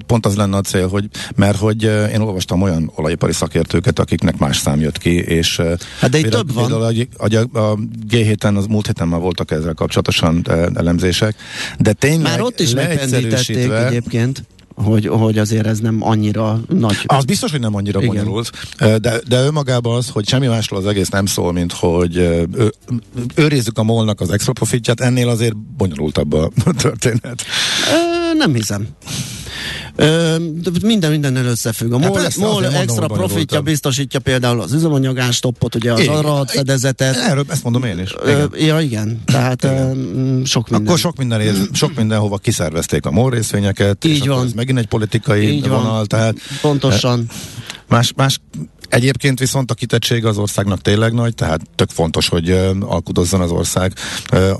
pont 0.06 0.26
az 0.26 0.36
lenne 0.36 0.56
a 0.56 0.60
cél, 0.60 0.88
hogy 0.88 1.08
mert 1.34 1.56
hogy 1.56 1.82
én 2.12 2.20
olvastam 2.20 2.62
olyan 2.62 2.92
olajipari 2.94 3.32
szakértőket, 3.32 3.98
akiknek 3.98 4.38
más 4.38 4.56
szám 4.56 4.80
jött 4.80 4.98
ki, 4.98 5.14
és 5.14 5.60
Hát 5.98 6.10
de 6.10 6.18
itt 6.18 6.28
több 6.28 6.52
van. 6.52 6.72
a, 6.72 6.86
a, 7.16 7.58
a 7.58 7.76
G7-en, 8.10 8.56
az 8.56 8.66
múlt 8.66 8.86
héten 8.86 9.08
már 9.08 9.20
voltak 9.20 9.50
ezzel 9.50 9.74
kapcsolatosan 9.74 10.46
elemzések, 10.74 11.34
de 11.78 11.92
tényleg 11.92 12.22
Már 12.22 12.40
ott 12.40 12.60
is 12.60 12.74
megpendítették 12.74 13.70
egyébként, 13.70 14.42
hogy, 14.84 15.06
hogy 15.06 15.38
azért 15.38 15.66
ez 15.66 15.78
nem 15.78 15.96
annyira 16.00 16.60
nagy. 16.68 16.96
Az 17.06 17.24
biztos, 17.24 17.50
hogy 17.50 17.60
nem 17.60 17.74
annyira 17.74 18.02
Igen. 18.02 18.14
bonyolult, 18.14 18.50
de, 18.78 19.20
de 19.28 19.42
önmagában 19.42 19.96
az, 19.96 20.08
hogy 20.08 20.28
semmi 20.28 20.46
másról 20.46 20.80
az 20.80 20.86
egész 20.86 21.08
nem 21.08 21.26
szól, 21.26 21.52
mint 21.52 21.72
hogy 21.72 22.16
ö, 22.16 22.42
őrizzük 23.34 23.78
a 23.78 23.82
molnak 23.82 24.20
az 24.20 24.30
extra 24.30 24.52
profitját, 24.52 25.00
ennél 25.00 25.28
azért 25.28 25.56
bonyolultabb 25.56 26.32
a 26.32 26.50
történet. 26.82 27.42
Ö, 27.92 28.34
nem 28.36 28.54
hiszem. 28.54 28.88
Minden 30.82 31.10
mindennel 31.10 31.44
összefügg. 31.44 31.92
A 31.92 31.98
Hát 31.98 32.08
MOL, 32.08 32.18
persze, 32.20 32.40
MOL 32.40 32.64
extra 32.66 33.06
profitja 33.06 33.26
bonyolultabb. 33.26 33.64
biztosítja 33.64 34.20
például 34.20 34.60
az 34.60 34.72
üzemanyagánstoppot, 34.72 35.74
ugye 35.74 35.92
az 35.92 36.00
Igen. 36.00 36.14
arat 36.14 36.50
fedezetet. 36.50 37.16
Erről 37.16 37.44
ezt 37.48 37.62
mondom 37.62 37.84
én 37.84 37.98
is. 37.98 38.14
Igen. 38.24 38.50
ja, 38.58 38.80
igen. 38.80 39.22
Tehát 39.24 39.66
mm, 39.94 40.42
sok 40.42 40.68
minden. 40.68 40.86
Akkor 40.86 40.98
sok, 40.98 41.16
minden, 41.16 41.40
ér- 41.40 41.68
sok 41.72 41.94
mindenhova 41.94 42.36
kiszervezték 42.38 43.06
a 43.06 43.10
MOL 43.10 43.30
részvényeket, 43.30 44.04
Így 44.04 44.26
van. 44.26 44.44
ez 44.46 44.52
megint 44.52 44.78
egy 44.78 44.86
politikai 44.86 45.48
Így 45.48 45.68
van. 45.68 45.82
vonal, 45.82 46.06
tehát 46.06 46.36
Pontosan. 46.60 47.26
Más, 47.88 48.12
más 48.16 48.40
Egyébként 48.90 49.38
viszont 49.38 49.70
a 49.70 49.74
kitettség 49.74 50.24
az 50.24 50.38
országnak 50.38 50.80
tényleg 50.80 51.12
nagy, 51.12 51.34
tehát 51.34 51.60
tök 51.74 51.90
fontos, 51.90 52.28
hogy 52.28 52.50
alkudozzon 52.80 53.40
az 53.40 53.50
ország. 53.50 53.92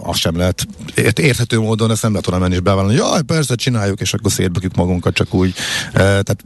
Azt 0.03 0.19
sem 0.19 0.37
lehet 0.37 0.67
ért, 0.95 1.19
érthető 1.19 1.59
módon, 1.61 1.91
ezt 1.91 2.03
nem 2.03 2.11
lehet 2.11 2.27
oda 2.27 2.39
menni 2.39 2.55
és 2.55 2.61
bevállalni, 2.61 2.97
hogy 2.99 3.09
jaj, 3.11 3.23
persze 3.23 3.55
csináljuk, 3.55 4.01
és 4.01 4.15
akkor 4.15 4.33
szétbökjük 4.33 4.75
magunkat 4.75 5.15
csak 5.15 5.35
úgy. 5.35 5.55
Tehát 5.93 6.37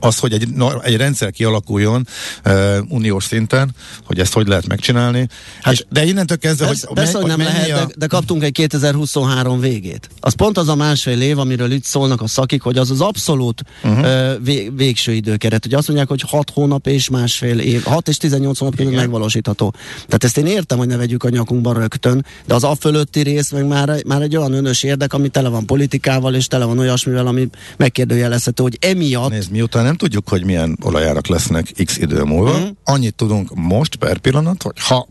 az, 0.00 0.18
hogy 0.18 0.32
egy, 0.32 0.48
egy 0.82 0.96
rendszer 0.96 1.30
kialakuljon 1.30 2.06
uniós 2.88 3.24
szinten, 3.24 3.74
hogy 4.04 4.18
ezt 4.20 4.32
hogy 4.32 4.46
lehet 4.46 4.66
megcsinálni. 4.66 5.28
Hát, 5.62 5.72
és, 5.72 5.84
de 5.90 6.04
innentől 6.04 6.38
kezdve, 6.38 6.66
Persze, 6.66 6.86
hogy, 6.86 6.96
persze, 6.96 7.18
hogy 7.18 7.26
nem 7.26 7.38
mennyi 7.38 7.50
lehet, 7.50 7.70
a- 7.82 7.86
de, 7.86 7.94
de 7.96 8.06
kaptunk 8.06 8.42
egy 8.42 8.52
2023 8.52 9.60
végét. 9.60 10.08
Az 10.20 10.34
pont 10.34 10.58
az 10.58 10.68
a 10.68 10.74
másfél 10.74 11.20
év, 11.20 11.38
amiről 11.38 11.70
itt 11.72 11.84
szólnak 11.84 12.20
a 12.22 12.26
szakik, 12.26 12.62
hogy 12.62 12.78
az 12.78 12.90
az 12.90 13.00
abszolút 13.00 13.62
Mhm. 13.82 13.92
uh-huh. 13.98 14.44
vé, 14.44 14.70
végső 14.76 15.12
időkeret. 15.12 15.66
Ugye 15.66 15.76
azt 15.76 15.86
mondják, 15.86 16.08
hogy 16.08 16.22
6 16.28 16.50
hónap 16.50 16.86
és 16.86 17.08
másfél 17.26 17.58
év, 17.58 17.82
6 17.84 18.08
és 18.08 18.16
18 18.16 18.58
hónap 18.58 18.76
között 18.76 18.94
megvalósítható. 18.94 19.74
Tehát 19.96 20.24
ezt 20.24 20.38
én 20.38 20.46
értem, 20.46 20.78
hogy 20.78 20.86
ne 20.86 20.96
vegyük 20.96 21.24
a 21.24 21.28
nyakunkba 21.28 21.72
rögtön, 21.72 22.24
de 22.46 22.54
az 22.54 22.64
a 22.64 22.74
fölötti 22.80 23.20
rész 23.20 23.50
meg 23.50 23.66
már, 23.66 24.02
már 24.06 24.22
egy 24.22 24.36
olyan 24.36 24.52
önös 24.52 24.82
érdek, 24.82 25.12
ami 25.12 25.28
tele 25.28 25.48
van 25.48 25.66
politikával, 25.66 26.34
és 26.34 26.46
tele 26.46 26.64
van 26.64 26.78
olyasmivel, 26.78 27.26
ami 27.26 27.48
megkérdőjelezhető, 27.76 28.62
hogy 28.62 28.78
emiatt 28.80 29.30
Nézd, 29.30 29.50
miután 29.50 29.84
nem 29.84 29.96
tudjuk, 29.96 30.28
hogy 30.28 30.44
milyen 30.44 30.78
olajárak 30.82 31.26
lesznek 31.26 31.72
x 31.84 31.98
idő 31.98 32.22
múlva, 32.22 32.58
mm. 32.58 32.68
annyit 32.84 33.14
tudunk 33.14 33.54
most 33.54 33.96
per 33.96 34.18
pillanat, 34.18 34.62
hogy 34.62 34.80
ha 34.80 35.06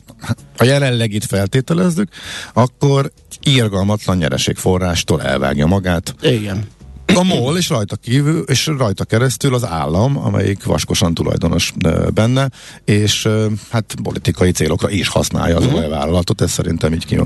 a 0.57 0.63
jelenlegit 0.63 1.25
feltételezzük, 1.25 2.09
akkor 2.53 3.11
írgalmatlan 3.43 4.17
nyereségforrástól 4.17 5.21
elvágja 5.21 5.65
magát 5.65 6.15
igen. 6.21 6.67
A 7.13 7.23
MOL, 7.23 7.57
és 7.57 7.69
rajta 7.69 7.95
kívül, 7.95 8.43
és 8.47 8.65
rajta 8.65 9.03
keresztül 9.03 9.53
az 9.53 9.65
állam, 9.65 10.17
amelyik 10.17 10.63
vaskosan 10.63 11.13
tulajdonos 11.13 11.73
benne, 12.13 12.49
és 12.85 13.29
hát 13.69 13.95
politikai 14.03 14.51
célokra 14.51 14.89
is 14.89 15.07
használja 15.07 15.57
az 15.57 15.65
olajvállalatot, 15.65 16.41
ez 16.41 16.51
szerintem 16.51 16.93
így 16.93 17.05
ki, 17.05 17.19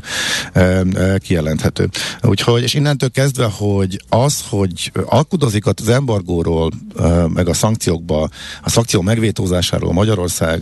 kijelenthető. 1.17 1.89
Úgyhogy, 2.21 2.63
és 2.63 2.73
innentől 2.73 3.11
kezdve, 3.11 3.49
hogy 3.51 4.03
az, 4.09 4.43
hogy 4.49 4.91
alkudozik 5.05 5.65
az 5.65 5.89
embargóról, 5.89 6.71
meg 7.33 7.47
a 7.47 7.53
szankciókba, 7.53 8.29
a 8.61 8.69
szankció 8.69 9.01
megvétózásáról 9.01 9.93
Magyarország, 9.93 10.61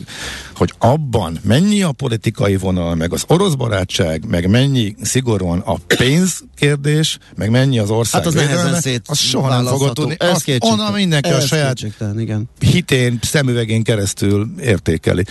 hogy 0.58 0.74
abban 0.78 1.40
mennyi 1.44 1.82
a 1.82 1.92
politikai 1.92 2.58
vonal, 2.58 2.96
meg 2.96 3.14
az 3.14 3.24
orosz 3.28 3.54
barátság, 3.54 4.26
meg 4.28 4.50
mennyi 4.50 4.96
szigorúan 5.02 5.60
a 5.60 5.76
pénzkérdés, 5.98 7.18
meg 7.36 7.50
mennyi 7.50 7.80
az 7.80 7.90
ország 7.90 8.24
Hát 8.24 8.34
az 8.34 8.40
védelme, 8.40 8.80
szét 8.80 9.02
azt 9.06 9.20
soha 9.20 9.50
nem 9.50 9.66
fogod 9.66 9.94
tudni. 9.94 10.16
Ez 10.20 10.44
onnan 10.60 10.94
mindenki 10.94 11.30
a 11.30 11.40
saját 11.40 11.80
igen. 12.18 12.50
hitén, 12.60 13.20
szemüvegén 13.22 13.84
keresztül 13.84 14.50
értékeli. 14.62 15.24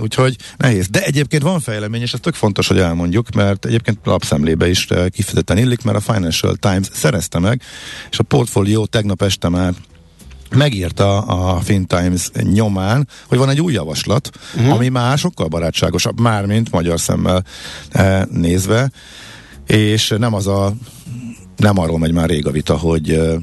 Úgyhogy 0.00 0.36
nehéz. 0.56 0.88
De 0.88 1.04
egyébként 1.04 1.42
van 1.42 1.60
fejlemény, 1.60 2.00
és 2.00 2.12
ez 2.12 2.20
tök 2.22 2.34
fontos, 2.34 2.68
hogy 2.68 2.78
elmondjuk, 2.78 3.30
mert 3.30 3.64
egyébként 3.64 3.98
lapszemlébe 4.04 4.68
is 4.68 4.86
kifejezetten 5.10 5.58
illik, 5.58 5.82
mert 5.82 5.96
a 5.96 6.12
Financial 6.12 6.56
Times 6.56 6.88
szerezte 6.92 7.38
meg, 7.38 7.62
és 8.10 8.18
a 8.18 8.22
portfólió 8.22 8.86
tegnap 8.86 9.22
este 9.22 9.48
már 9.48 9.74
megírta 10.56 11.18
a 11.18 11.60
Fin 11.60 11.86
Times 11.86 12.30
nyomán, 12.34 13.08
hogy 13.26 13.38
van 13.38 13.48
egy 13.48 13.60
új 13.60 13.72
javaslat, 13.72 14.30
uh-huh. 14.56 14.72
ami 14.72 14.88
már 14.88 15.18
sokkal 15.18 15.48
barátságosabb, 15.48 16.20
mármint 16.20 16.70
magyar 16.70 17.00
szemmel 17.00 17.44
eh, 17.90 18.22
nézve, 18.30 18.90
és 19.66 20.14
nem 20.18 20.34
az 20.34 20.46
a 20.46 20.72
nem 21.56 21.78
arról 21.78 21.98
megy 21.98 22.12
már 22.12 22.28
rég 22.28 22.46
a 22.46 22.50
vita, 22.50 22.76
hogy 22.76 23.10
ö, 23.10 23.36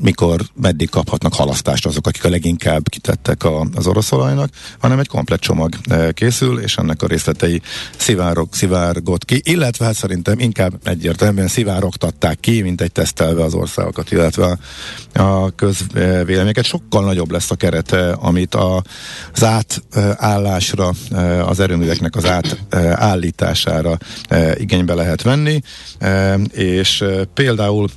mikor, 0.00 0.40
meddig 0.60 0.90
kaphatnak 0.90 1.34
halasztást 1.34 1.86
azok, 1.86 2.06
akik 2.06 2.24
a 2.24 2.28
leginkább 2.28 2.88
kitettek 2.88 3.44
a, 3.44 3.66
az 3.74 3.86
oroszolajnak, 3.86 4.50
hanem 4.78 4.98
egy 4.98 5.08
komplet 5.08 5.40
csomag 5.40 5.74
e, 5.90 6.12
készül, 6.12 6.60
és 6.60 6.76
ennek 6.76 7.02
a 7.02 7.06
részletei 7.06 7.62
szivárok, 7.96 8.54
szivárgott 8.54 9.24
ki, 9.24 9.40
illetve 9.44 9.84
hát 9.84 9.94
szerintem 9.94 10.38
inkább 10.38 10.72
egyértelműen 10.84 11.48
szivárogtatták 11.48 12.40
ki, 12.40 12.62
mint 12.62 12.80
egy 12.80 12.92
tesztelve 12.92 13.42
az 13.42 13.54
országokat, 13.54 14.12
illetve 14.12 14.58
a, 15.14 15.54
közvéleményeket. 15.54 16.64
Sokkal 16.64 17.04
nagyobb 17.04 17.30
lesz 17.30 17.50
a 17.50 17.54
kerete, 17.54 18.12
amit 18.12 18.54
a, 18.54 18.82
az 19.32 19.44
átállásra, 19.44 20.92
e, 21.10 21.44
az 21.44 21.60
erőműveknek 21.60 22.16
az 22.16 22.24
átállítására 22.26 23.98
igénybe 24.54 24.94
lehet 24.94 25.22
venni, 25.22 25.60
és 26.52 27.04
például 27.34 27.88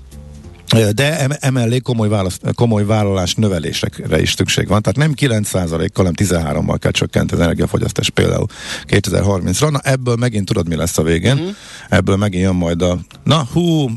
de 0.72 1.20
em- 1.20 1.38
emellé 1.40 1.80
komoly, 1.80 2.08
válasz, 2.08 2.40
komoly 2.56 2.86
vállalás 2.86 3.36
növelésekre 3.36 4.22
is 4.22 4.34
szükség 4.34 4.68
van. 4.68 4.82
Tehát 4.82 4.98
nem 4.98 5.14
9%-kal, 5.16 6.06
hanem 6.06 6.14
13-mal 6.16 6.78
kell 6.80 6.92
csökkenteni 6.92 7.40
az 7.40 7.46
energiafogyasztás 7.46 8.10
például 8.10 8.46
2030-ra. 8.88 9.72
Na 9.72 9.80
ebből 9.84 10.16
megint 10.16 10.46
tudod, 10.46 10.68
mi 10.68 10.76
lesz 10.76 10.98
a 10.98 11.04
végén. 11.04 11.36
Mm. 11.36 11.50
Ebből 11.90 12.16
megint 12.16 12.44
jön 12.44 12.56
majd 12.56 12.82
a, 12.82 13.00
na 13.24 13.48
hú, 13.54 13.90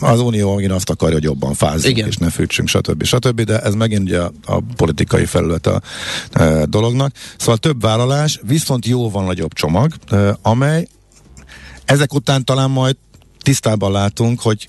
az 0.00 0.20
Unió 0.20 0.54
megint 0.54 0.72
azt 0.72 0.90
akarja, 0.90 1.14
hogy 1.14 1.24
jobban 1.24 1.54
fázzunk, 1.54 1.96
Igen. 1.96 2.08
és 2.08 2.16
ne 2.16 2.30
fűtsünk, 2.30 2.68
stb. 2.68 3.04
stb. 3.04 3.40
De 3.40 3.60
ez 3.60 3.74
megint 3.74 4.02
ugye 4.02 4.20
a, 4.20 4.32
a 4.44 4.60
politikai 4.76 5.24
felület 5.24 5.66
a 5.66 5.80
e, 6.32 6.64
dolognak. 6.64 7.12
Szóval 7.38 7.56
több 7.56 7.80
vállalás, 7.80 8.40
viszont 8.46 8.86
jó 8.86 9.10
van 9.10 9.24
nagyobb 9.24 9.52
csomag, 9.52 9.92
e, 10.10 10.38
amely 10.42 10.88
ezek 11.84 12.14
után 12.14 12.44
talán 12.44 12.70
majd 12.70 12.96
tisztában 13.42 13.92
látunk, 13.92 14.40
hogy 14.40 14.66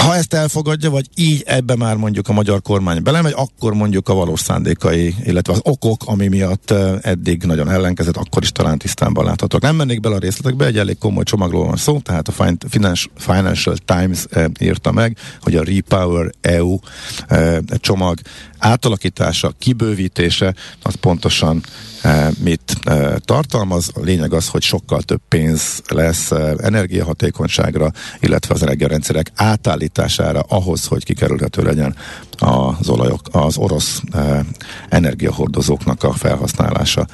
ha 0.00 0.16
ezt 0.16 0.34
elfogadja, 0.34 0.90
vagy 0.90 1.08
így 1.14 1.42
ebbe 1.46 1.76
már 1.76 1.96
mondjuk 1.96 2.28
a 2.28 2.32
magyar 2.32 2.62
kormány 2.62 3.02
belemegy, 3.02 3.32
akkor 3.36 3.74
mondjuk 3.74 4.08
a 4.08 4.14
valós 4.14 4.40
szándékai, 4.40 5.14
illetve 5.24 5.52
az 5.52 5.60
okok, 5.62 6.02
ami 6.04 6.28
miatt 6.28 6.70
eddig 7.00 7.42
nagyon 7.42 7.70
ellenkezett, 7.70 8.16
akkor 8.16 8.42
is 8.42 8.52
talán 8.52 8.78
tisztában 8.78 9.24
láthatók. 9.24 9.60
Nem 9.60 9.76
mennék 9.76 10.00
bele 10.00 10.14
a 10.14 10.18
részletekbe, 10.18 10.66
egy 10.66 10.78
elég 10.78 10.98
komoly 10.98 11.24
csomagról 11.24 11.66
van 11.66 11.76
szó, 11.76 11.98
tehát 11.98 12.28
a 12.28 12.56
Financial 13.16 13.76
Times 13.84 14.26
írta 14.60 14.92
meg, 14.92 15.16
hogy 15.40 15.56
a 15.56 15.64
Repower 15.64 16.30
EU 16.40 16.78
csomag 17.70 18.18
átalakítása, 18.58 19.52
kibővítése, 19.58 20.54
az 20.82 20.94
pontosan 20.94 21.62
mit 22.38 22.76
eh, 22.82 23.14
tartalmaz. 23.24 23.90
A 23.94 24.00
lényeg 24.00 24.32
az, 24.32 24.48
hogy 24.48 24.62
sokkal 24.62 25.02
több 25.02 25.20
pénz 25.28 25.82
lesz 25.88 26.30
eh, 26.30 26.52
energiahatékonyságra, 26.62 27.90
illetve 28.20 28.54
az 28.54 28.62
energiarendszerek 28.62 29.30
átállítására 29.34 30.40
ahhoz, 30.40 30.84
hogy 30.84 31.04
kikerülhető 31.04 31.62
legyen 31.62 31.94
az 32.38 32.88
olajok, 32.88 33.20
az 33.30 33.56
orosz 33.56 34.00
eh, 34.12 34.40
energiahordozóknak 34.88 36.02
a 36.02 36.12
felhasználása 36.12 37.06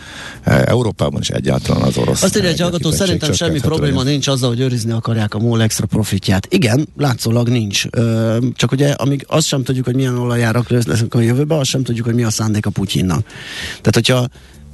eh, 0.42 0.62
Európában 0.62 1.20
is 1.20 1.28
egyáltalán 1.28 1.82
az 1.82 1.96
orosz. 1.96 2.22
Azt 2.22 2.36
írja 2.36 2.48
egy 2.48 2.60
hallgató, 2.60 2.90
szerintem 2.90 3.32
semmi 3.32 3.60
probléma 3.60 3.96
legyen. 3.96 4.12
nincs 4.12 4.28
azzal, 4.28 4.48
hogy 4.48 4.60
őrizni 4.60 4.92
akarják 4.92 5.34
a 5.34 5.38
MOL 5.38 5.62
extra 5.62 5.86
profitját. 5.86 6.46
Igen, 6.50 6.88
látszólag 6.96 7.48
nincs. 7.48 7.84
Csak 8.54 8.72
ugye, 8.72 8.90
amíg 8.90 9.24
azt 9.28 9.46
sem 9.46 9.62
tudjuk, 9.62 9.84
hogy 9.84 9.94
milyen 9.94 10.18
olajárak 10.18 10.68
lesznek 10.68 11.14
a 11.14 11.20
jövőben, 11.20 11.58
azt 11.58 11.70
sem 11.70 11.82
tudjuk, 11.82 12.04
hogy 12.04 12.14
mi 12.14 12.22
a 12.22 12.30
szándék 12.30 12.66
a 12.66 12.70
Putyinnak. 12.70 13.26
Tehát, 13.80 13.94
hogyha 13.94 14.28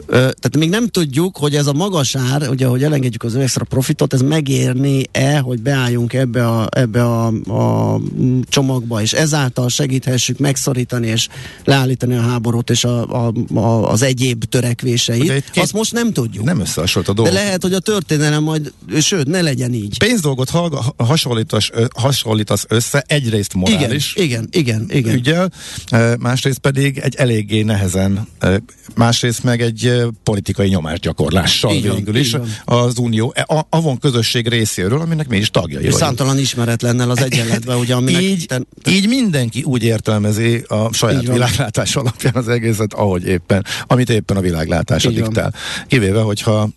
tehát 0.07 0.57
még 0.57 0.69
nem 0.71 0.87
tudjuk, 0.89 1.37
hogy 1.37 1.55
ez 1.55 1.67
a 1.67 1.73
magas 1.73 2.17
ár, 2.17 2.49
ugye, 2.49 2.67
hogy 2.67 2.83
elengedjük 2.83 3.23
az 3.23 3.37
extra 3.37 3.65
profitot, 3.65 4.13
ez 4.13 4.21
megérni-e, 4.21 5.39
hogy 5.39 5.61
beálljunk 5.63 6.13
ebbe 6.13 6.49
a, 6.49 6.69
ebbe 6.71 7.05
a, 7.05 7.27
a 7.27 8.01
csomagba, 8.49 9.01
és 9.03 9.13
ezáltal 9.13 9.69
segíthessük 9.69 10.39
megszorítani 10.39 11.07
és 11.07 11.29
leállítani 11.65 12.15
a 12.15 12.21
háborút 12.21 12.71
és 12.71 12.85
a, 12.85 13.27
a, 13.27 13.33
a, 13.55 13.91
az 13.91 14.03
egyéb 14.03 14.45
törekvéseit. 14.45 15.23
Ugye 15.23 15.41
két- 15.51 15.63
Azt 15.63 15.73
most 15.73 15.93
nem 15.93 16.13
tudjuk. 16.13 16.45
Nem 16.45 16.61
összehasonlít 16.61 17.11
a 17.11 17.13
De 17.13 17.23
dolgok. 17.23 17.41
lehet, 17.43 17.63
hogy 17.63 17.73
a 17.73 17.79
történelem 17.79 18.43
majd, 18.43 18.73
sőt, 19.01 19.27
ne 19.27 19.41
legyen 19.41 19.73
így. 19.75 19.99
Pénzdolgot 19.99 20.51
hallga- 20.51 20.95
hasonlítasz, 20.97 21.71
hasonlítasz 21.97 22.65
össze, 22.69 23.05
egyrészt 23.07 23.53
Igen, 23.55 23.79
morális 23.79 24.15
igen, 24.17 24.49
igen, 24.51 24.87
igen. 24.89 25.15
ügyel, 25.15 25.51
eh, 25.89 26.17
másrészt 26.17 26.59
pedig 26.59 26.99
egy 26.99 27.15
eléggé 27.15 27.63
nehezen, 27.63 28.27
eh, 28.39 28.57
másrészt 28.97 29.43
meg 29.43 29.61
egy 29.63 29.92
eh, 30.01 30.07
politikai 30.23 30.69
nyomásgyakorlással 30.69 31.75
Így 31.75 31.87
van, 31.87 31.97
végül 31.97 32.17
is 32.17 32.33
van. 32.33 32.49
az 32.65 32.99
Unió, 32.99 33.33
e, 33.37 33.45
a, 33.49 33.67
avon 33.71 33.99
közösség 33.99 34.49
részéről, 34.49 35.01
aminek 35.01 35.29
mi 35.29 35.37
is 35.37 35.51
tagjai 35.51 35.83
vagyunk. 35.83 36.01
számtalan 36.01 36.39
ismeretlennel 36.39 37.11
az 37.11 37.23
egyenletben, 37.23 37.77
ugye, 37.77 37.95
aminek... 37.95 38.23
Így, 38.23 38.47
te, 38.47 38.61
így 38.89 39.09
mindenki 39.09 39.63
úgy 39.63 39.83
értelmezi 39.83 40.65
a 40.69 40.93
saját 40.93 41.25
van. 41.25 41.33
világlátás 41.35 41.97
alapján 41.97 42.35
az 42.35 42.49
egészet, 42.49 42.93
ahogy 42.93 43.27
éppen, 43.27 43.65
amit 43.87 44.11
éppen 44.11 44.37
a 44.37 44.41
világlátása 44.41 45.11
Így 45.11 45.21
van. 45.21 45.25
diktál. 45.29 45.55
Kivéve, 45.87 46.21
hogyha 46.21 46.69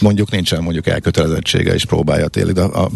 mondjuk 0.00 0.30
nincsen 0.30 0.62
mondjuk 0.62 0.86
elkötelezettsége 0.86 1.74
és 1.74 1.84
próbálja 1.84 2.28
tényleg 2.28 2.54
de 2.54 2.62
a 2.62 2.90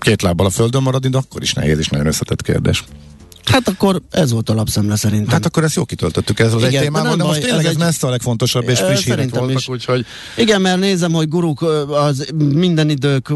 két 0.00 0.22
lábbal 0.22 0.46
a 0.46 0.50
földön 0.50 0.82
maradni, 0.82 1.08
de 1.08 1.18
akkor 1.18 1.42
is 1.42 1.52
nehéz 1.52 1.78
és 1.78 1.88
nagyon 1.88 2.06
összetett 2.06 2.42
kérdés. 2.42 2.84
Hát 3.50 3.68
akkor 3.68 4.02
ez 4.10 4.30
volt 4.32 4.50
a 4.50 4.54
lapszemle 4.54 4.96
szerintem. 4.96 5.28
Hát 5.28 5.46
akkor 5.46 5.64
ezt 5.64 5.74
jó 5.74 5.84
kitöltöttük 5.84 6.38
ezzel 6.38 6.56
az 6.56 6.62
egy 6.62 6.72
Igen, 6.72 6.92
de 6.92 7.14
de 7.16 7.24
most 7.24 7.40
tényleg 7.40 7.58
ez 7.58 7.64
ez, 7.64 7.70
egy- 7.70 7.78
messze 7.78 8.06
a 8.06 8.10
legfontosabb, 8.10 8.68
és 8.68 8.78
friss 8.78 9.04
hírek 9.04 9.30
voltak, 9.30 9.58
is. 9.58 9.68
úgyhogy 9.68 10.04
Igen, 10.36 10.60
mert 10.60 10.78
nézem, 10.80 11.12
hogy 11.12 11.28
guruk 11.28 11.62
az 11.88 12.26
minden 12.54 12.88
idők 12.90 13.32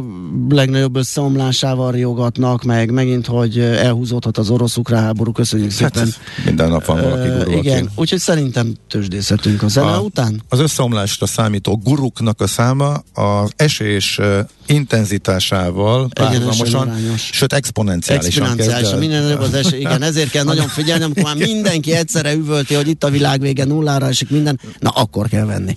legnagyobb 0.48 0.96
összeomlásával 0.96 1.92
riogatnak, 1.92 2.62
meg 2.62 2.90
megint, 2.90 3.26
hogy 3.26 3.58
elhúzódhat 3.58 4.38
az 4.38 4.50
orosz-ukrán 4.50 5.02
háború, 5.02 5.32
köszönjük 5.32 5.72
hát 5.72 5.94
szépen. 5.94 6.12
minden 6.44 6.68
nap 6.68 6.84
van 6.84 7.00
valaki 7.00 7.28
Ö, 7.28 7.38
guru, 7.44 7.58
igen, 7.58 7.82
aki- 7.84 7.92
úgyhogy 7.96 8.18
szerintem 8.18 8.74
tőzsdészetünk 8.88 9.62
a 9.62 9.68
zene 9.68 9.92
A- 9.92 10.00
után. 10.00 10.42
Az 10.48 10.58
összeomlásra 10.58 11.26
számító 11.26 11.76
guruknak 11.84 12.40
a 12.40 12.46
száma 12.46 13.02
az 13.14 13.52
esés 13.56 14.20
intenzitásával 14.66 16.08
párhuzamosan, 16.14 16.92
sőt 17.16 17.52
exponenciálisan 17.52 18.42
Exponenciálisan, 18.42 18.98
minden 18.98 19.22
előbb 19.22 19.40
az 19.40 19.54
esély. 19.54 19.80
Igen, 19.80 20.02
ezért 20.02 20.30
kell 20.30 20.44
nagyon 20.44 20.68
figyelni, 20.68 21.04
amikor 21.04 21.22
már 21.22 21.36
mindenki 21.36 21.92
egyszerre 21.92 22.32
üvölti, 22.34 22.74
hogy 22.74 22.88
itt 22.88 23.04
a 23.04 23.10
világ 23.10 23.40
vége 23.40 23.64
nullára 23.64 24.06
esik 24.06 24.30
minden, 24.30 24.60
na 24.78 24.90
akkor 24.90 25.28
kell 25.28 25.44
venni. 25.44 25.76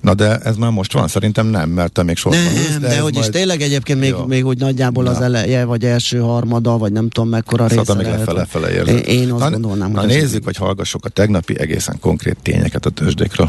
Na 0.00 0.14
de 0.14 0.38
ez 0.38 0.56
már 0.56 0.70
most 0.70 0.92
van, 0.92 1.08
szerintem 1.08 1.46
nem, 1.46 1.70
mert 1.70 1.92
te 1.92 2.02
még 2.02 2.18
ülsz, 2.26 2.36
Nem, 2.70 2.80
de, 2.80 2.88
ez 2.88 2.98
hogy 2.98 3.12
is 3.12 3.18
majd- 3.18 3.30
tényleg 3.32 3.60
egyébként 3.60 4.00
még, 4.00 4.14
még 4.26 4.46
úgy 4.46 4.58
nagyjából 4.58 5.06
az 5.06 5.18
Na. 5.18 5.24
eleje, 5.24 5.64
vagy 5.64 5.84
első 5.84 6.18
harmada, 6.18 6.78
vagy 6.78 6.92
nem 6.92 7.08
tudom 7.08 7.28
mekkora 7.28 7.68
Szóval 7.68 7.84
része. 7.84 7.96
még 7.96 8.06
lehet. 8.06 8.18
lefele 8.26 8.44
fele 8.44 8.68
én, 8.68 8.76
érzed. 8.96 9.06
én 9.08 9.30
azt 9.30 9.42
na, 9.42 9.50
gondolnám, 9.50 9.90
Na 9.90 10.00
hogy 10.00 10.10
ez- 10.10 10.16
nézzük, 10.22 10.44
hogy 10.44 10.56
hallgassuk 10.56 11.04
a 11.04 11.08
tegnapi 11.08 11.58
egészen 11.58 11.96
konkrét 12.00 12.36
tényeket 12.42 12.86
a 12.86 12.90
tőzsdékről. 12.90 13.48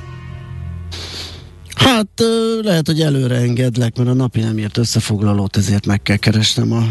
Hát 1.83 2.23
lehet, 2.61 2.87
hogy 2.87 3.01
előre 3.01 3.35
engedlek, 3.35 3.97
mert 3.97 4.09
a 4.09 4.13
napi 4.13 4.39
nem 4.39 4.57
írt 4.57 4.77
összefoglalót, 4.77 5.57
ezért 5.57 5.85
meg 5.85 6.01
kell 6.01 6.17
keresnem 6.17 6.71
a, 6.71 6.83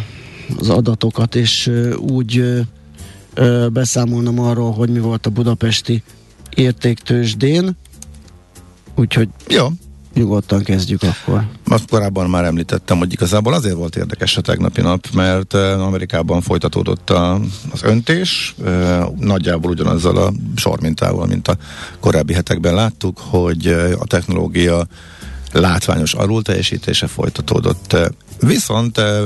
az 0.59 0.69
adatokat, 0.69 1.35
és 1.35 1.71
úgy 1.99 2.63
beszámolnom 3.73 4.39
arról, 4.39 4.73
hogy 4.73 4.91
mi 4.91 4.99
volt 4.99 5.27
a 5.27 5.31
budapesti 5.31 6.03
értéktősdén. 6.57 7.77
Úgyhogy 8.95 9.29
Jó, 9.49 9.67
nyugodtan 10.15 10.63
kezdjük 10.63 11.03
akkor. 11.03 11.47
Azt 11.67 11.89
korábban 11.91 12.31
már 12.31 12.45
említettem, 12.45 12.99
hogy 12.99 13.13
igazából 13.13 13.55
azért 13.55 13.75
volt 13.75 13.97
érdekes 13.97 14.37
a 14.37 14.41
tegnapi 14.41 14.81
nap, 14.81 15.07
mert 15.15 15.55
eh, 15.55 15.87
Amerikában 15.87 16.41
folytatódott 16.41 17.11
a, 17.11 17.41
az 17.73 17.83
öntés, 17.83 18.55
eh, 18.65 19.07
nagyjából 19.19 19.71
ugyanazzal 19.71 20.17
a 20.17 20.33
sormintával, 20.57 21.27
mint 21.27 21.49
a 21.49 21.57
korábbi 22.01 22.33
hetekben 22.33 22.75
láttuk, 22.75 23.19
hogy 23.19 23.67
eh, 23.67 23.93
a 23.99 24.05
technológia 24.05 24.87
látványos 25.53 26.15
alulteljesítése 26.15 27.07
folytatódott. 27.07 27.97
Viszont 28.41 28.99
eh, 28.99 29.23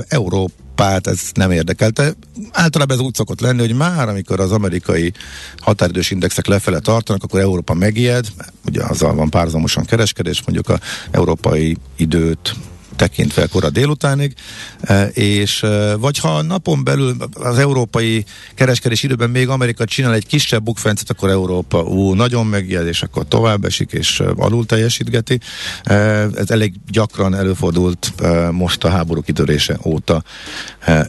Európát 0.76 1.06
ez 1.06 1.20
nem 1.34 1.50
érdekelte. 1.50 2.14
Általában 2.52 2.96
ez 2.96 3.02
úgy 3.02 3.14
szokott 3.14 3.40
lenni, 3.40 3.60
hogy 3.60 3.74
már 3.74 4.08
amikor 4.08 4.40
az 4.40 4.52
amerikai 4.52 5.12
határidős 5.58 6.10
indexek 6.10 6.46
lefele 6.46 6.78
tartanak, 6.78 7.22
akkor 7.22 7.40
Európa 7.40 7.74
megijed, 7.74 8.26
ugye 8.66 8.82
azzal 8.82 9.14
van 9.14 9.30
párhuzamosan 9.30 9.84
kereskedés, 9.84 10.42
mondjuk 10.46 10.68
a 10.68 10.80
európai 11.10 11.76
időt 11.96 12.54
tekintve 12.96 13.46
kora 13.46 13.70
délutánig, 13.70 14.34
e, 14.80 15.04
és 15.06 15.62
e, 15.62 15.96
vagy 15.96 16.18
ha 16.18 16.42
napon 16.42 16.84
belül 16.84 17.16
az 17.32 17.58
európai 17.58 18.24
kereskedés 18.54 19.02
időben 19.02 19.30
még 19.30 19.48
Amerika 19.48 19.84
csinál 19.84 20.14
egy 20.14 20.26
kisebb 20.26 20.62
bukfencet, 20.62 21.10
akkor 21.10 21.30
Európa 21.30 21.82
ú, 21.82 22.14
nagyon 22.14 22.46
megjel, 22.46 22.88
és 22.88 23.02
akkor 23.02 23.28
tovább 23.28 23.64
esik, 23.64 23.92
és 23.92 24.20
e, 24.20 24.24
alul 24.36 24.66
teljesítgeti. 24.66 25.40
Ez 25.84 26.50
elég 26.50 26.74
gyakran 26.90 27.34
előfordult 27.34 28.12
most 28.50 28.84
a 28.84 28.88
háború 28.88 29.22
kitörése 29.22 29.78
óta 29.84 30.22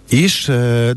is, 0.09 0.45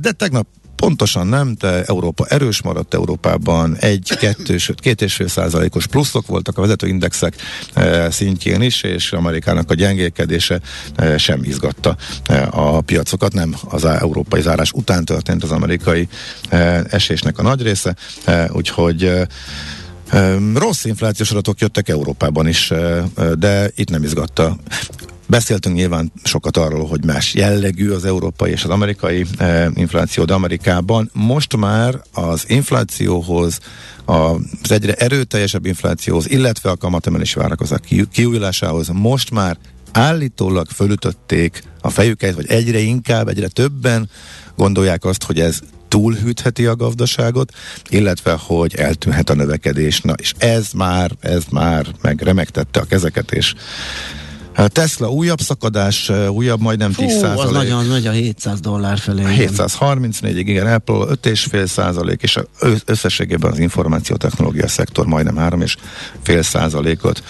de 0.00 0.12
tegnap 0.16 0.46
Pontosan 0.78 1.26
nem, 1.26 1.54
de 1.58 1.82
Európa 1.84 2.26
erős 2.26 2.62
maradt 2.62 2.94
Európában, 2.94 3.76
egy, 3.80 4.16
kettő, 4.18 4.58
sőt 4.58 4.80
két 4.80 5.02
és 5.02 5.14
fél 5.14 5.28
százalékos 5.28 5.86
pluszok 5.86 6.26
voltak 6.26 6.58
a 6.58 6.60
vezetőindexek 6.60 7.34
e, 7.72 8.10
szintjén 8.10 8.62
is, 8.62 8.82
és 8.82 9.12
Amerikának 9.12 9.70
a 9.70 9.74
gyengélkedése 9.74 10.60
e, 10.96 11.18
sem 11.18 11.44
izgatta 11.44 11.96
e, 12.26 12.48
a 12.50 12.80
piacokat, 12.80 13.32
nem 13.32 13.54
az 13.68 13.84
európai 13.84 14.40
zárás 14.40 14.72
után 14.72 15.04
történt 15.04 15.42
az 15.42 15.50
amerikai 15.50 16.08
esésnek 16.90 17.38
a 17.38 17.42
nagy 17.42 17.62
része, 17.62 17.96
úgyhogy 18.52 19.12
Rossz 20.54 20.84
inflációs 20.84 21.30
adatok 21.30 21.60
jöttek 21.60 21.88
Európában 21.88 22.48
is, 22.48 22.72
de 23.38 23.70
itt 23.74 23.90
nem 23.90 24.02
izgatta. 24.02 24.56
Beszéltünk 25.30 25.76
nyilván 25.76 26.12
sokat 26.22 26.56
arról, 26.56 26.86
hogy 26.86 27.04
más 27.04 27.34
jellegű 27.34 27.90
az 27.90 28.04
európai 28.04 28.50
és 28.50 28.64
az 28.64 28.70
amerikai 28.70 29.26
e, 29.38 29.70
infláció, 29.74 30.24
de 30.24 30.32
Amerikában 30.32 31.10
most 31.12 31.56
már 31.56 32.00
az 32.12 32.44
inflációhoz, 32.46 33.58
az 34.04 34.70
egyre 34.70 34.92
erőteljesebb 34.92 35.66
inflációhoz, 35.66 36.30
illetve 36.30 36.70
a 36.70 36.76
kamatemelési 36.76 37.38
várakozás 37.38 37.78
kiújulásához 38.12 38.88
most 38.92 39.30
már 39.30 39.58
állítólag 39.92 40.66
fölütötték 40.68 41.62
a 41.80 41.90
fejüket, 41.90 42.34
vagy 42.34 42.46
egyre 42.46 42.78
inkább, 42.78 43.28
egyre 43.28 43.48
többen 43.48 44.10
gondolják 44.56 45.04
azt, 45.04 45.24
hogy 45.24 45.40
ez 45.40 45.60
túlhűtheti 45.88 46.66
a 46.66 46.76
gazdaságot, 46.76 47.52
illetve 47.88 48.38
hogy 48.40 48.74
eltűnhet 48.74 49.30
a 49.30 49.34
növekedés. 49.34 50.00
Na, 50.00 50.12
és 50.12 50.32
ez 50.38 50.68
már, 50.72 51.10
ez 51.20 51.42
már 51.50 51.86
meg 52.00 52.20
remegtette 52.20 52.80
a 52.80 52.84
kezeket, 52.84 53.32
és 53.32 53.54
Tesla 54.66 55.10
újabb 55.10 55.40
szakadás, 55.40 56.12
újabb 56.30 56.60
majdnem 56.60 56.92
Fú, 56.92 57.02
10 57.02 57.12
százalék. 57.12 57.44
az 57.44 57.50
nagyon 57.50 57.86
nagy 57.86 58.06
a 58.06 58.10
700 58.10 58.60
dollár 58.60 58.98
felé. 58.98 59.34
734 59.34 60.36
igen, 60.36 60.66
Apple 60.66 60.94
5,5 60.94 61.66
százalék, 61.66 62.22
és 62.22 62.38
összességében 62.84 63.50
az 63.50 63.58
információtechnológia 63.58 64.68
szektor 64.68 65.06
majdnem 65.06 65.36
3,5 65.36 66.42
százalékot 66.42 67.22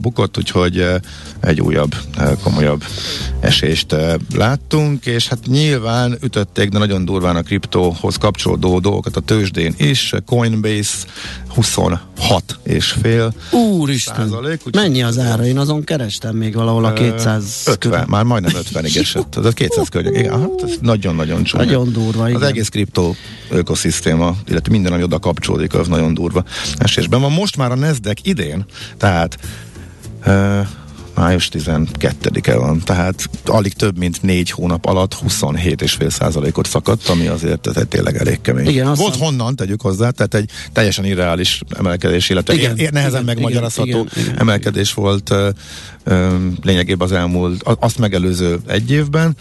bukott, 0.00 0.38
úgyhogy 0.38 0.86
egy 1.40 1.60
újabb, 1.60 1.94
komolyabb 2.42 2.84
esést 3.40 3.94
láttunk, 4.34 5.06
és 5.06 5.28
hát 5.28 5.46
nyilván 5.46 6.18
ütötték, 6.22 6.68
de 6.68 6.78
nagyon 6.78 7.04
durván 7.04 7.36
a 7.36 7.42
kriptóhoz 7.42 8.16
kapcsolódó 8.16 8.78
dolgokat 8.78 9.16
a 9.16 9.20
tőzsdén 9.20 9.74
is, 9.76 10.12
Coinbase 10.26 10.96
26 11.58 12.58
és 12.62 12.94
fél 13.02 13.34
Úristen, 13.50 14.14
százalék, 14.14 14.60
úgy 14.66 14.74
mennyi 14.74 15.02
az 15.02 15.18
ára? 15.18 15.44
Én 15.44 15.58
azon 15.58 15.84
kerestem 15.84 16.36
még 16.36 16.54
valahol 16.54 16.84
a 16.84 16.92
200 16.92 17.62
50, 17.66 17.78
körül. 17.78 18.06
már 18.08 18.24
majdnem 18.24 18.52
50-ig 18.72 18.96
esett. 18.96 19.36
Az 19.36 19.44
a 19.44 19.50
200 19.52 19.88
környék. 19.88 20.18
Igen, 20.18 20.40
hát 20.40 20.62
ez 20.62 20.70
nagyon-nagyon 20.80 21.42
csúnya. 21.42 21.64
Nagyon 21.64 21.92
durva, 21.92 22.28
igen. 22.28 22.40
Az 22.40 22.48
egész 22.48 22.68
kriptó 22.68 23.16
ökoszisztéma, 23.50 24.36
illetve 24.48 24.72
minden, 24.72 24.92
ami 24.92 25.02
oda 25.02 25.18
kapcsolódik, 25.18 25.74
az 25.74 25.88
nagyon 25.88 26.14
durva 26.14 26.44
esésben 26.76 27.20
van. 27.20 27.32
Most 27.32 27.56
már 27.56 27.70
a 27.70 27.76
Nasdaq 27.76 28.20
idén, 28.22 28.64
tehát 28.96 29.38
május 31.18 31.48
12-e 31.52 32.56
van, 32.56 32.80
tehát 32.84 33.30
alig 33.46 33.72
több 33.72 33.98
mint 33.98 34.22
négy 34.22 34.50
hónap 34.50 34.86
alatt 34.86 35.16
27,5 35.28 36.10
százalékot 36.10 36.66
szakadt, 36.66 37.08
ami 37.08 37.26
azért 37.26 37.76
egy 37.76 37.88
tényleg 37.88 38.16
elég 38.16 38.40
kemény. 38.40 38.68
Igen, 38.68 38.94
Volt 38.94 39.14
szám... 39.14 39.22
honnan, 39.22 39.56
tegyük 39.56 39.80
hozzá, 39.80 40.10
tehát 40.10 40.34
egy 40.34 40.50
teljesen 40.72 41.04
irreális 41.04 41.60
emelkedés, 41.78 42.28
illetve 42.28 42.54
igen, 42.54 42.76
nehezen 42.92 43.22
igen, 43.22 43.24
megmagyarázható 43.24 43.88
igen, 43.88 44.08
igen, 44.16 44.38
emelkedés 44.38 44.90
igen. 44.90 45.04
volt 45.04 45.34
lényegében 46.62 47.06
az 47.06 47.12
elmúlt, 47.12 47.62
azt 47.62 47.98
megelőző 47.98 48.58
egy 48.66 48.90
évben, 48.90 49.36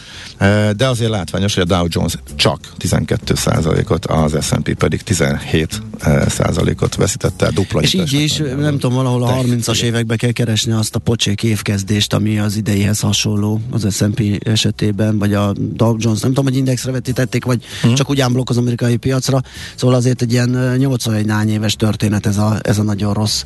de 0.75 0.87
azért 0.87 1.09
látványos, 1.09 1.53
hogy 1.53 1.63
a 1.63 1.65
Dow 1.65 1.85
Jones 1.89 2.13
csak 2.35 2.59
12% 2.79 3.89
ot 3.89 4.05
az 4.05 4.37
S&P 4.41 4.73
pedig 4.73 5.01
17 5.01 5.81
százalékot 6.27 6.95
veszítette 6.95 7.45
el, 7.45 7.51
dupla 7.51 7.81
És 7.81 7.93
így 7.93 8.13
is, 8.13 8.37
nem 8.37 8.79
tudom, 8.79 8.93
valahol 8.95 9.23
a 9.23 9.43
30-as 9.43 9.81
évekbe 9.81 10.15
kell 10.15 10.31
keresni 10.31 10.71
azt 10.71 10.95
a 10.95 10.99
pocsék 10.99 11.43
évkezdést, 11.67 12.13
ami 12.13 12.39
az 12.39 12.55
ideihez 12.55 12.99
hasonló 12.99 13.61
az 13.71 13.95
S&P 13.95 14.47
esetében, 14.47 15.17
vagy 15.17 15.33
a 15.33 15.53
Dow 15.53 15.95
Jones, 15.99 16.19
nem 16.19 16.29
tudom, 16.29 16.45
hogy 16.45 16.55
indexre 16.55 16.91
vetítették, 16.91 17.45
vagy 17.45 17.63
hmm. 17.81 17.93
csak 17.93 18.09
úgy 18.09 18.19
ámblok 18.19 18.49
az 18.49 18.57
amerikai 18.57 18.95
piacra, 18.97 19.41
szóval 19.75 19.95
azért 19.95 20.21
egy 20.21 20.31
ilyen 20.31 20.75
81 20.77 21.25
nány 21.25 21.49
éves 21.49 21.75
történet 21.75 22.25
ez 22.25 22.37
a, 22.37 22.59
ez 22.61 22.77
a 22.79 22.83
nagyon 22.83 23.13
rossz 23.13 23.43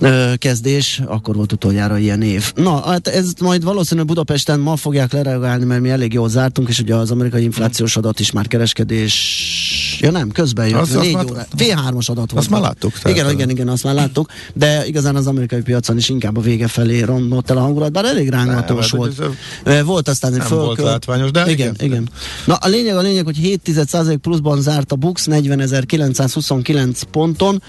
ö, 0.00 0.32
kezdés, 0.38 1.02
akkor 1.06 1.34
volt 1.34 1.52
utoljára 1.52 1.98
ilyen 1.98 2.22
év. 2.22 2.52
Na, 2.54 2.80
hát 2.80 3.08
ez 3.08 3.32
majd 3.40 3.64
valószínűleg 3.64 4.08
Budapesten 4.08 4.60
ma 4.60 4.76
fogják 4.76 5.12
lereagálni, 5.12 5.64
mert 5.64 5.80
mi 5.80 5.90
elég 5.90 6.12
jól 6.12 6.28
zártunk, 6.28 6.68
és 6.68 6.78
ugye 6.78 6.94
az 6.94 7.10
amerikai 7.10 7.42
inflációs 7.42 7.96
adat 7.96 8.20
is 8.20 8.32
már 8.32 8.46
kereskedés... 8.46 9.83
Ja 10.00 10.10
nem, 10.10 10.30
közben 10.30 10.68
jött, 10.68 10.80
az, 10.80 10.92
négy 10.92 11.14
óra. 11.14 11.46
V3-as 11.56 12.06
adat 12.06 12.16
volt. 12.16 12.32
Azt 12.34 12.50
már 12.50 12.60
láttuk. 12.60 12.92
Igen, 13.04 13.30
igen, 13.30 13.50
igen, 13.50 13.68
azt 13.68 13.84
már 13.84 13.94
láttuk, 13.94 14.30
de 14.54 14.86
igazán 14.86 15.16
az 15.16 15.26
amerikai 15.26 15.60
piacon 15.60 15.96
is 15.96 16.08
inkább 16.08 16.36
a 16.36 16.40
vége 16.40 16.68
felé 16.68 17.00
romlott 17.00 17.50
el 17.50 17.56
a 17.56 17.60
hangulat, 17.60 17.92
bár 17.92 18.04
elég 18.04 18.28
rángatós 18.28 18.90
volt. 18.90 19.22
Ez, 19.64 19.84
volt 19.84 20.08
aztán 20.08 20.34
egy 20.34 20.42
fölkölt. 20.42 20.66
volt 20.66 20.78
látványos, 20.78 21.30
de 21.30 21.40
igen, 21.40 21.52
igen. 21.52 21.74
igen. 21.86 22.08
Na 22.44 22.54
a 22.54 22.68
lényeg 22.68 22.96
a 22.96 23.00
lényeg, 23.00 23.24
hogy 23.24 23.36
7 23.36 24.18
pluszban 24.20 24.60
zárt 24.60 24.92
a 24.92 24.96
Bux 24.96 25.26
40.929 25.30 27.02
ponton, 27.10 27.62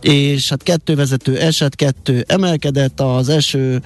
és 0.00 0.48
hát 0.48 0.62
kettő 0.62 0.94
vezető 0.94 1.38
esett, 1.38 1.74
kettő 1.74 2.24
emelkedett, 2.28 3.00
az 3.00 3.28
eső 3.28 3.82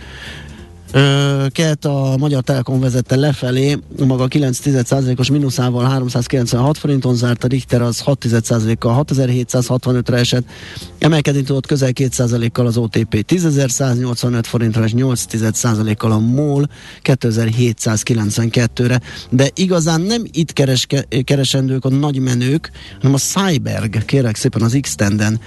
Ket 1.49 1.85
a 1.85 2.17
Magyar 2.19 2.43
Telekom 2.43 2.81
vezette 2.81 3.17
lefelé, 3.17 3.79
maga 4.07 4.27
9,1%-os 4.29 5.31
mínuszával 5.31 5.85
396 5.85 6.79
forinton 6.79 7.15
zárt, 7.15 7.45
a 7.45 7.47
Richter 7.47 7.83
az 7.83 8.03
6,1%-kal 8.07 9.05
6765-re 9.09 10.17
esett, 10.17 10.45
emelkedni 10.99 11.43
tudott 11.43 11.67
közel 11.67 11.91
2%-kal 11.95 12.67
az 12.67 12.77
OTP 12.77 13.25
10.185 13.29 14.43
forintra 14.43 14.85
és 14.85 14.93
8,1%-kal 14.97 16.13
a 16.13 16.19
MOL 16.19 16.69
2792-re, 17.03 19.01
de 19.31 19.51
igazán 19.55 20.01
nem 20.01 20.25
itt 20.31 20.53
kereske, 20.53 21.05
keresendők 21.25 21.85
a 21.85 21.89
nagy 21.89 22.19
menők, 22.19 22.71
hanem 22.97 23.15
a 23.15 23.19
Cyberg, 23.19 24.05
kérek 24.05 24.37
szépen 24.37 24.63
az 24.63 24.79
X-Tenden 24.81 25.41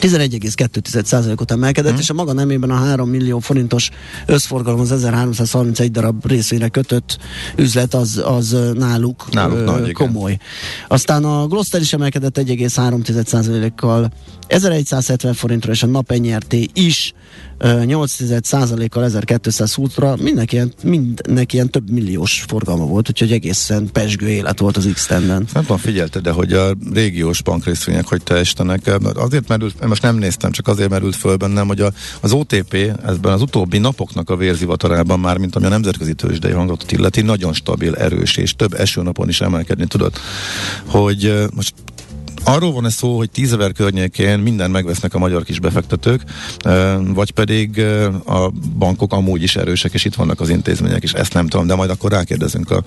11,2%-ot 0.00 1.50
emelkedett, 1.50 1.90
hmm. 1.90 2.00
és 2.00 2.10
a 2.10 2.14
maga 2.14 2.32
nemében 2.32 2.70
a 2.70 2.74
3 2.74 3.08
millió 3.08 3.38
forintos 3.38 3.90
összforgalom 4.26 4.80
az 4.80 4.92
1331 4.92 5.90
darab 5.90 6.26
részére 6.26 6.68
kötött 6.68 7.18
üzlet, 7.56 7.94
az, 7.94 8.22
az 8.24 8.56
náluk, 8.74 9.32
náluk 9.32 9.58
ö, 9.58 9.64
nagy, 9.64 9.92
komoly. 9.92 10.30
Igen. 10.30 10.44
Aztán 10.88 11.24
a 11.24 11.46
Gloster 11.46 11.80
is 11.80 11.92
emelkedett 11.92 12.38
1,3%-kal 12.38 14.10
1170 14.46 15.34
forintra, 15.34 15.72
és 15.72 15.82
a 15.82 15.86
napenyerté 15.86 16.68
is 16.72 17.14
8%-kal 17.60 19.08
1220-ra 19.08 20.22
mindenki 20.22 20.54
ilyen, 20.54 20.72
mindenki 20.82 21.54
ilyen 21.54 21.70
több 21.70 21.90
milliós 21.90 22.44
forgalma 22.48 22.86
volt, 22.86 23.08
úgyhogy 23.08 23.32
egészen 23.32 23.88
pesgő 23.92 24.28
élet 24.28 24.58
volt 24.58 24.76
az 24.76 24.88
X-Tenden. 24.92 25.46
Nem 25.52 25.62
tudom, 25.62 25.76
figyelte, 25.76 26.20
de 26.20 26.30
hogy 26.30 26.52
a 26.52 26.74
régiós 26.92 27.42
bankrészvények 27.42 28.06
hogy 28.06 28.22
teljesítenek, 28.22 28.90
azért 29.14 29.48
merült, 29.48 29.86
most 29.86 30.02
nem 30.02 30.16
néztem, 30.16 30.50
csak 30.50 30.68
azért 30.68 30.90
merült 30.90 31.16
föl 31.16 31.36
bennem, 31.36 31.66
hogy 31.66 31.80
a, 31.80 31.92
az 32.20 32.32
OTP 32.32 32.74
ezben 33.06 33.32
az 33.32 33.42
utóbbi 33.42 33.78
napoknak 33.78 34.30
a 34.30 34.36
vérzivatarában 34.36 35.20
már, 35.20 35.38
mint 35.38 35.56
ami 35.56 35.66
a 35.66 35.68
nemzetközi 35.68 36.14
tőzsdei 36.14 36.52
hangot 36.52 36.92
illeti, 36.92 37.20
nagyon 37.20 37.52
stabil, 37.52 37.94
erős, 37.94 38.36
és 38.36 38.54
több 38.54 38.74
esőnapon 38.74 39.28
is 39.28 39.40
emelkedni 39.40 39.86
tudott. 39.86 40.18
Hogy 40.84 41.34
most 41.54 41.74
Arról 42.48 42.72
van 42.72 42.86
ez 42.86 42.94
szó, 42.94 43.16
hogy 43.16 43.30
tízezer 43.30 43.72
környékén 43.72 44.38
minden 44.38 44.70
megvesznek 44.70 45.14
a 45.14 45.18
magyar 45.18 45.44
kis 45.44 45.60
befektetők, 45.60 46.22
vagy 47.14 47.30
pedig 47.30 47.80
a 48.26 48.50
bankok 48.78 49.12
amúgy 49.12 49.42
is 49.42 49.56
erősek, 49.56 49.92
és 49.92 50.04
itt 50.04 50.14
vannak 50.14 50.40
az 50.40 50.48
intézmények, 50.48 51.02
és 51.02 51.12
ezt 51.12 51.34
nem 51.34 51.46
tudom, 51.46 51.66
de 51.66 51.74
majd 51.74 51.90
akkor 51.90 52.10
rákérdezünk 52.10 52.70
a 52.70 52.82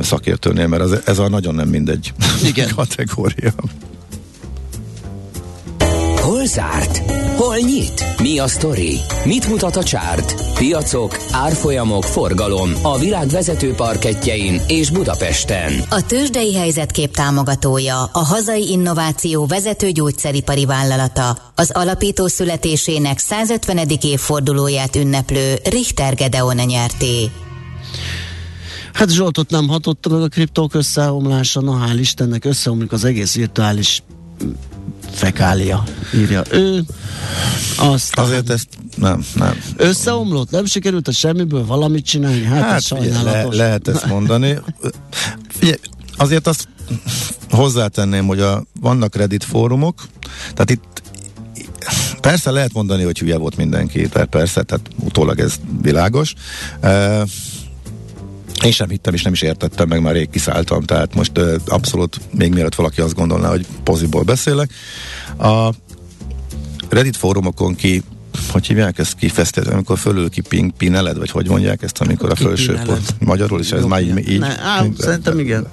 szakértőnél, 0.00 0.66
mert 0.66 0.82
ez, 0.82 1.00
ez 1.04 1.18
a 1.18 1.28
nagyon 1.28 1.54
nem 1.54 1.68
mindegy 1.68 2.12
Igen. 2.44 2.68
kategória. 2.76 3.52
Hol 6.44 6.52
zárt? 6.52 7.12
Hol 7.36 7.56
nyit? 7.56 8.04
Mi 8.20 8.38
a 8.38 8.46
sztori? 8.46 8.98
Mit 9.24 9.48
mutat 9.48 9.76
a 9.76 9.82
csárt? 9.82 10.34
Piacok, 10.58 11.16
árfolyamok, 11.30 12.02
forgalom 12.02 12.72
a 12.82 12.98
világ 12.98 13.28
vezető 13.28 13.72
parketjein 13.72 14.60
és 14.66 14.90
Budapesten. 14.90 15.72
A 15.88 16.06
tőzsdei 16.06 16.54
helyzetkép 16.54 17.14
támogatója, 17.14 18.02
a 18.12 18.24
hazai 18.24 18.70
innováció 18.70 19.46
vezető 19.46 19.90
gyógyszeripari 19.90 20.64
vállalata, 20.64 21.52
az 21.54 21.70
alapító 21.70 22.26
születésének 22.26 23.18
150. 23.18 23.78
évfordulóját 24.00 24.96
ünneplő 24.96 25.54
Richter 25.64 26.14
Gedeon 26.14 26.56
nyerté. 26.56 27.30
Hát 28.92 29.10
Zsoltot 29.10 29.50
nem 29.50 29.68
hatotta 29.68 30.08
meg 30.08 30.22
a 30.22 30.28
kriptók 30.28 30.74
összeomlása, 30.74 31.60
na 31.60 31.86
hál' 31.86 31.98
Istennek 31.98 32.44
összeomlik 32.44 32.92
az 32.92 33.04
egész 33.04 33.34
virtuális 33.34 34.02
fekália, 35.14 35.82
írja 36.14 36.42
ő. 36.50 36.82
Aztán 37.78 38.24
Azért 38.24 38.50
ezt 38.50 38.68
nem, 38.96 39.24
nem. 39.34 39.60
összeomlott, 39.76 40.50
nem 40.50 40.64
sikerült 40.64 41.08
a 41.08 41.12
semmiből 41.12 41.66
valamit 41.66 42.04
csinálni, 42.04 42.42
hát, 42.44 42.62
hát 42.62 42.76
ez 42.76 42.86
figyelj, 42.86 43.08
le, 43.08 43.14
sajnálatos. 43.14 43.56
lehet 43.56 43.88
ezt 43.88 44.06
mondani. 44.06 44.58
Figyelj, 45.58 45.78
azért 46.16 46.46
azt 46.46 46.68
hozzátenném, 47.50 48.26
hogy 48.26 48.40
a, 48.40 48.64
vannak 48.80 49.16
Reddit 49.16 49.44
fórumok, 49.44 50.02
tehát 50.54 50.70
itt 50.70 51.02
persze 52.20 52.50
lehet 52.50 52.72
mondani, 52.72 53.02
hogy 53.02 53.18
hülye 53.18 53.36
volt 53.36 53.56
mindenki, 53.56 54.08
tehát 54.08 54.28
persze, 54.28 54.62
tehát 54.62 54.88
utólag 55.04 55.38
ez 55.40 55.54
világos. 55.82 56.34
Uh, 56.82 57.22
én 58.64 58.72
sem 58.72 58.88
hittem 58.88 59.14
és 59.14 59.22
nem 59.22 59.32
is 59.32 59.42
értettem 59.42 59.88
meg, 59.88 60.02
már 60.02 60.12
rég 60.12 60.30
kiszálltam, 60.30 60.82
tehát 60.82 61.14
most 61.14 61.38
uh, 61.38 61.54
abszolút 61.66 62.20
még 62.30 62.52
mielőtt 62.52 62.74
valaki 62.74 63.00
azt 63.00 63.14
gondolná, 63.14 63.48
hogy 63.48 63.66
poziból 63.82 64.22
beszélek. 64.22 64.70
A 65.38 65.68
Reddit 66.88 67.16
fórumokon 67.16 67.74
ki 67.74 68.02
hogy 68.50 68.66
hívják 68.66 68.98
ezt 68.98 69.14
kifesztett, 69.14 69.66
amikor 69.66 69.98
fölül 69.98 70.30
kiping, 70.30 70.72
pineled, 70.76 71.18
vagy 71.18 71.30
hogy 71.30 71.48
mondják 71.48 71.82
ezt, 71.82 72.00
amikor 72.00 72.30
a 72.30 72.34
felső 72.34 72.80
pont 72.84 73.14
magyarul 73.18 73.60
is, 73.60 73.72
ez 73.72 73.84
már 73.84 74.02
így, 74.02 74.28
így 74.28 74.38
Ne, 74.38 74.46
á, 74.46 74.84
szerintem 74.98 75.38
igen. 75.38 75.66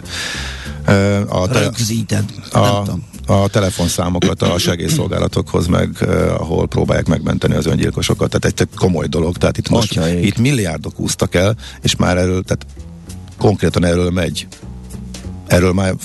A, 1.28 1.48
te, 1.48 1.60
Rögzíted. 1.60 2.26
Nem 2.54 2.63
a, 2.63 2.84
tudom. 2.84 3.04
a 3.26 3.48
telefonszámokat 3.48 4.41
a 4.41 4.58
segélyszolgálatokhoz, 4.58 5.67
meg 5.67 5.98
uh, 6.02 6.10
ahol 6.39 6.67
próbálják 6.67 7.08
megmenteni 7.08 7.56
az 7.56 7.65
öngyilkosokat. 7.65 8.30
Tehát 8.30 8.46
egy 8.46 8.54
tök 8.54 8.70
komoly 8.76 9.08
dolog. 9.08 9.38
Tehát 9.38 9.58
itt 9.58 9.70
most 9.70 10.00
itt 10.22 10.38
milliárdok 10.38 11.00
úsztak 11.00 11.36
el, 11.36 11.56
és 11.82 11.96
már 11.96 12.17
erről, 12.17 12.44
tehát 12.44 12.65
konkrétan 13.38 13.86
erről 13.86 14.10
megy. 14.10 14.48
Erről 15.48 15.74
már 15.74 15.96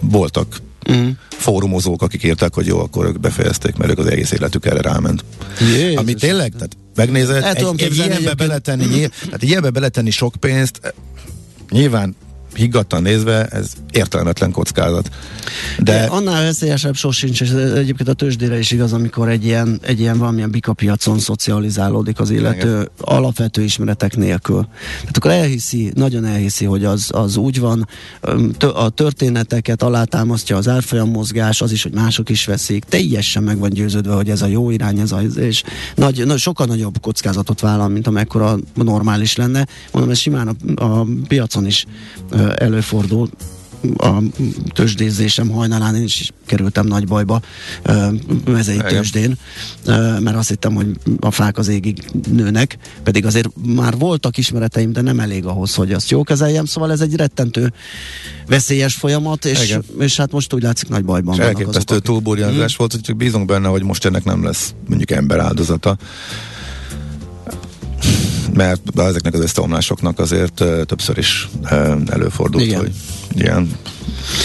voltak 0.00 0.62
Mm. 0.92 1.08
fórumozók, 1.28 2.02
akik 2.02 2.22
írták, 2.22 2.54
hogy 2.54 2.66
jó, 2.66 2.78
akkor 2.78 3.06
ők 3.06 3.20
befejezték, 3.20 3.76
mert 3.76 3.90
ők 3.90 3.98
az 3.98 4.06
egész 4.06 4.30
életük 4.30 4.66
erre 4.66 4.80
ráment. 4.80 5.24
Jézus 5.60 5.96
Ami 5.96 6.14
tényleg, 6.14 6.52
tehát 6.52 6.76
megnézed, 6.94 7.42
El 7.42 7.54
tudom 7.54 7.74
egy, 7.78 7.84
egy 7.84 7.96
ilyenbe 7.96 8.34
beletenni, 8.34 8.84
nyilv, 8.84 9.10
tehát 9.24 9.42
egy 9.42 9.48
ilyenbe 9.48 9.70
beletenni 9.70 10.10
sok 10.10 10.34
pénzt, 10.40 10.80
eh, 10.82 10.90
nyilván 11.70 12.16
higgadtan 12.54 13.02
nézve, 13.02 13.46
ez 13.46 13.72
értelmetlen 13.90 14.50
kockázat. 14.50 15.10
De 15.78 15.92
De 15.92 16.04
annál 16.04 16.42
veszélyesebb 16.42 16.94
sosincs, 16.94 17.40
és 17.40 17.50
egyébként 17.50 18.08
a 18.08 18.12
tőzsdére 18.12 18.58
is 18.58 18.70
igaz, 18.70 18.92
amikor 18.92 19.28
egy 19.28 19.44
ilyen, 19.44 19.78
egy 19.82 20.00
ilyen 20.00 20.18
valamilyen 20.18 20.50
bikapiacon 20.50 21.18
szocializálódik 21.18 22.20
az 22.20 22.30
illető 22.30 22.90
alapvető 23.00 23.62
ismeretek 23.62 24.16
nélkül. 24.16 24.68
Tehát 25.00 25.16
akkor 25.16 25.30
elhiszi, 25.30 25.92
nagyon 25.94 26.24
elhiszi, 26.24 26.64
hogy 26.64 26.84
az, 26.84 27.08
az 27.12 27.36
úgy 27.36 27.60
van, 27.60 27.88
a 28.74 28.90
történeteket 28.90 29.82
alátámasztja 29.82 30.56
az 30.56 30.68
árfolyam 30.68 31.10
mozgás, 31.10 31.60
az 31.60 31.72
is, 31.72 31.82
hogy 31.82 31.92
mások 31.92 32.28
is 32.28 32.44
veszik, 32.44 32.84
teljesen 32.84 33.42
meg 33.42 33.58
van 33.58 33.70
győződve, 33.70 34.14
hogy 34.14 34.30
ez 34.30 34.42
a 34.42 34.46
jó 34.46 34.70
irány, 34.70 34.98
ez 34.98 35.12
a, 35.12 35.20
és 35.20 35.62
nagy, 35.94 36.26
nagy, 36.26 36.38
sokkal 36.38 36.66
nagyobb 36.66 37.00
kockázatot 37.00 37.60
vállal, 37.60 37.88
mint 37.88 38.06
amekkora 38.06 38.56
normális 38.74 39.36
lenne. 39.36 39.66
Mondom, 39.90 40.10
ez 40.10 40.18
simán 40.18 40.48
a, 40.48 40.84
a 40.84 41.06
piacon 41.28 41.66
is 41.66 41.86
ö, 42.30 42.43
előfordul 42.56 43.30
a 43.96 44.22
tőzsdézésem 44.72 45.48
hajnalán 45.48 45.94
én 45.94 46.02
is 46.02 46.30
kerültem 46.46 46.86
nagy 46.86 47.06
bajba 47.06 47.40
mezei 48.44 48.74
Igen. 48.74 48.88
tőzsdén, 48.88 49.36
mert 50.20 50.36
azt 50.36 50.48
hittem, 50.48 50.74
hogy 50.74 50.86
a 51.20 51.30
fák 51.30 51.58
az 51.58 51.68
égig 51.68 52.04
nőnek, 52.30 52.78
pedig 53.02 53.26
azért 53.26 53.48
már 53.66 53.98
voltak 53.98 54.36
ismereteim, 54.36 54.92
de 54.92 55.00
nem 55.00 55.20
elég 55.20 55.46
ahhoz, 55.46 55.74
hogy 55.74 55.92
azt 55.92 56.10
jól 56.10 56.24
kezeljem, 56.24 56.64
szóval 56.64 56.92
ez 56.92 57.00
egy 57.00 57.14
rettentő 57.14 57.72
veszélyes 58.46 58.94
folyamat, 58.94 59.44
és, 59.44 59.64
Igen. 59.64 59.84
és 59.98 60.16
hát 60.16 60.32
most 60.32 60.52
úgy 60.54 60.62
látszik 60.62 60.88
nagy 60.88 61.04
bajban 61.04 61.32
és 61.32 61.38
vannak 61.38 61.56
elképesztő 61.56 61.94
akik- 61.94 62.06
túlburjánzás 62.06 62.76
volt, 62.76 62.92
hogy 62.92 63.00
csak 63.00 63.16
bízunk 63.16 63.46
benne, 63.46 63.68
hogy 63.68 63.82
most 63.82 64.04
ennek 64.04 64.24
nem 64.24 64.44
lesz 64.44 64.74
mondjuk 64.88 65.10
ember 65.10 65.38
áldozata. 65.38 65.96
Mert 68.56 68.98
ezeknek 68.98 69.34
az 69.34 69.40
összeomlásoknak 69.40 70.18
azért 70.18 70.64
többször 70.86 71.18
is 71.18 71.48
előfordult, 72.06 72.64
Igen. 72.64 72.78
hogy 72.78 72.92
ilyen 73.34 73.70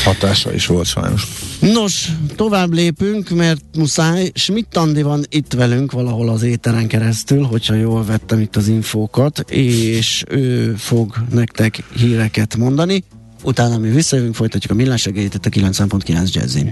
hatása 0.04 0.54
is 0.54 0.66
volt 0.66 0.86
sajnos. 0.86 1.28
Nos, 1.60 2.12
tovább 2.36 2.74
lépünk, 2.74 3.30
mert 3.30 3.62
muszáj. 3.78 4.32
Schmidt 4.34 4.78
Andi 4.78 5.02
van 5.02 5.26
itt 5.30 5.54
velünk 5.54 5.92
valahol 5.92 6.30
az 6.30 6.44
éteren 6.44 6.88
keresztül, 6.88 7.44
hogyha 7.44 7.74
jól 7.74 8.06
vettem 8.06 8.40
itt 8.40 8.56
az 8.56 8.68
infókat, 8.68 9.40
és 9.50 10.24
ő 10.30 10.74
fog 10.78 11.16
nektek 11.32 11.84
híreket 11.96 12.56
mondani. 12.58 13.04
Utána 13.44 13.78
mi 13.78 13.90
visszajövünk, 13.90 14.36
folytatjuk 14.36 14.72
a 14.72 14.76
millás 14.76 15.06
itt 15.06 15.46
a 15.46 15.50
90.9 15.50 16.32
Jazzin. 16.32 16.72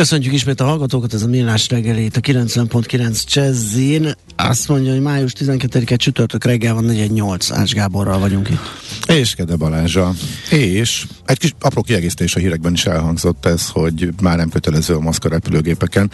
Köszöntjük 0.00 0.34
ismét 0.34 0.60
a 0.60 0.64
hallgatókat, 0.64 1.14
ez 1.14 1.22
a 1.22 1.26
Millás 1.26 1.68
reggelét 1.68 2.16
a 2.16 2.20
90.9 2.20 3.22
Jazzin. 3.24 4.14
Azt 4.36 4.68
mondja, 4.68 4.92
hogy 4.92 5.00
május 5.00 5.32
12-e 5.38 5.96
csütörtök 5.96 6.44
reggel 6.44 6.74
van 6.74 6.84
418 6.84 7.50
Ács 7.50 7.72
Gáborral 7.72 8.18
vagyunk 8.18 8.48
itt. 8.48 8.60
És 9.08 9.34
Kede 9.34 9.56
Balázsa. 9.56 10.12
És 10.50 11.06
egy 11.24 11.38
kis 11.38 11.54
apró 11.60 11.82
kiegészítés 11.82 12.36
a 12.36 12.38
hírekben 12.38 12.72
is 12.72 12.86
elhangzott 12.86 13.46
ez, 13.46 13.68
hogy 13.68 14.08
már 14.22 14.36
nem 14.36 14.48
kötelező 14.48 14.94
a 14.94 15.00
maszk 15.00 15.24
a 15.24 15.28
repülőgépeken. 15.28 16.10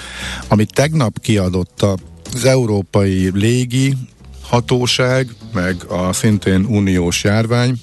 Amit 0.49 0.73
tegnap 0.73 1.21
kiadott 1.21 1.83
az 2.35 2.45
Európai 2.45 3.31
Légi 3.35 3.97
Hatóság, 4.43 5.35
meg 5.53 5.77
a 5.89 6.13
szintén 6.13 6.65
uniós 6.65 7.25
járvány 7.25 7.81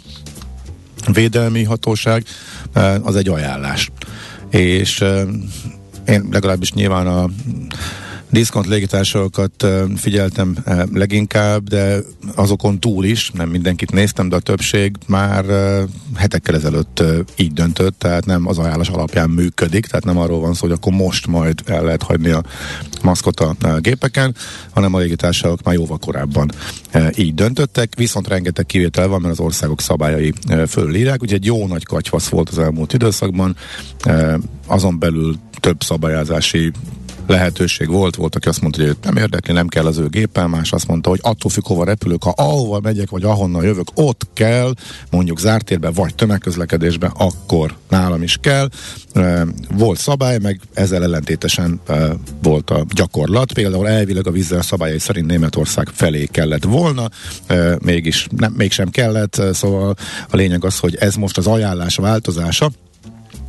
védelmi 1.13 1.63
hatóság, 1.63 2.25
eh, 2.73 3.07
az 3.07 3.15
egy 3.15 3.29
ajánlás. 3.29 3.91
És 4.49 5.01
eh, 5.01 5.25
én 6.07 6.27
legalábbis 6.31 6.73
nyilván 6.73 7.07
a 7.07 7.29
diszkont 8.33 8.67
légitársaságokat 8.67 9.63
eh, 9.63 9.81
figyeltem 9.95 10.57
leginkább, 10.93 11.69
de 11.69 11.97
azokon 12.35 12.79
túl 12.79 13.05
is, 13.05 13.31
nem 13.31 13.49
mindenkit 13.49 13.91
néztem, 13.91 14.29
de 14.29 14.35
a 14.35 14.39
többség 14.39 14.95
már 15.07 15.45
hetekkel 16.15 16.55
ezelőtt 16.55 17.03
így 17.35 17.53
döntött, 17.53 17.99
tehát 17.99 18.25
nem 18.25 18.47
az 18.47 18.57
ajánlás 18.57 18.89
alapján 18.89 19.29
működik, 19.29 19.85
tehát 19.85 20.05
nem 20.05 20.17
arról 20.17 20.39
van 20.39 20.53
szó, 20.53 20.61
hogy 20.61 20.75
akkor 20.75 20.93
most 20.93 21.27
majd 21.27 21.61
el 21.65 21.83
lehet 21.83 22.03
hagyni 22.03 22.29
a 22.29 22.43
maszkot 23.03 23.39
a 23.39 23.55
gépeken, 23.79 24.35
hanem 24.73 24.93
a 24.93 24.99
légitársaságok 24.99 25.63
már 25.63 25.75
jóval 25.75 25.97
korábban 25.97 26.51
így 27.15 27.33
döntöttek, 27.33 27.93
viszont 27.95 28.27
rengeteg 28.27 28.65
kivétel 28.65 29.07
van, 29.07 29.21
mert 29.21 29.33
az 29.33 29.39
országok 29.39 29.81
szabályai 29.81 30.33
fölírják, 30.67 31.21
ugye 31.21 31.35
egy 31.35 31.45
jó 31.45 31.67
nagy 31.67 31.85
katyvasz 31.85 32.27
volt 32.27 32.49
az 32.49 32.59
elmúlt 32.59 32.93
időszakban, 32.93 33.55
azon 34.67 34.99
belül 34.99 35.35
több 35.63 35.83
szabályozási 35.83 36.71
lehetőség 37.27 37.89
volt, 37.89 38.15
volt, 38.15 38.35
aki 38.35 38.47
azt 38.47 38.61
mondta, 38.61 38.79
hogy 38.81 38.89
őt 38.89 39.03
nem 39.03 39.15
érdekli, 39.15 39.53
nem 39.53 39.67
kell 39.67 39.85
az 39.85 39.97
ő 39.97 40.07
gépen, 40.07 40.49
más 40.49 40.71
azt 40.71 40.87
mondta, 40.87 41.09
hogy 41.09 41.19
attól 41.21 41.51
függ, 41.51 41.65
hova 41.65 41.83
repülök, 41.83 42.23
ha 42.23 42.33
ahova 42.35 42.79
megyek, 42.79 43.09
vagy 43.09 43.23
ahonnan 43.23 43.63
jövök, 43.63 43.87
ott 43.93 44.27
kell, 44.33 44.73
mondjuk 45.09 45.39
zártérben, 45.39 45.93
vagy 45.93 46.15
tömegközlekedésben, 46.15 47.11
akkor 47.17 47.75
nálam 47.89 48.23
is 48.23 48.37
kell. 48.41 48.69
Volt 49.77 49.99
szabály, 49.99 50.37
meg 50.37 50.59
ezzel 50.73 51.03
ellentétesen 51.03 51.79
volt 52.41 52.69
a 52.69 52.85
gyakorlat. 52.95 53.53
Például 53.53 53.87
elvileg 53.87 54.27
a 54.27 54.31
vízzel 54.31 54.61
szabályai 54.61 54.99
szerint 54.99 55.27
Németország 55.27 55.87
felé 55.93 56.25
kellett 56.25 56.63
volna, 56.63 57.09
mégis 57.79 58.27
nem, 58.37 58.53
mégsem 58.57 58.89
kellett, 58.89 59.41
szóval 59.53 59.95
a 60.29 60.35
lényeg 60.35 60.65
az, 60.65 60.79
hogy 60.79 60.95
ez 60.95 61.15
most 61.15 61.37
az 61.37 61.47
ajánlás 61.47 61.95
változása, 61.95 62.71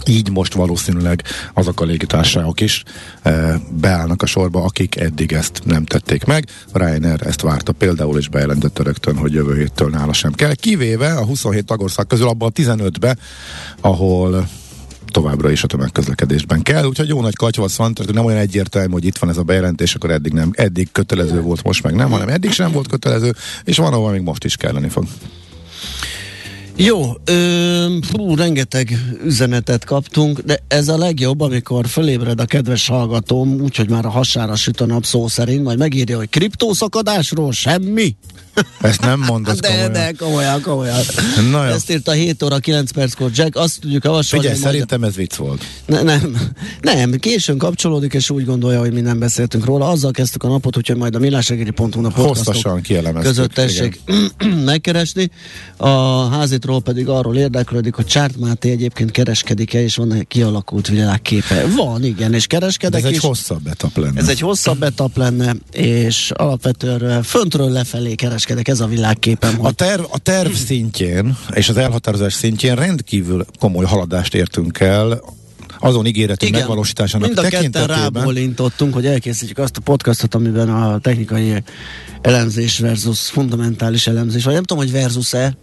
így 0.08 0.30
most 0.30 0.54
valószínűleg 0.54 1.22
azok 1.54 1.80
a 1.80 1.84
légitársaságok 1.84 2.60
is 2.60 2.82
e, 3.22 3.60
beállnak 3.80 4.22
a 4.22 4.26
sorba, 4.26 4.64
akik 4.64 4.96
eddig 4.96 5.32
ezt 5.32 5.60
nem 5.64 5.84
tették 5.84 6.24
meg. 6.24 6.46
Ryanair 6.72 7.26
ezt 7.26 7.40
várta 7.40 7.72
például, 7.72 8.18
és 8.18 8.28
bejelentette 8.28 8.82
rögtön, 8.82 9.16
hogy 9.16 9.32
jövő 9.32 9.56
héttől 9.56 9.90
nála 9.90 10.12
sem 10.12 10.32
kell. 10.32 10.54
Kivéve 10.54 11.12
a 11.12 11.24
27 11.24 11.64
tagország 11.64 12.06
közül 12.06 12.28
abban 12.28 12.50
a 12.54 12.60
15-be, 12.60 13.16
ahol 13.80 14.48
továbbra 15.14 15.50
is 15.50 15.62
a 15.62 15.66
tömegközlekedésben 15.66 16.62
kell, 16.62 16.84
úgyhogy 16.84 17.08
jó 17.08 17.20
nagy 17.20 17.34
katyvasz 17.34 17.76
van, 17.76 17.94
tehát 17.94 18.12
nem 18.12 18.24
olyan 18.24 18.38
egyértelmű, 18.38 18.92
hogy 18.92 19.04
itt 19.04 19.18
van 19.18 19.30
ez 19.30 19.36
a 19.36 19.42
bejelentés, 19.42 19.94
akkor 19.94 20.10
eddig 20.10 20.32
nem, 20.32 20.50
eddig 20.52 20.92
kötelező 20.92 21.40
volt, 21.40 21.62
most 21.62 21.82
meg 21.82 21.94
nem, 21.94 22.10
hanem 22.10 22.28
eddig 22.28 22.50
sem 22.50 22.72
volt 22.72 22.88
kötelező, 22.88 23.34
és 23.64 23.76
van, 23.76 23.92
ahol 23.92 24.10
még 24.10 24.20
most 24.20 24.44
is 24.44 24.56
kelleni 24.56 24.88
fog. 24.88 25.04
Jó, 26.76 27.12
ö, 27.24 27.96
fú, 28.02 28.34
rengeteg 28.36 28.98
üzenetet 29.24 29.84
kaptunk, 29.84 30.40
de 30.40 30.58
ez 30.68 30.88
a 30.88 30.96
legjobb, 30.96 31.40
amikor 31.40 31.86
fölébred 31.86 32.40
a 32.40 32.44
kedves 32.44 32.88
hallgatóm, 32.88 33.60
úgyhogy 33.60 33.90
már 33.90 34.04
a 34.04 34.10
hasára 34.10 34.56
süt 34.56 34.80
a 34.80 34.86
nap 34.86 35.04
szó 35.04 35.28
szerint, 35.28 35.64
majd 35.64 35.78
megírja, 35.78 36.16
hogy 36.16 36.28
kriptószakadásról 36.28 37.52
semmi. 37.52 38.16
Ezt 38.80 39.00
nem 39.00 39.20
mondod 39.20 39.58
de, 39.58 39.68
komolyan. 39.68 39.92
De, 39.92 40.12
komolyan, 40.18 40.60
komolyan. 40.62 41.00
Na 41.50 41.66
jó. 41.66 41.72
Ezt 41.72 41.90
írt 41.90 42.08
a 42.08 42.12
7 42.12 42.42
óra 42.42 42.58
9 42.58 42.90
perckor 42.90 43.30
Jack, 43.34 43.56
azt 43.56 43.80
tudjuk 43.80 44.04
javasolni. 44.04 44.46
Figyelj, 44.46 44.62
szerintem 44.62 45.02
ez 45.02 45.14
vicc 45.14 45.34
volt. 45.34 45.64
Ne, 45.86 46.02
nem, 46.02 46.36
nem, 46.80 47.10
későn 47.10 47.58
kapcsolódik, 47.58 48.12
és 48.14 48.30
úgy 48.30 48.44
gondolja, 48.44 48.78
hogy 48.78 48.92
mi 48.92 49.00
nem 49.00 49.18
beszéltünk 49.18 49.64
róla. 49.64 49.88
Azzal 49.88 50.10
kezdtük 50.10 50.42
a 50.42 50.48
napot, 50.48 50.74
hogy 50.74 50.96
majd 50.96 51.14
a 51.14 51.18
millásegeri.hu 51.18 52.04
a 52.04 52.10
Hosszasan 52.10 52.82
között 53.20 53.52
tessék 53.52 54.00
megkeresni. 54.64 55.30
A 55.76 56.28
házitról 56.28 56.82
pedig 56.82 57.08
arról 57.08 57.36
érdeklődik, 57.36 57.94
hogy 57.94 58.06
Csárt 58.06 58.38
Máté 58.38 58.70
egyébként 58.70 59.10
kereskedik-e, 59.10 59.82
és 59.82 59.96
van-e 59.96 60.22
kialakult 60.22 60.88
világképe. 60.88 61.66
Van, 61.76 62.04
igen, 62.04 62.34
és 62.34 62.46
De 62.46 62.56
kereskedek 62.58 63.00
ez 63.00 63.06
egy 63.06 63.14
is. 63.14 63.20
hosszabb 63.20 63.66
etap 63.66 63.96
lenne. 63.96 64.20
Ez 64.20 64.28
egy 64.28 64.40
hosszabb 64.40 64.82
etap 64.82 65.16
lenne, 65.16 65.54
és 65.72 66.30
alapvetően 66.30 67.22
föntről 67.22 67.70
lefelé 67.70 68.14
kereskedek, 68.44 68.68
ez 68.68 68.80
a 68.80 68.86
világképem. 68.86 69.54
A 69.58 69.62
Hogy 69.62 69.74
terv, 69.74 70.02
a 70.10 70.18
terv 70.18 70.52
szintjén 70.52 71.36
és 71.54 71.68
az 71.68 71.76
elhatározás 71.76 72.32
szintjén 72.32 72.74
rendkívül 72.74 73.44
komoly 73.58 73.84
haladást 73.84 74.34
értünk 74.34 74.80
el 74.80 75.22
azon 75.78 76.06
ígéretünk 76.06 76.50
Igen, 76.50 76.60
megvalósításának 76.60 77.26
mind 77.26 77.38
a 77.38 77.42
tekintetében. 77.42 77.96
rábólintottunk, 77.96 78.94
hogy 78.94 79.06
elkészítjük 79.06 79.58
azt 79.58 79.76
a 79.76 79.80
podcastot, 79.80 80.34
amiben 80.34 80.68
a 80.68 80.98
technikai 80.98 81.62
elemzés 82.22 82.78
versus 82.78 83.20
fundamentális 83.20 84.06
elemzés, 84.06 84.44
vagy 84.44 84.54
nem 84.54 84.62
tudom, 84.62 84.82
hogy 84.84 84.92
versus-e. 84.92 85.56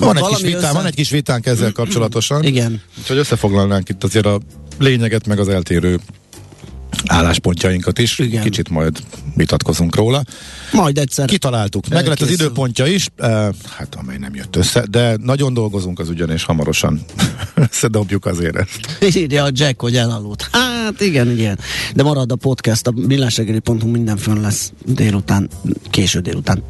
Van 0.00 0.16
egy, 0.16 0.24
kis 0.24 0.40
vitán, 0.42 0.58
össze- 0.62 0.72
van 0.72 0.86
egy 0.86 0.94
kis 0.94 1.10
vitánk 1.10 1.46
ezzel 1.46 1.72
kapcsolatosan. 1.72 2.42
Igen. 2.44 2.80
Úgyhogy 2.98 3.16
összefoglalnánk 3.16 3.88
itt 3.88 4.04
azért 4.04 4.26
a 4.26 4.40
lényeget, 4.78 5.26
meg 5.26 5.38
az 5.38 5.48
eltérő 5.48 6.00
álláspontjainkat 7.06 7.98
is. 7.98 8.18
Igen. 8.18 8.42
Kicsit 8.42 8.68
majd 8.68 8.98
vitatkozunk 9.34 9.96
róla. 9.96 10.22
Majd 10.72 10.98
egyszer. 10.98 11.26
Kitaláltuk. 11.26 11.88
Meg 11.88 12.06
lett 12.06 12.20
az 12.20 12.30
időpontja 12.30 12.86
is, 12.86 13.08
hát 13.76 13.94
amely 13.96 14.16
nem 14.18 14.34
jött 14.34 14.56
össze, 14.56 14.84
de 14.90 15.16
nagyon 15.22 15.54
dolgozunk 15.54 15.98
az 15.98 16.08
ügyön, 16.08 16.30
és 16.30 16.44
hamarosan 16.44 17.00
összedobjuk 17.70 18.26
azért 18.26 18.56
ezt. 18.56 19.16
Írja 19.16 19.44
a 19.44 19.50
Jack, 19.52 19.80
hogy 19.80 19.96
elaludt. 19.96 20.48
Hát 20.52 21.00
igen, 21.00 21.30
igen. 21.30 21.58
De 21.94 22.02
marad 22.02 22.32
a 22.32 22.36
podcast, 22.36 22.86
a 22.86 22.92
millásegeri.hu 22.96 23.88
minden 23.88 24.16
fönn 24.16 24.40
lesz 24.40 24.72
délután, 24.86 25.48
késő 25.90 26.20
délután. 26.20 26.62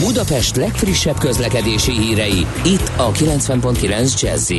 Budapest 0.00 0.56
legfrissebb 0.56 1.18
közlekedési 1.18 1.92
hírei, 1.92 2.46
itt 2.64 2.90
a 2.96 3.12
90.9 3.12 4.20
jazz 4.20 4.50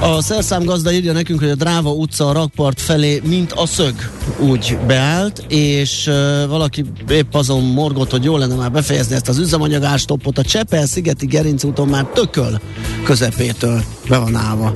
A 0.00 0.22
szerszám 0.22 0.64
gazda 0.64 0.92
írja 0.92 1.12
nekünk, 1.12 1.40
hogy 1.40 1.48
a 1.48 1.54
Dráva 1.54 1.90
utca 1.90 2.28
a 2.28 2.32
rakpart 2.32 2.80
felé, 2.80 3.22
mint 3.24 3.52
a 3.52 3.66
szög, 3.66 3.94
úgy 4.38 4.78
beállt, 4.86 5.44
és 5.48 6.06
uh, 6.06 6.48
valaki 6.48 6.84
épp 7.08 7.34
azon 7.34 7.64
morgott, 7.64 8.10
hogy 8.10 8.24
jó 8.24 8.36
lenne 8.36 8.54
már 8.54 8.70
befejezni 8.70 9.14
ezt 9.14 9.28
az 9.28 9.38
üzemanyagástoppot. 9.38 10.38
A 10.38 10.42
Csepel-szigeti 10.42 11.26
Gerinc 11.26 11.64
úton 11.64 11.88
már 11.88 12.04
tököl 12.04 12.60
közepétől 13.04 13.82
be 14.08 14.18
van 14.18 14.34
állva. 14.34 14.72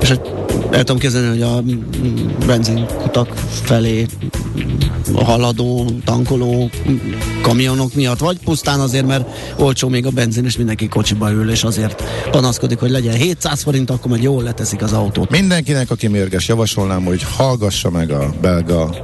És 0.00 0.10
el 0.70 0.78
tudom 0.78 0.98
képzelni, 0.98 1.28
hogy 1.28 1.42
a 1.42 1.62
benzinkutak 2.46 3.28
felé 3.62 4.06
haladó, 5.14 5.90
tankoló 6.04 6.70
kamionok 7.42 7.94
miatt, 7.94 8.18
vagy 8.18 8.38
pusztán 8.44 8.80
azért, 8.80 9.06
mert 9.06 9.28
olcsó 9.58 9.88
még 9.88 10.06
a 10.06 10.10
benzin, 10.10 10.44
és 10.44 10.56
mindenki 10.56 10.88
kocsiba 10.88 11.30
ül, 11.30 11.50
és 11.50 11.62
azért 11.62 12.02
panaszkodik, 12.30 12.78
hogy 12.78 12.90
legyen 12.90 13.14
700 13.14 13.62
forint, 13.62 13.90
akkor 13.90 14.10
meg 14.10 14.22
jól 14.22 14.42
leteszik 14.42 14.82
az 14.82 14.92
autót. 14.92 15.30
Mindenkinek, 15.30 15.90
aki 15.90 16.06
mérges, 16.06 16.48
javasolnám, 16.48 17.04
hogy 17.04 17.22
hallgassa 17.36 17.90
meg 17.90 18.10
a 18.10 18.34
belga 18.40 18.94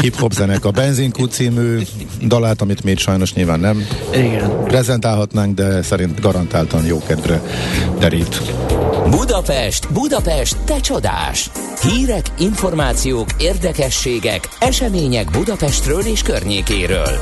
hip-hop 0.00 0.32
zenek 0.32 0.64
a 0.64 0.70
Benzinkút 0.70 1.32
című 1.32 1.78
dalát, 2.26 2.60
amit 2.60 2.84
még 2.84 2.98
sajnos 2.98 3.32
nyilván 3.32 3.60
nem 3.60 3.86
Igen. 4.14 4.64
prezentálhatnánk, 4.64 5.54
de 5.54 5.82
szerint 5.82 6.20
garantáltan 6.20 6.84
jó 6.84 7.02
kedvre 7.06 7.42
derít. 7.98 8.40
Budapest, 9.10 9.92
Budapest, 9.92 10.56
te 10.64 10.80
csodás! 10.80 11.50
Hírek, 11.82 12.26
információk, 12.38 13.28
érdekességek, 13.38 14.48
események 14.60 15.30
Budapestről 15.30 16.00
és 16.00 16.22
környékéről. 16.22 17.18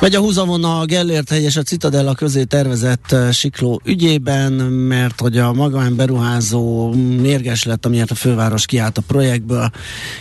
Megy 0.00 0.14
a 0.14 0.20
húzamon 0.20 0.64
a 0.64 0.84
Gellért 0.84 1.28
hegy 1.28 1.42
és 1.42 1.56
a 1.56 1.62
Citadella 1.62 2.14
közé 2.14 2.44
tervezett 2.44 3.12
eh, 3.12 3.32
sikló 3.32 3.80
ügyében, 3.84 4.52
mert 4.52 5.20
hogy 5.20 5.38
a 5.38 5.52
magán 5.52 5.96
beruházó 5.96 6.92
mérges 7.20 7.64
lett, 7.64 7.86
amiért 7.86 8.10
a 8.10 8.14
főváros 8.14 8.66
kiállt 8.66 8.98
a 8.98 9.02
projektből, 9.06 9.70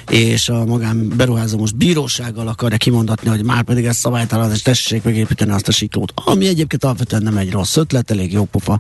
és 0.10 0.50
a 0.50 0.66
magán 0.66 1.14
beruházó 1.18 1.58
most 1.58 1.78
bírósággal 1.78 2.48
akarja 2.48 2.78
kimondatni, 2.78 3.30
hogy 3.30 3.44
már 3.44 3.64
pedig 3.64 3.86
ez 3.86 3.98
szabálytalan, 3.98 4.52
és 4.52 4.62
tessék 4.62 5.04
megépíteni 5.04 5.52
azt 5.52 5.68
a 5.68 5.72
siklót. 5.72 6.14
Ami 6.16 6.48
egyébként 6.48 6.84
alapvetően 6.84 7.24
nem 7.24 7.38
egy 7.38 7.52
rossz 7.52 7.78
ötlet, 7.78 8.12
elég 8.12 8.32
jó 8.32 8.44
pofa 8.44 8.80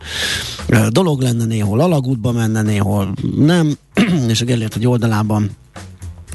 eh, 0.67 0.87
dolog 0.87 1.21
lenne, 1.21 1.45
néhol 1.45 1.79
alagútba 1.79 2.31
menne, 2.31 2.61
néhol 2.61 3.13
nem, 3.37 3.77
és 4.27 4.41
a 4.41 4.45
Gellért 4.45 4.75
egy 4.75 4.87
oldalában 4.87 5.49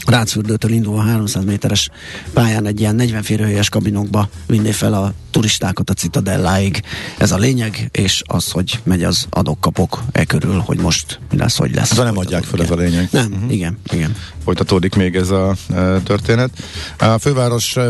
Rácfürdőtől 0.09 0.71
indulva 0.71 1.03
300 1.03 1.45
méteres 1.45 1.89
pályán 2.33 2.67
egy 2.67 2.81
ilyen 2.81 2.95
40 2.95 3.23
férőhelyes 3.23 3.69
kabinokba 3.69 4.29
vinné 4.47 4.71
fel 4.71 4.95
a 4.95 5.13
turistákat 5.31 5.91
a 5.91 5.93
Citadelláig. 5.93 6.83
Ez 7.19 7.33
a 7.33 7.37
lényeg, 7.37 7.89
és 7.93 8.23
az, 8.27 8.51
hogy 8.51 8.81
megy 8.83 9.05
az 9.05 9.27
adok-kapok 9.31 10.03
e 10.13 10.25
körül, 10.25 10.59
hogy 10.59 10.79
most 10.79 11.21
mi 11.31 11.39
lesz, 11.39 11.57
hogy 11.57 11.75
lesz. 11.75 11.95
De 11.95 12.03
nem 12.03 12.19
adják 12.19 12.45
fel, 12.45 12.63
ez 12.63 12.71
a 12.71 12.75
lényeg. 12.75 13.09
Nem, 13.11 13.33
uh-huh. 13.33 13.53
igen, 13.53 13.79
igen. 13.93 14.17
folytatódik 14.45 14.95
még 14.95 15.17
ez 15.17 15.31
a 15.31 15.55
e, 15.69 16.01
történet. 16.01 16.51
A 16.99 17.19
főváros 17.19 17.77
e, 17.77 17.89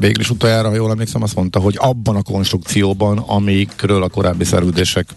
végül 0.00 0.20
is 0.20 0.30
utoljára, 0.30 0.68
ha 0.68 0.74
jól 0.74 0.90
emlékszem, 0.90 1.22
azt 1.22 1.34
mondta, 1.34 1.58
hogy 1.58 1.76
abban 1.78 2.16
a 2.16 2.22
konstrukcióban, 2.22 3.18
amikről 3.18 4.02
a 4.02 4.08
korábbi 4.08 4.44
szerződések 4.44 5.08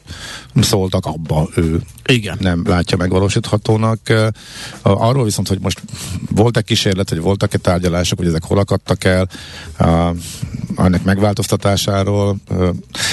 szóltak, 0.62 1.06
abba 1.06 1.48
ő 1.56 1.82
Igen. 2.06 2.38
nem 2.39 2.64
látja 2.66 2.98
megvalósíthatónak. 2.98 4.10
E, 4.10 4.32
Arról 4.82 5.24
viszont, 5.24 5.48
hogy 5.48 5.60
most 5.62 5.82
volt-e 6.36 6.62
kísérlet, 6.62 7.10
vagy 7.10 7.20
voltak-e 7.20 7.58
tárgyalások, 7.58 8.18
hogy 8.18 8.28
ezek 8.28 8.44
hol 8.44 8.58
akadtak 8.58 9.04
el, 9.04 9.30
a, 9.78 10.14
annak 10.76 11.04
megváltoztatásáról. 11.04 12.38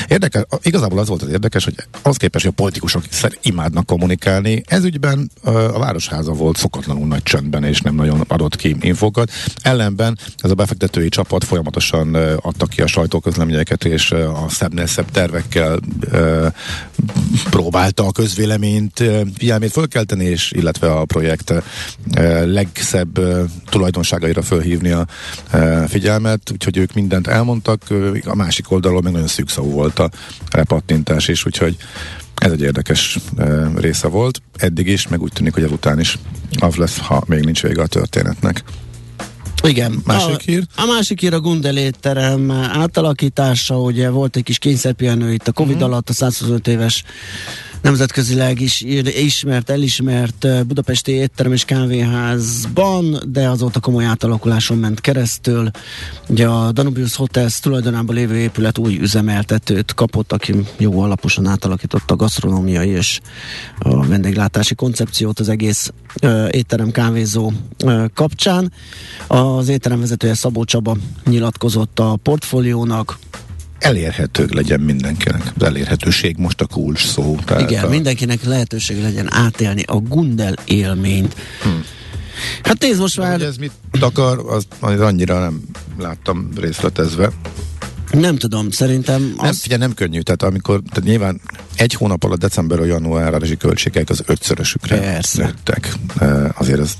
Érdekes, 0.08 0.42
igazából 0.62 0.98
az 0.98 1.08
volt 1.08 1.22
az 1.22 1.28
érdekes, 1.28 1.64
hogy 1.64 1.74
az 2.02 2.16
képest, 2.16 2.44
hogy 2.44 2.54
a 2.56 2.62
politikusok 2.62 3.02
szer- 3.10 3.38
imádnak 3.42 3.86
kommunikálni, 3.86 4.62
ez 4.66 4.84
ügyben 4.84 5.30
a 5.42 5.78
Városháza 5.78 6.32
volt 6.32 6.56
szokatlanul 6.56 7.06
nagy 7.06 7.22
csöndben, 7.22 7.64
és 7.64 7.80
nem 7.80 7.94
nagyon 7.94 8.24
adott 8.28 8.56
ki 8.56 8.76
infókat. 8.80 9.30
Ellenben 9.62 10.18
ez 10.36 10.50
a 10.50 10.54
befektetői 10.54 11.08
csapat 11.08 11.44
folyamatosan 11.44 12.14
adta 12.36 12.66
ki 12.66 12.82
a 12.82 12.86
sajtóközleményeket, 12.86 13.84
és 13.84 14.10
a 14.10 14.46
szebbnél 14.48 14.86
szebb 14.86 15.10
tervekkel 15.10 15.78
próbálta 17.50 18.06
a 18.06 18.12
közvéleményt 18.12 19.02
figyelmét 19.36 19.72
fölkelteni, 19.72 20.24
és 20.24 20.52
illetve 20.52 20.92
a 20.92 21.04
projekt 21.04 21.52
legszebb 22.44 22.99
e, 23.00 23.44
tulajdonságaira 23.68 24.42
fölhívni 24.42 24.90
a 24.90 25.06
figyelmet, 25.88 26.50
úgyhogy 26.52 26.76
ők 26.76 26.92
mindent 26.92 27.26
elmondtak, 27.26 27.82
a 28.24 28.34
másik 28.34 28.70
oldalról 28.70 29.00
meg 29.00 29.12
nagyon 29.12 29.28
szűkszavú 29.28 29.70
volt 29.70 29.98
a 29.98 30.10
repattintás 30.50 31.28
is, 31.28 31.46
úgyhogy 31.46 31.76
Ez 32.34 32.52
egy 32.52 32.60
érdekes 32.60 33.18
része 33.76 34.08
volt, 34.08 34.42
eddig 34.56 34.86
is, 34.86 35.08
meg 35.08 35.22
úgy 35.22 35.32
tűnik, 35.32 35.54
hogy 35.54 35.62
ezután 35.62 36.00
is 36.00 36.18
az 36.58 36.74
lesz, 36.74 36.98
ha 36.98 37.22
még 37.26 37.44
nincs 37.44 37.62
vége 37.62 37.82
a 37.82 37.86
történetnek. 37.86 38.64
Igen. 39.62 40.02
Másik 40.04 40.34
a, 40.34 40.38
hír? 40.44 40.66
A 40.76 40.86
másik 40.86 41.20
hír 41.20 41.34
a 41.34 41.40
Gundel 41.40 41.76
étterem 41.76 42.50
átalakítása, 42.50 43.80
ugye 43.80 44.10
volt 44.10 44.36
egy 44.36 44.42
kis 44.42 44.58
kényszerpihenő 44.58 45.32
itt 45.32 45.48
a 45.48 45.52
Covid 45.52 45.74
uh-huh. 45.74 45.90
alatt, 45.90 46.08
a 46.08 46.12
125 46.12 46.68
éves 46.68 47.04
nemzetközileg 47.82 48.60
is 48.60 48.80
ismert, 48.80 49.70
elismert 49.70 50.66
budapesti 50.66 51.12
étterem 51.12 51.52
és 51.52 51.64
kávéházban, 51.64 53.22
de 53.26 53.48
azóta 53.48 53.80
komoly 53.80 54.04
átalakuláson 54.04 54.78
ment 54.78 55.00
keresztül. 55.00 55.70
Ugye 56.28 56.46
a 56.46 56.72
Danubius 56.72 57.16
Hotels 57.16 57.60
tulajdonában 57.60 58.14
lévő 58.14 58.36
épület 58.36 58.78
új 58.78 58.98
üzemeltetőt 58.98 59.94
kapott, 59.94 60.32
aki 60.32 60.54
jó 60.78 61.00
alaposan 61.00 61.46
átalakította 61.46 62.14
a 62.14 62.16
gasztronómiai 62.16 62.88
és 62.88 63.20
a 63.78 64.06
vendéglátási 64.06 64.74
koncepciót 64.74 65.40
az 65.40 65.48
egész 65.48 65.92
ö, 66.20 66.48
étterem 66.48 66.90
kávézó 66.90 67.52
ö, 67.84 68.04
kapcsán. 68.14 68.72
Az 69.26 69.68
étterem 69.68 70.00
vezetője 70.00 70.34
Szabó 70.34 70.64
Csaba 70.64 70.96
nyilatkozott 71.24 71.98
a 71.98 72.16
portfóliónak, 72.22 73.18
elérhető 73.80 74.48
legyen 74.50 74.80
mindenkinek. 74.80 75.52
Az 75.58 75.62
elérhetőség 75.62 76.36
most 76.38 76.60
a 76.60 76.66
kulcs 76.66 77.06
szó. 77.06 77.36
Tehát 77.44 77.70
Igen, 77.70 77.84
a... 77.84 77.88
mindenkinek 77.88 78.44
lehetőség 78.44 79.02
legyen 79.02 79.32
átélni 79.32 79.82
a 79.86 79.96
Gundel 79.96 80.54
élményt. 80.64 81.36
Hmm. 81.62 81.84
Hát 82.62 82.80
nézd 82.80 83.00
most 83.00 83.16
már... 83.16 83.32
Hogy 83.32 83.42
ez 83.42 83.56
mit 83.56 83.72
akar, 84.00 84.44
az, 84.48 84.66
az 84.80 85.00
annyira 85.00 85.38
nem 85.38 85.62
láttam 85.98 86.48
részletezve. 86.56 87.30
Nem 88.10 88.36
tudom, 88.36 88.70
szerintem 88.70 89.34
az... 89.36 89.42
Nem, 89.42 89.52
figyelj, 89.52 89.80
nem 89.80 89.94
könnyű, 89.94 90.20
tehát 90.20 90.42
amikor, 90.42 90.82
tehát 90.90 91.08
nyilván 91.08 91.40
egy 91.76 91.94
hónap 91.94 92.24
alatt 92.24 92.38
december 92.38 92.78
január 92.78 93.34
a 93.34 93.40
költségek 93.58 94.10
az 94.10 94.22
ötszörösükre 94.26 94.98
Persze. 95.00 95.44
nőttek. 95.44 95.92
Azért 96.54 96.80
ez 96.80 96.92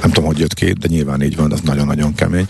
nem 0.00 0.10
tudom, 0.10 0.24
hogy 0.24 0.38
jött 0.38 0.54
ki, 0.54 0.72
de 0.72 0.86
nyilván 0.88 1.22
így 1.22 1.36
van, 1.36 1.52
az 1.52 1.60
nagyon-nagyon 1.60 2.14
kemény. 2.14 2.46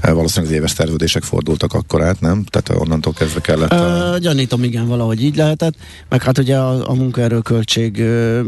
E, 0.00 0.12
valószínűleg 0.12 0.52
az 0.52 0.58
éves 0.58 0.70
szerződések 0.70 1.22
fordultak 1.22 1.72
akkor 1.72 2.02
át, 2.02 2.20
nem? 2.20 2.44
Tehát 2.44 2.82
onnantól 2.82 3.12
kezdve 3.12 3.40
kellett. 3.40 3.72
A... 3.72 4.18
gyanítom, 4.18 4.64
igen, 4.64 4.86
valahogy 4.86 5.22
így 5.22 5.36
lehetett. 5.36 5.74
Meg 6.08 6.22
hát 6.22 6.38
ugye 6.38 6.56
a, 6.56 6.88
a 6.90 6.94
munkaerőköltség 6.94 8.02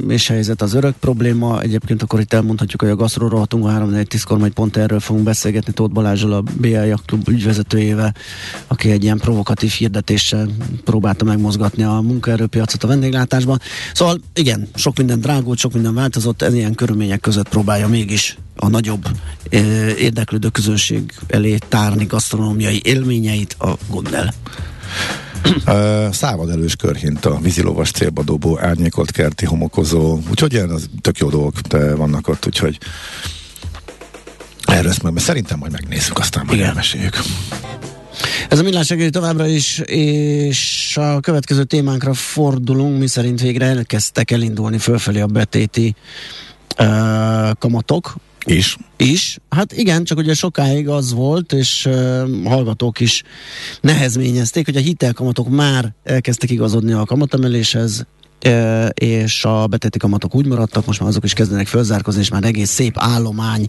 és 0.09 0.27
helyzet 0.29 0.63
az 0.63 0.75
örök 0.75 0.95
probléma. 0.97 1.61
Egyébként 1.61 2.03
akkor 2.03 2.21
itt 2.21 2.33
elmondhatjuk, 2.33 2.81
hogy 2.81 2.91
a 2.91 2.97
gasztról 2.97 3.29
rohatunk 3.29 3.65
a 3.65 3.71
3 3.71 3.91
4 3.91 4.07
10 4.07 4.25
majd 4.25 4.53
pont 4.53 4.77
erről 4.77 5.01
fogunk 5.01 5.25
beszélgetni 5.25 5.73
Tóth 5.73 5.93
Balázsral, 5.93 6.33
a 6.33 6.41
BL 6.41 6.93
Klub 7.07 7.29
ügyvezetőjével, 7.29 8.15
aki 8.67 8.91
egy 8.91 9.03
ilyen 9.03 9.19
provokatív 9.19 9.71
hirdetéssel 9.71 10.49
próbálta 10.85 11.25
megmozgatni 11.25 11.83
a 11.83 12.01
munkaerőpiacot 12.01 12.85
a 12.85 12.87
vendéglátásban. 12.87 13.61
Szóval 13.95 14.21
igen, 14.35 14.69
sok 14.75 14.97
minden 14.97 15.21
drágult, 15.21 15.59
sok 15.59 15.73
minden 15.73 15.95
változott, 15.95 16.43
ez 16.43 16.55
ilyen 16.55 16.75
körülmények 16.75 17.21
között 17.21 17.49
próbálja 17.49 17.89
mégis 17.89 18.37
a 18.57 18.69
nagyobb 18.69 19.09
érdeklődő 19.99 20.49
közönség 20.49 21.15
elé 21.27 21.59
tárni 21.69 22.05
gasztronómiai 22.05 22.81
élményeit 22.85 23.57
a 23.59 23.77
Gondel. 23.91 24.35
Uh, 25.67 26.13
szávadelős 26.13 26.77
körhint 26.77 27.25
a 27.25 27.39
vízilovas 27.41 27.91
célba 27.91 28.23
dobó, 28.23 28.59
árnyékolt 28.61 29.11
kerti 29.11 29.45
homokozó, 29.45 30.19
úgyhogy 30.31 30.53
ilyen 30.53 30.71
az 30.71 30.89
tök 31.01 31.19
jó 31.19 31.29
dolgok 31.29 31.59
de 31.61 31.95
vannak 31.95 32.29
ott, 32.29 32.47
úgyhogy 32.47 32.79
erről 34.65 34.91
ezt 34.91 35.03
meg, 35.03 35.19
szerintem 35.19 35.59
majd 35.59 35.73
megnézzük, 35.73 36.19
aztán 36.19 36.45
majd 36.47 36.61
elmeséljük. 36.61 37.19
Ez 38.49 38.59
a 38.59 38.63
millás 38.63 38.87
segíti 38.87 39.11
továbbra 39.11 39.47
is, 39.47 39.79
és 39.85 40.97
a 40.97 41.21
következő 41.21 41.65
témánkra 41.65 42.15
fordulunk, 42.15 42.99
mi 42.99 43.07
szerint 43.07 43.41
végre 43.41 43.67
elkezdtek 43.67 44.31
elindulni 44.31 44.79
fölfelé 44.79 45.21
a 45.21 45.27
betéti 45.27 45.95
uh, 46.79 47.51
kamatok, 47.59 48.15
is? 48.47 48.77
Is. 48.97 49.39
Hát 49.49 49.73
igen, 49.73 50.05
csak 50.05 50.19
ugye 50.19 50.35
sokáig 50.35 50.89
az 50.89 51.13
volt, 51.13 51.53
és 51.53 51.87
uh, 51.87 52.45
hallgatók 52.45 53.01
is 53.01 53.23
nehezményezték, 53.81 54.65
hogy 54.65 54.77
a 54.77 54.81
hitelkamatok 54.81 55.49
már 55.49 55.95
elkezdtek 56.05 56.51
igazodni 56.51 56.93
a 56.93 57.05
kamatemeléshez, 57.05 58.07
uh, 58.47 58.89
és 58.95 59.45
a 59.45 59.67
betéti 59.67 59.99
kamatok 59.99 60.35
úgy 60.35 60.47
maradtak, 60.47 60.87
most 60.87 61.01
már 61.01 61.09
azok 61.09 61.25
is 61.25 61.33
kezdenek 61.33 61.67
fölzárkozni, 61.67 62.21
és 62.21 62.31
már 62.31 62.45
egész 62.45 62.71
szép 62.71 62.95
állomány 62.99 63.67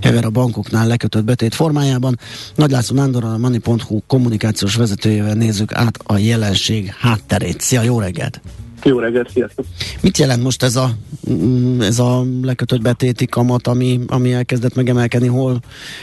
ever 0.00 0.24
a 0.24 0.30
bankoknál 0.30 0.86
lekötött 0.86 1.24
betét 1.24 1.54
formájában. 1.54 2.18
Nagy 2.54 2.70
László 2.70 2.96
Nándor, 2.96 3.24
a 3.24 3.38
Money.hu 3.38 4.00
kommunikációs 4.06 4.74
vezetőjével 4.74 5.34
nézzük 5.34 5.74
át 5.74 5.98
a 6.04 6.16
jelenség 6.16 6.94
hátterét. 6.98 7.60
Szia, 7.60 7.82
jó 7.82 8.00
reggelt! 8.00 8.40
Jó 8.86 8.98
reggelt, 8.98 9.30
sziasztok! 9.30 9.64
Mit 10.00 10.18
jelent 10.18 10.42
most 10.42 10.62
ez 10.62 10.76
a, 10.76 10.90
mm, 11.30 11.80
ez 11.80 11.98
a 11.98 12.22
lekötött 12.42 12.82
betéti 12.82 13.26
kamat, 13.26 13.66
ami, 13.66 14.00
ami 14.06 14.32
elkezdett 14.32 14.74
megemelkedni? 14.74 15.26
Hol 15.26 15.58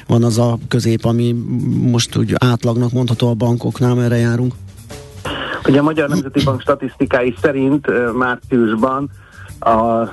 van 0.08 0.24
az 0.24 0.38
a 0.38 0.58
közép, 0.68 1.06
ami 1.06 1.36
most 1.82 2.16
úgy 2.16 2.36
átlagnak 2.38 2.92
mondható 2.92 3.30
a 3.30 3.34
bankoknál, 3.34 3.94
merre 3.94 4.18
járunk? 4.18 4.54
Ugye 5.68 5.80
a 5.80 5.84
Magyar 5.84 6.10
Nemzeti 6.10 6.44
Bank 6.44 6.62
statisztikái 6.62 7.36
szerint 7.42 7.88
márciusban 8.14 9.10
a 9.60 10.04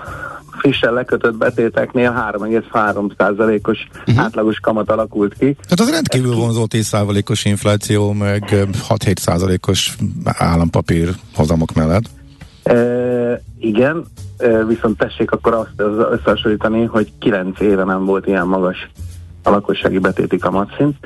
frissen 0.58 0.92
lekötött 0.92 1.36
betéteknél 1.36 2.32
3,3%-os 2.32 3.88
uh-huh. 3.88 4.14
Mhm. 4.14 4.18
átlagos 4.24 4.58
kamat 4.58 4.90
alakult 4.90 5.34
ki. 5.34 5.56
Tehát 5.62 5.80
az 5.80 5.90
rendkívül 5.90 6.34
vonzó 6.34 6.66
10%-os 6.70 7.44
infláció, 7.44 8.12
meg 8.12 8.66
6-7%-os 8.88 9.96
állampapír 10.24 11.14
hozamok 11.34 11.72
mellett. 11.72 12.04
E, 12.62 13.42
igen, 13.58 14.04
e, 14.38 14.64
viszont 14.64 14.98
tessék 14.98 15.30
akkor 15.30 15.54
azt 15.54 15.80
összehasonlítani, 16.10 16.84
hogy 16.84 17.12
9 17.18 17.60
éve 17.60 17.84
nem 17.84 18.04
volt 18.04 18.26
ilyen 18.26 18.46
magas 18.46 18.90
a 19.42 19.50
lakossági 19.50 19.98
betéti 19.98 20.38
kamatszint. 20.38 20.96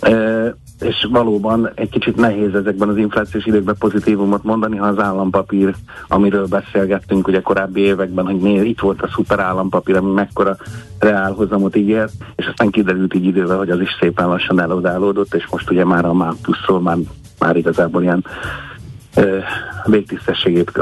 E, 0.00 0.54
és 0.80 1.06
valóban 1.10 1.70
egy 1.74 1.90
kicsit 1.90 2.16
nehéz 2.16 2.54
ezekben 2.54 2.88
az 2.88 2.96
inflációs 2.96 3.44
időkben 3.44 3.76
pozitívumot 3.78 4.42
mondani, 4.42 4.76
ha 4.76 4.86
az 4.86 4.98
állampapír, 4.98 5.74
amiről 6.08 6.46
beszélgettünk 6.46 7.28
ugye 7.28 7.40
korábbi 7.40 7.80
években, 7.80 8.24
hogy 8.24 8.36
néz, 8.36 8.62
itt 8.62 8.80
volt 8.80 9.02
a 9.02 9.08
szuper 9.14 9.40
állampapír, 9.40 9.96
ami 9.96 10.12
mekkora 10.12 10.56
reálhozamot 10.98 11.76
ígért, 11.76 12.12
és 12.36 12.46
aztán 12.46 12.70
kiderült 12.70 13.14
így 13.14 13.24
idővel, 13.24 13.58
hogy 13.58 13.70
az 13.70 13.80
is 13.80 13.96
szépen 14.00 14.28
lassan 14.28 14.60
elodálódott, 14.60 15.34
és 15.34 15.46
most 15.50 15.70
ugye 15.70 15.84
már 15.84 16.04
a 16.04 16.12
MÁ 16.12 16.32
pluszról 16.42 16.80
már, 16.80 16.96
már 17.38 17.56
igazából 17.56 18.02
ilyen 18.02 18.24
végtisztességét 19.86 20.72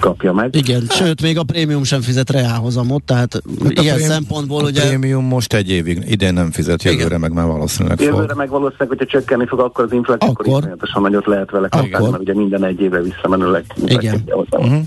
kapja 0.00 0.32
meg. 0.32 0.54
Igen, 0.54 0.86
sőt, 0.88 1.22
még 1.22 1.38
a 1.38 1.42
prémium 1.42 1.84
sem 1.84 2.00
fizet 2.00 2.30
reálhozamot, 2.30 3.02
tehát 3.02 3.42
hát 3.62 3.80
ilyen 3.80 3.94
prém, 3.94 4.08
szempontból 4.08 4.64
a 4.64 4.68
ugye... 4.68 4.82
A 4.82 4.86
prémium 4.86 5.24
most 5.24 5.52
egy 5.52 5.70
évig, 5.70 6.02
idén 6.06 6.34
nem 6.34 6.50
fizet, 6.50 6.82
jövőre 6.82 7.04
Igen. 7.04 7.20
meg 7.20 7.32
már 7.32 7.46
valószínűleg 7.46 8.00
Jövőre 8.00 8.26
fog. 8.28 8.36
meg 8.36 8.48
valószínűleg, 8.48 8.88
hogyha 8.88 9.06
csökkenni 9.06 9.46
fog, 9.46 9.60
akkor 9.60 9.84
az 9.84 9.92
infláció, 9.92 10.28
akkor, 10.28 10.46
akkor 10.46 10.58
iszonyatosan 10.58 11.02
nagyot 11.02 11.26
lehet 11.26 11.50
vele 11.50 11.68
kapni, 11.68 11.88
mert 11.90 12.18
ugye 12.18 12.34
minden 12.34 12.64
egy 12.64 12.80
évre 12.80 13.00
visszamenőleg. 13.02 13.64
Igen. 13.86 14.22
Uh-huh. 14.50 14.78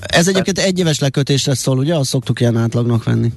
Ez 0.00 0.28
egyébként 0.28 0.58
egy 0.58 0.78
éves 0.78 0.98
lekötésre 0.98 1.54
szól, 1.54 1.78
ugye? 1.78 1.94
Azt 1.94 2.08
szoktuk 2.08 2.40
ilyen 2.40 2.56
átlagnak 2.56 3.04
venni. 3.04 3.32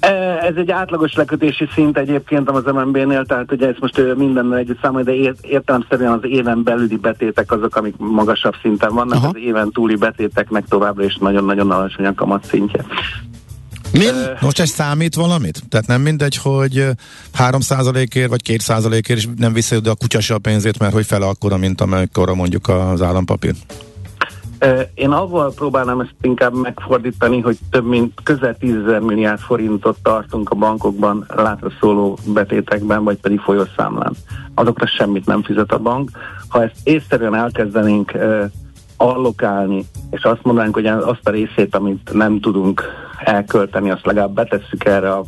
Ez 0.00 0.54
egy 0.56 0.70
átlagos 0.70 1.14
lekötési 1.14 1.68
szint 1.74 1.98
egyébként 1.98 2.50
az 2.50 2.64
MNB-nél, 2.64 3.24
tehát 3.24 3.52
ugye 3.52 3.68
ezt 3.68 3.80
most 3.80 4.14
minden 4.16 4.54
együtt 4.54 4.80
számolja, 4.82 5.04
de 5.04 5.14
ért, 5.14 5.44
értelemszerűen 5.44 6.12
az 6.12 6.20
éven 6.22 6.62
belüli 6.62 6.96
betétek 6.96 7.52
azok, 7.52 7.76
amik 7.76 7.94
magasabb 7.96 8.54
szinten 8.62 8.94
vannak, 8.94 9.16
Aha. 9.16 9.28
az 9.28 9.36
éven 9.36 9.70
túli 9.70 9.96
betéteknek 9.96 10.64
továbbra 10.68 11.04
is 11.04 11.16
nagyon-nagyon 11.16 11.70
alacsony 11.70 12.06
a 12.06 12.14
kamat 12.14 12.44
szintje. 12.44 12.84
Mi? 13.92 14.04
Most 14.40 14.60
ez 14.60 14.68
számít 14.68 15.14
valamit? 15.14 15.62
Tehát 15.68 15.86
nem 15.86 16.00
mindegy, 16.00 16.36
hogy 16.36 16.84
3%-ért 17.38 18.28
vagy 18.28 18.40
2%-ért 18.44 19.18
is 19.18 19.28
nem 19.36 19.52
viszi 19.52 19.76
a 19.84 19.94
kutyasi 19.94 20.32
a 20.32 20.38
pénzét, 20.38 20.78
mert 20.78 20.92
hogy 20.92 21.06
fele 21.06 21.26
akkora, 21.26 21.56
mint 21.56 21.80
amekkora 21.80 22.34
mondjuk 22.34 22.68
az 22.68 23.02
állampapír? 23.02 23.54
Én 24.94 25.10
avval 25.10 25.52
próbálnám 25.54 26.00
ezt 26.00 26.14
inkább 26.20 26.54
megfordítani, 26.54 27.40
hogy 27.40 27.58
több 27.70 27.84
mint 27.84 28.20
közel 28.22 28.56
10 28.56 28.74
milliárd 29.00 29.40
forintot 29.40 29.98
tartunk 30.02 30.50
a 30.50 30.54
bankokban 30.54 31.24
látra 31.28 31.70
szóló 31.80 32.18
betétekben, 32.26 33.04
vagy 33.04 33.18
pedig 33.18 33.40
folyószámlán. 33.40 34.12
Azokra 34.54 34.86
semmit 34.86 35.26
nem 35.26 35.42
fizet 35.42 35.72
a 35.72 35.78
bank. 35.78 36.10
Ha 36.48 36.62
ezt 36.62 36.80
észszerűen 36.84 37.34
elkezdenénk 37.34 38.12
allokálni, 38.96 39.84
és 40.10 40.22
azt 40.22 40.42
mondanánk, 40.42 40.74
hogy 40.74 40.86
azt 40.86 41.28
a 41.28 41.30
részét, 41.30 41.74
amit 41.74 42.10
nem 42.12 42.40
tudunk 42.40 42.82
elkölteni, 43.18 43.90
azt 43.90 44.06
legalább 44.06 44.34
betesszük 44.34 44.84
erre 44.84 45.12
a 45.12 45.24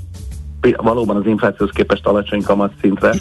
valóban 0.76 1.16
az 1.16 1.26
inflációhoz 1.26 1.74
képest 1.74 2.06
alacsony 2.06 2.42
kamatszintre, 2.42 3.12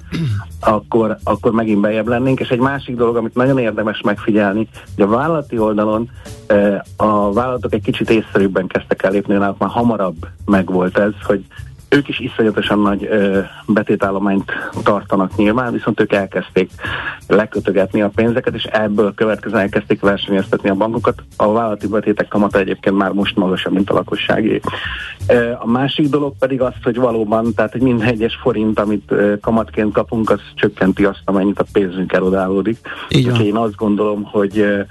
akkor, 0.59 1.17
akkor 1.23 1.51
megint 1.51 1.81
bejebb 1.81 2.07
lennénk. 2.07 2.39
És 2.39 2.49
egy 2.49 2.59
másik 2.59 2.95
dolog, 2.95 3.15
amit 3.15 3.35
nagyon 3.35 3.57
érdemes 3.57 4.01
megfigyelni, 4.01 4.67
hogy 4.95 5.03
a 5.03 5.07
vállalati 5.07 5.57
oldalon 5.57 6.09
a 6.97 7.33
vállalatok 7.33 7.73
egy 7.73 7.81
kicsit 7.81 8.09
észszerűbben 8.09 8.67
kezdtek 8.67 9.03
el 9.03 9.11
lépni, 9.11 9.33
náluk 9.33 9.57
már 9.57 9.69
hamarabb 9.69 10.27
megvolt 10.45 10.97
ez, 10.97 11.13
hogy 11.23 11.45
ők 11.89 12.07
is 12.07 12.19
iszonyatosan 12.19 12.79
nagy 12.79 13.07
ö, 13.11 13.39
betétállományt 13.65 14.51
tartanak 14.83 15.35
nyilván, 15.35 15.73
viszont 15.73 15.99
ők 15.99 16.13
elkezdték 16.13 16.71
lekötögetni 17.27 18.01
a 18.01 18.11
pénzeket, 18.15 18.53
és 18.53 18.63
ebből 18.63 19.13
következően 19.13 19.61
elkezdték 19.61 20.01
versenyeztetni 20.01 20.69
a 20.69 20.75
bankokat. 20.75 21.23
A 21.37 21.51
vállalati 21.51 21.87
betétek 21.87 22.27
kamata 22.27 22.59
egyébként 22.59 22.97
már 22.97 23.11
most 23.11 23.35
magasabb, 23.35 23.73
mint 23.73 23.89
a 23.89 23.93
lakosságé. 23.93 24.59
Ö, 25.27 25.51
a 25.59 25.67
másik 25.67 26.09
dolog 26.09 26.33
pedig 26.39 26.61
az, 26.61 26.73
hogy 26.83 26.95
valóban, 26.95 27.53
tehát 27.53 27.71
hogy 27.71 27.81
minden 27.81 28.07
egyes 28.07 28.39
forint, 28.41 28.79
amit 28.79 29.11
ö, 29.11 29.39
kamatként 29.41 29.93
kapunk, 29.93 30.29
az 30.29 30.39
csökkenti 30.55 31.05
azt, 31.05 31.21
amennyit 31.25 31.59
a 31.59 31.65
pénzünk 31.71 32.13
erodálódik. 32.13 32.77
Így. 33.09 33.27
Úgyhogy 33.27 33.45
én 33.45 33.55
azt 33.55 33.75
gondolom, 33.75 34.23
hogy 34.23 34.59
ö, 34.59 34.81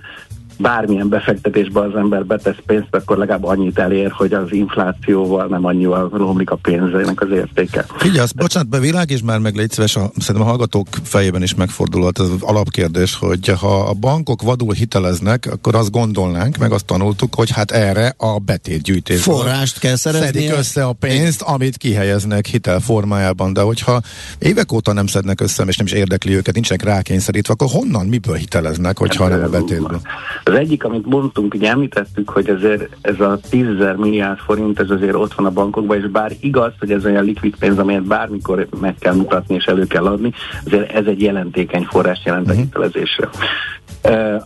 bármilyen 0.58 1.08
befektetésbe 1.08 1.80
az 1.80 1.94
ember 1.94 2.26
betesz 2.26 2.56
pénzt, 2.66 2.88
akkor 2.90 3.18
legalább 3.18 3.44
annyit 3.44 3.78
elér, 3.78 4.10
hogy 4.10 4.32
az 4.32 4.52
inflációval 4.52 5.46
nem 5.46 5.64
annyival 5.64 6.10
romlik 6.12 6.50
a 6.50 6.56
pénzének 6.56 7.20
az 7.20 7.30
értéke. 7.30 7.84
Figyelj, 7.96 8.18
azt, 8.18 8.34
bocsánat, 8.34 8.68
bevilág 8.68 9.10
és 9.10 9.22
már 9.22 9.38
meg 9.38 9.54
légy 9.54 9.70
szíves, 9.70 9.96
a, 9.96 10.10
szerintem 10.16 10.46
a 10.46 10.50
hallgatók 10.50 10.86
fejében 11.02 11.42
is 11.42 11.54
megfordulhat 11.54 12.20
ez 12.20 12.28
az 12.28 12.42
alapkérdés, 12.42 13.16
hogy 13.16 13.48
ha 13.48 13.80
a 13.80 13.92
bankok 13.92 14.42
vadul 14.42 14.72
hiteleznek, 14.74 15.48
akkor 15.52 15.74
azt 15.74 15.90
gondolnánk, 15.90 16.56
meg 16.56 16.72
azt 16.72 16.84
tanultuk, 16.84 17.34
hogy 17.34 17.50
hát 17.50 17.70
erre 17.70 18.14
a 18.16 18.38
betétgyűjtés. 18.38 19.22
Forrást 19.22 19.78
kell 19.78 19.96
szerezni. 19.96 20.26
Szedik 20.26 20.52
össze 20.52 20.84
a 20.84 20.92
pénzt, 20.92 21.42
amit 21.42 21.76
kihelyeznek 21.76 22.46
hitel 22.46 22.80
formájában, 22.80 23.52
de 23.52 23.60
hogyha 23.60 24.00
évek 24.38 24.72
óta 24.72 24.92
nem 24.92 25.06
szednek 25.06 25.40
össze, 25.40 25.64
és 25.64 25.76
nem 25.76 25.86
is 25.86 25.92
érdekli 25.92 26.34
őket, 26.34 26.54
nincsenek 26.54 26.84
rákényszerítve, 26.84 27.52
akkor 27.52 27.68
honnan, 27.70 28.06
miből 28.06 28.36
hiteleznek, 28.36 28.98
hogyha 28.98 29.28
nem 29.28 29.42
a 29.42 29.48
betétből? 29.48 30.00
Az 30.48 30.54
egyik, 30.54 30.84
amit 30.84 31.06
mondtunk, 31.06 31.54
ugye 31.54 31.70
említettük, 31.70 32.28
hogy 32.28 32.48
ezért 32.48 32.96
ez 33.00 33.20
a 33.20 33.38
10 33.50 33.66
milliárd 33.96 34.38
forint, 34.38 34.80
ez 34.80 34.90
azért 34.90 35.14
ott 35.14 35.34
van 35.34 35.46
a 35.46 35.50
bankokban, 35.50 35.96
és 35.96 36.06
bár 36.06 36.32
igaz, 36.40 36.72
hogy 36.78 36.92
ez 36.92 37.04
olyan 37.04 37.24
likvid 37.24 37.56
pénz, 37.58 37.78
amelyet 37.78 38.02
bármikor 38.06 38.66
meg 38.80 38.94
kell 38.98 39.14
mutatni 39.14 39.54
és 39.54 39.64
elő 39.64 39.86
kell 39.86 40.06
adni, 40.06 40.32
azért 40.64 40.92
ez 40.92 41.06
egy 41.06 41.22
jelentékeny 41.22 41.84
forrás 41.84 42.20
jelent 42.24 42.50
a 42.50 42.52
hitelezésre. 42.52 43.28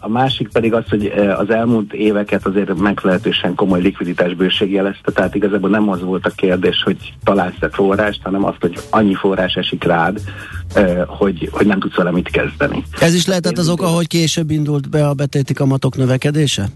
A 0.00 0.08
másik 0.08 0.48
pedig 0.48 0.74
az, 0.74 0.84
hogy 0.88 1.06
az 1.36 1.50
elmúlt 1.50 1.92
éveket 1.92 2.46
azért 2.46 2.78
meglehetősen 2.78 3.54
komoly 3.54 3.80
likviditásbőség 3.80 4.72
jelezte, 4.72 5.12
tehát 5.12 5.34
igazából 5.34 5.70
nem 5.70 5.88
az 5.88 6.02
volt 6.02 6.26
a 6.26 6.30
kérdés, 6.30 6.82
hogy 6.82 7.14
találsz-e 7.24 7.68
forrást, 7.68 8.20
hanem 8.22 8.44
az, 8.44 8.54
hogy 8.60 8.78
annyi 8.90 9.14
forrás 9.14 9.54
esik 9.54 9.84
rád, 9.84 10.20
hogy, 11.06 11.48
hogy 11.52 11.66
nem 11.66 11.80
tudsz 11.80 11.96
vele 11.96 12.10
mit 12.10 12.30
kezdeni. 12.30 12.84
Ez 13.00 13.14
is 13.14 13.26
lehetett 13.26 13.58
az 13.58 13.68
oka, 13.68 13.86
hogy 13.86 14.06
később 14.06 14.50
indult 14.50 14.90
be 14.90 15.08
a 15.08 15.14
betéti 15.14 15.52
kamatok 15.52 15.96
növekedése? 15.96 16.68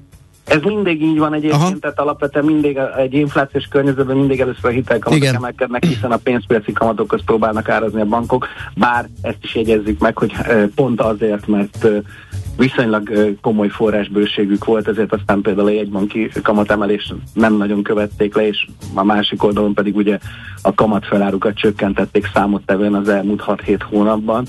Ez 0.46 0.62
mindig 0.62 1.02
így 1.02 1.18
van 1.18 1.34
egyébként, 1.34 1.62
Aha. 1.62 1.78
Tehát 1.80 2.00
alapvetően 2.00 2.44
mindig 2.44 2.78
egy 2.96 3.14
inflációs 3.14 3.66
környezetben 3.70 4.16
mindig 4.16 4.40
először 4.40 4.64
a 4.64 4.68
hitelkamatok 4.68 5.24
Igen. 5.24 5.34
emelkednek, 5.34 5.84
hiszen 5.84 6.12
a 6.12 6.16
pénzpiaci 6.16 6.72
kamatokhoz 6.72 7.20
próbálnak 7.24 7.68
árazni 7.68 8.00
a 8.00 8.04
bankok, 8.04 8.46
bár 8.74 9.08
ezt 9.22 9.38
is 9.42 9.54
jegyezzük 9.54 9.98
meg, 9.98 10.18
hogy 10.18 10.32
pont 10.74 11.00
azért, 11.00 11.46
mert 11.46 11.88
viszonylag 12.56 13.36
komoly 13.40 13.68
forrásbőségük 13.68 14.64
volt, 14.64 14.88
ezért 14.88 15.12
aztán 15.12 15.40
például 15.40 15.66
a 15.66 15.70
jegybanki 15.70 16.30
kamatemelés 16.42 17.12
nem 17.32 17.56
nagyon 17.56 17.82
követték 17.82 18.34
le, 18.34 18.46
és 18.46 18.66
a 18.94 19.04
másik 19.04 19.42
oldalon 19.42 19.74
pedig 19.74 19.96
ugye 19.96 20.18
a 20.62 20.74
kamatfelárukat 20.74 21.54
csökkentették 21.54 22.30
számottevően 22.34 22.94
az 22.94 23.08
elmúlt 23.08 23.42
6-7 23.46 23.80
hónapban, 23.90 24.46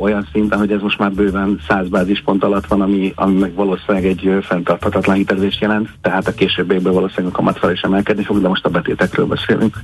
olyan 0.00 0.28
szinten, 0.32 0.58
hogy 0.58 0.72
ez 0.72 0.80
most 0.80 0.98
már 0.98 1.12
bőven 1.12 1.60
100 1.68 1.88
bázispont 1.88 2.44
alatt 2.44 2.66
van, 2.66 2.80
ami, 2.80 3.12
ami 3.16 3.38
meg 3.38 3.54
valószínűleg 3.54 4.06
egy 4.06 4.38
fenntarthatatlan 4.42 5.16
hitelezést 5.16 5.60
jelent, 5.60 5.88
tehát 6.00 6.26
a 6.26 6.34
későbbiekben 6.34 6.92
valószínűleg 6.92 7.32
a 7.32 7.36
kamat 7.36 7.72
is 7.72 7.80
emelkedni 7.80 8.24
fog, 8.24 8.40
de 8.40 8.48
most 8.48 8.64
a 8.64 8.68
betétekről 8.68 9.26
beszélünk. 9.26 9.76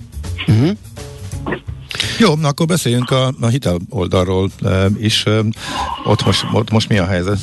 Jó, 2.18 2.34
na 2.34 2.48
akkor 2.48 2.66
beszéljünk 2.66 3.10
a, 3.10 3.32
a 3.40 3.46
hitel 3.46 3.76
oldalról 3.88 4.48
e, 4.64 4.86
is. 4.98 5.26
E, 5.26 5.40
ott, 6.04 6.24
most, 6.24 6.46
ott 6.52 6.70
most 6.70 6.88
mi 6.88 6.98
a 6.98 7.06
helyzet? 7.06 7.38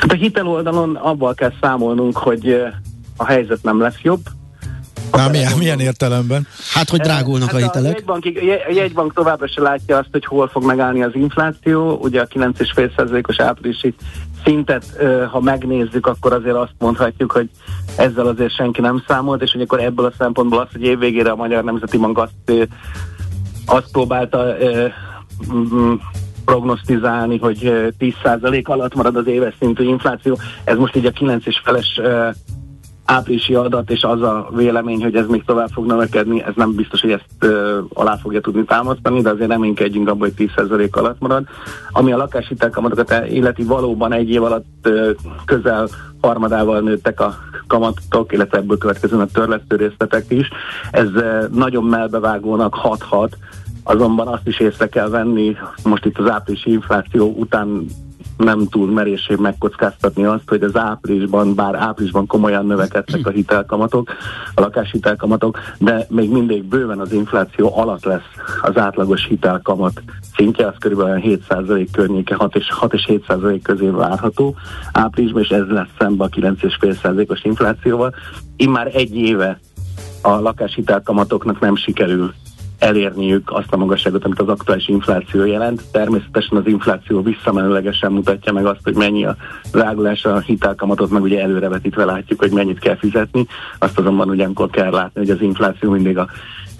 Hát 0.00 0.12
a 0.12 0.14
hitel 0.14 0.46
oldalon 0.46 0.96
abban 0.96 1.34
kell 1.34 1.52
számolnunk, 1.60 2.16
hogy 2.16 2.48
ö, 2.48 2.66
a 3.16 3.26
helyzet 3.26 3.62
nem 3.62 3.80
lesz 3.80 4.00
jobb, 4.02 4.20
Már 5.10 5.30
milyen, 5.30 5.58
milyen 5.58 5.80
értelemben? 5.80 6.46
Hát, 6.72 6.88
hogy 6.88 7.00
drágulnak 7.00 7.50
Hát 7.50 7.60
a 7.60 7.64
hitelek. 7.64 7.92
jegybank, 7.92 8.24
a 8.68 8.72
jegybank 8.72 9.12
továbbra 9.12 9.48
se 9.48 9.60
látja 9.60 9.96
azt, 9.96 10.08
hogy 10.12 10.24
hol 10.24 10.48
fog 10.48 10.64
megállni 10.64 11.02
az 11.02 11.14
infláció. 11.14 11.98
Ugye 12.02 12.20
a 12.20 12.26
9,5%-os 12.26 13.40
áprilisi 13.40 13.94
szintet, 14.44 14.84
ha 15.30 15.40
megnézzük, 15.40 16.06
akkor 16.06 16.32
azért 16.32 16.56
azt 16.56 16.74
mondhatjuk, 16.78 17.32
hogy 17.32 17.50
ezzel 17.96 18.26
azért 18.26 18.54
senki 18.54 18.80
nem 18.80 19.02
számolt, 19.06 19.42
és 19.42 19.52
hogy 19.52 19.60
akkor 19.60 19.80
ebből 19.80 20.06
a 20.06 20.12
szempontból 20.18 20.58
az, 20.58 20.68
hogy 20.72 20.82
évvégére 20.82 21.30
a 21.30 21.36
Magyar 21.36 21.64
Nemzeti 21.64 21.96
Bank 21.96 22.18
azt, 22.18 22.68
azt 23.68 23.90
próbálta 23.92 24.56
prognosztizálni, 26.44 27.38
hogy 27.38 27.66
ö, 27.66 27.88
10% 27.98 28.64
alatt 28.64 28.94
marad 28.94 29.16
az 29.16 29.26
éves 29.26 29.54
szintű 29.58 29.84
infláció. 29.84 30.38
Ez 30.64 30.76
most 30.76 30.96
így 30.96 31.06
a 31.06 31.10
9 31.10 31.46
és 31.46 31.60
feles 31.64 32.00
áprilisi 33.10 33.54
adat, 33.54 33.90
és 33.90 34.02
az 34.02 34.22
a 34.22 34.48
vélemény, 34.54 35.02
hogy 35.02 35.14
ez 35.14 35.26
még 35.26 35.44
tovább 35.44 35.68
fog 35.72 35.86
növekedni, 35.86 36.42
ez 36.42 36.52
nem 36.56 36.74
biztos, 36.74 37.00
hogy 37.00 37.10
ezt 37.10 37.24
ö, 37.38 37.78
alá 37.92 38.16
fogja 38.16 38.40
tudni 38.40 38.64
támasztani, 38.64 39.20
de 39.20 39.30
azért 39.30 39.50
reménykedjünk 39.50 40.08
abban, 40.08 40.32
hogy 40.36 40.50
10% 40.56 40.90
alatt 40.90 41.20
marad. 41.20 41.44
Ami 41.90 42.12
a 42.12 42.16
lakáshitelkamatokat 42.16 43.30
illeti, 43.30 43.62
valóban 43.62 44.12
egy 44.12 44.30
év 44.30 44.42
alatt 44.42 44.66
ö, 44.82 45.10
közel 45.44 45.88
harmadával 46.20 46.80
nőttek 46.80 47.20
a 47.20 47.34
kamatok, 47.66 48.32
illetve 48.32 48.58
ebből 48.58 48.78
következően 48.78 49.22
a 49.22 49.26
törlesztő 49.26 49.76
részletek 49.76 50.24
is. 50.28 50.48
Ez 50.90 51.08
ö, 51.14 51.46
nagyon 51.52 51.84
melbevágónak 51.84 52.74
hathat, 52.74 53.36
azonban 53.88 54.28
azt 54.28 54.46
is 54.46 54.60
észre 54.60 54.88
kell 54.88 55.08
venni, 55.08 55.56
most 55.82 56.04
itt 56.04 56.18
az 56.18 56.30
áprilisi 56.30 56.70
infláció 56.70 57.34
után 57.36 57.86
nem 58.36 58.68
túl 58.68 58.90
meréssé 58.90 59.34
megkockáztatni 59.38 60.24
azt, 60.24 60.48
hogy 60.48 60.62
az 60.62 60.76
áprilisban, 60.76 61.54
bár 61.54 61.74
áprilisban 61.74 62.26
komolyan 62.26 62.66
növekedtek 62.66 63.26
a 63.26 63.30
hitelkamatok, 63.30 64.10
a 64.54 64.60
lakáshitelkamatok, 64.60 65.58
de 65.78 66.06
még 66.08 66.30
mindig 66.30 66.64
bőven 66.64 66.98
az 66.98 67.12
infláció 67.12 67.78
alatt 67.78 68.04
lesz 68.04 68.28
az 68.62 68.76
átlagos 68.76 69.26
hitelkamat 69.26 70.02
szintje, 70.36 70.66
az 70.66 70.74
körülbelül 70.78 71.20
7% 71.48 71.88
környéke, 71.92 72.34
6 72.34 72.56
és, 72.56 72.68
6 72.70 72.94
és 72.94 73.08
7% 73.08 73.60
közé 73.62 73.86
várható 73.86 74.56
áprilisban, 74.92 75.42
és 75.42 75.48
ez 75.48 75.66
lesz 75.68 75.88
szembe 75.98 76.24
a 76.24 76.28
9,5%-os 76.28 77.44
inflációval. 77.44 78.14
Immár 78.56 78.90
egy 78.94 79.16
éve 79.16 79.60
a 80.22 80.30
lakáshitelkamatoknak 80.30 81.60
nem 81.60 81.76
sikerül 81.76 82.34
elérniük 82.78 83.50
azt 83.52 83.72
a 83.72 83.76
magasságot, 83.76 84.24
amit 84.24 84.40
az 84.40 84.48
aktuális 84.48 84.88
infláció 84.88 85.44
jelent. 85.44 85.82
Természetesen 85.92 86.58
az 86.58 86.66
infláció 86.66 87.22
visszamenőlegesen 87.22 88.12
mutatja 88.12 88.52
meg 88.52 88.66
azt, 88.66 88.80
hogy 88.82 88.94
mennyi 88.94 89.24
a 89.24 89.36
drágulás 89.72 90.24
a 90.24 90.38
hitelkamatot, 90.38 91.10
meg 91.10 91.22
ugye 91.22 91.42
előrevetítve 91.42 92.04
látjuk, 92.04 92.40
hogy 92.40 92.50
mennyit 92.50 92.78
kell 92.78 92.96
fizetni. 92.96 93.46
Azt 93.78 93.98
azonban 93.98 94.28
ugyankor 94.28 94.70
kell 94.70 94.90
látni, 94.90 95.20
hogy 95.20 95.30
az 95.30 95.40
infláció 95.40 95.90
mindig 95.90 96.18
a 96.18 96.28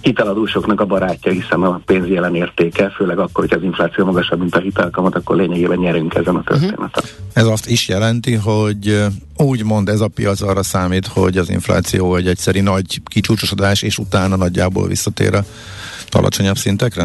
hiteladósoknak 0.01 0.80
a 0.80 0.84
barátja, 0.84 1.32
hiszen 1.32 1.62
a 1.62 1.80
pénz 1.84 2.09
jelen 2.09 2.34
értéke, 2.34 2.90
főleg 2.90 3.18
akkor, 3.18 3.49
hogy 3.49 3.59
az 3.59 3.62
infláció 3.62 4.05
magasabb, 4.05 4.38
mint 4.38 4.55
a 4.55 4.59
hitelkamat, 4.59 5.14
akkor 5.14 5.36
lényegében 5.36 5.78
nyerünk 5.78 6.14
ezen 6.14 6.36
a 6.36 6.42
történeten. 6.42 7.05
Ez 7.32 7.46
azt 7.46 7.68
is 7.68 7.88
jelenti, 7.88 8.34
hogy 8.34 8.88
ö, 8.88 9.07
úgymond 9.36 9.88
ez 9.88 10.01
a 10.01 10.09
piac 10.09 10.40
arra 10.40 10.62
számít, 10.62 11.07
hogy 11.07 11.36
az 11.36 11.51
infláció 11.51 12.16
egy 12.16 12.26
egyszeri 12.26 12.61
nagy 12.61 13.01
kicsúcsosodás, 13.05 13.82
és 13.82 13.99
utána 13.99 14.36
nagyjából 14.36 14.86
visszatér 14.86 15.34
a 15.34 15.44
alacsonyabb 16.14 16.56
szintekre? 16.56 17.04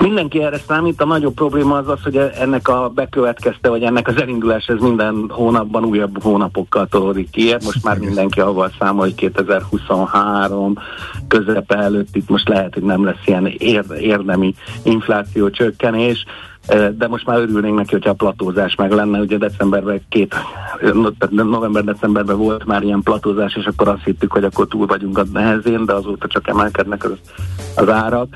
Mindenki 0.00 0.42
erre 0.42 0.60
számít, 0.66 1.00
a 1.00 1.04
nagyobb 1.04 1.34
probléma 1.34 1.76
az 1.76 1.88
az, 1.88 2.02
hogy 2.02 2.16
ennek 2.16 2.68
a 2.68 2.88
bekövetkezte, 2.94 3.68
vagy 3.68 3.82
ennek 3.82 4.08
az 4.08 4.20
elindulás 4.20 4.66
ez 4.66 4.78
minden 4.80 5.26
hónapban 5.28 5.84
újabb 5.84 6.22
hónapokkal 6.22 6.86
tolódik 6.86 7.30
ki. 7.30 7.54
Most 7.64 7.84
már 7.84 7.98
mindenki 7.98 8.40
avval 8.40 8.72
számol, 8.78 9.04
hogy 9.04 9.14
2023 9.14 10.74
közepe 11.28 11.76
előtt 11.76 12.16
itt 12.16 12.28
most 12.28 12.48
lehet, 12.48 12.74
hogy 12.74 12.82
nem 12.82 13.04
lesz 13.04 13.26
ilyen 13.26 13.46
ér- 13.46 13.92
érdemi 14.00 14.54
infláció 14.82 15.50
csökkenés, 15.50 16.24
de 16.96 17.08
most 17.08 17.26
már 17.26 17.38
örülnénk 17.38 17.76
neki, 17.76 17.92
hogyha 17.92 18.10
a 18.10 18.14
platózás 18.14 18.74
meg 18.74 18.90
lenne. 18.90 19.20
Ugye 19.20 19.36
decemberben 19.36 20.00
két, 20.08 20.34
november-decemberben 21.30 22.36
volt 22.36 22.64
már 22.64 22.82
ilyen 22.82 23.02
platózás, 23.02 23.56
és 23.56 23.64
akkor 23.64 23.88
azt 23.88 24.04
hittük, 24.04 24.32
hogy 24.32 24.44
akkor 24.44 24.68
túl 24.68 24.86
vagyunk 24.86 25.18
a 25.18 25.24
nehezén, 25.32 25.84
de 25.84 25.92
azóta 25.92 26.26
csak 26.26 26.48
emelkednek 26.48 27.04
az, 27.04 27.18
az 27.76 27.88
árak. 27.88 28.28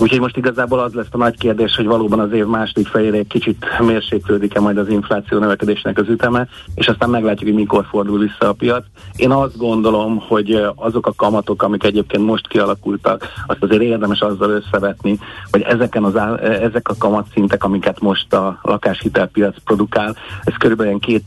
Úgyhogy 0.00 0.20
most 0.20 0.36
igazából 0.36 0.78
az 0.78 0.92
lesz 0.92 1.06
a 1.10 1.16
nagy 1.16 1.38
kérdés, 1.38 1.76
hogy 1.76 1.86
valóban 1.86 2.20
az 2.20 2.32
év 2.32 2.46
második 2.46 2.86
fejére 2.86 3.16
egy 3.16 3.26
kicsit 3.26 3.66
mérséklődik-e 3.78 4.60
majd 4.60 4.78
az 4.78 4.88
infláció 4.88 5.38
növekedésnek 5.38 5.98
az 5.98 6.08
üteme, 6.08 6.48
és 6.74 6.88
aztán 6.88 7.10
meglátjuk, 7.10 7.48
hogy 7.50 7.58
mikor 7.58 7.86
fordul 7.88 8.18
vissza 8.18 8.48
a 8.48 8.52
piac. 8.52 8.84
Én 9.16 9.30
azt 9.30 9.56
gondolom, 9.56 10.18
hogy 10.28 10.66
azok 10.74 11.06
a 11.06 11.12
kamatok, 11.16 11.62
amik 11.62 11.84
egyébként 11.84 12.24
most 12.24 12.48
kialakultak, 12.48 13.26
azt 13.46 13.62
azért 13.62 13.82
érdemes 13.82 14.20
azzal 14.20 14.50
összevetni, 14.50 15.18
hogy 15.50 15.62
ezeken 15.62 16.04
az, 16.04 16.16
á- 16.16 16.40
ezek 16.40 16.88
a 16.88 16.96
kamatszintek, 16.98 17.64
amiket 17.64 18.00
most 18.00 18.32
a 18.34 18.58
lakáshitelpiac 18.62 19.56
produkál, 19.64 20.16
ez 20.44 20.54
körülbelül 20.58 20.98
ilyen 21.00 21.22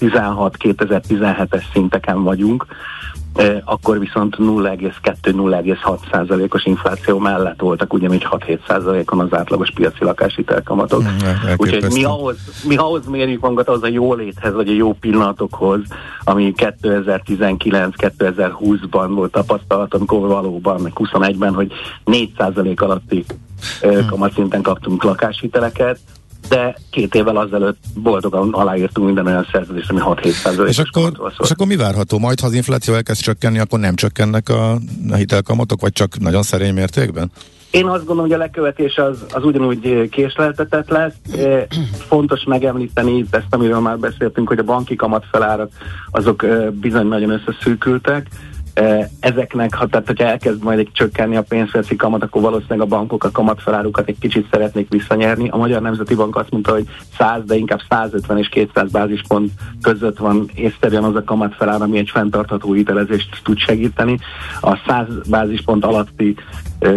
2016-2017-es 0.00 1.62
szinteken 1.72 2.22
vagyunk, 2.22 2.66
akkor 3.64 3.98
viszont 3.98 4.36
0,2-0,6 4.38 5.98
százalékos 6.10 6.64
infláció 6.64 7.18
mellett 7.18 7.60
voltak 7.60 7.92
ugyanígy 7.92 8.26
6-7 8.30 8.58
százalékon 8.68 9.20
az 9.20 9.38
átlagos 9.38 9.70
piaci 9.70 10.04
lakáshitelkamatok. 10.04 11.02
Mm. 11.02 11.06
Úgyhogy 11.56 11.92
mi 11.92 12.04
ahhoz, 12.04 12.36
mi 12.68 12.76
ahhoz 12.76 13.06
mérjük 13.06 13.40
magunkat, 13.40 13.68
az 13.68 13.82
a 13.82 13.88
jó 13.88 14.14
léthez, 14.14 14.54
vagy 14.54 14.68
a 14.68 14.72
jó 14.72 14.92
pillanatokhoz, 14.92 15.80
ami 16.24 16.52
2019-2020-ban 16.56 19.06
volt 19.08 19.32
tapasztalat, 19.32 19.94
amikor 19.94 20.28
valóban, 20.28 20.80
meg 20.80 20.92
21-ben, 20.94 21.54
hogy 21.54 21.72
4 22.04 22.32
százalék 22.38 22.80
alatti 22.80 23.24
ö, 23.82 24.04
kamatszinten 24.06 24.62
kaptunk 24.62 25.02
lakáshiteleket, 25.02 25.98
de 26.48 26.76
két 26.90 27.14
évvel 27.14 27.36
azelőtt 27.36 27.78
boldogan 27.94 28.52
aláírtunk 28.52 29.06
minden 29.06 29.26
olyan 29.26 29.48
szerződést, 29.52 29.90
ami 29.90 30.00
6-7 30.02 30.30
százalékos 30.30 30.78
És 30.78 30.78
akkor, 30.78 31.32
és 31.42 31.50
akkor 31.50 31.66
mi 31.66 31.76
várható? 31.76 32.18
Majd, 32.18 32.40
ha 32.40 32.46
az 32.46 32.52
infláció 32.54 32.94
elkezd 32.94 33.20
csökkenni, 33.20 33.58
akkor 33.58 33.78
nem 33.78 33.94
csökkennek 33.94 34.48
a, 34.48 34.72
a 35.10 35.14
hitelkamatok, 35.14 35.80
vagy 35.80 35.92
csak 35.92 36.18
nagyon 36.18 36.42
szerény 36.42 36.74
mértékben? 36.74 37.30
Én 37.70 37.86
azt 37.86 38.04
gondolom, 38.04 38.22
hogy 38.30 38.32
a 38.32 38.38
lekövetés 38.38 38.96
az, 38.96 39.24
az 39.32 39.44
ugyanúgy 39.44 40.08
késleltetett 40.08 40.88
lesz. 40.88 41.14
Eh, 41.38 41.64
Fontos 42.08 42.44
megemlíteni 42.44 43.16
itt 43.16 43.34
ezt, 43.34 43.46
amiről 43.50 43.80
már 43.80 43.98
beszéltünk, 43.98 44.48
hogy 44.48 44.58
a 44.58 44.62
banki 44.62 44.96
kamatfelárak 44.96 45.70
azok 46.10 46.44
eh, 46.44 46.70
bizony 46.70 47.06
nagyon 47.06 47.30
összeszűkültek. 47.30 48.26
Ezeknek, 49.20 49.74
ha, 49.74 49.86
tehát, 49.86 50.06
hogyha 50.06 50.24
elkezd 50.24 50.62
majd 50.62 50.78
egy 50.78 50.90
csökkenni 50.92 51.36
a 51.36 51.42
pénzpiaci 51.42 51.96
kamat, 51.96 52.22
akkor 52.22 52.42
valószínűleg 52.42 52.80
a 52.80 52.96
bankok 52.96 53.24
a 53.24 53.30
kamatfelárukat 53.30 54.08
egy 54.08 54.18
kicsit 54.18 54.46
szeretnék 54.50 54.88
visszanyerni. 54.90 55.48
A 55.48 55.56
Magyar 55.56 55.82
Nemzeti 55.82 56.14
Bank 56.14 56.36
azt 56.36 56.50
mondta, 56.50 56.72
hogy 56.72 56.88
100, 57.18 57.44
de 57.44 57.54
inkább 57.54 57.80
150 57.88 58.38
és 58.38 58.48
200 58.48 58.90
bázispont 58.90 59.50
között 59.82 60.18
van 60.18 60.50
észszerűen 60.54 61.04
az 61.04 61.14
a 61.14 61.24
kamatfelár, 61.24 61.82
ami 61.82 61.98
egy 61.98 62.10
fenntartható 62.12 62.72
hitelezést 62.72 63.40
tud 63.42 63.58
segíteni. 63.58 64.18
A 64.60 64.78
100 64.86 65.06
bázispont 65.28 65.84
alatti 65.84 66.34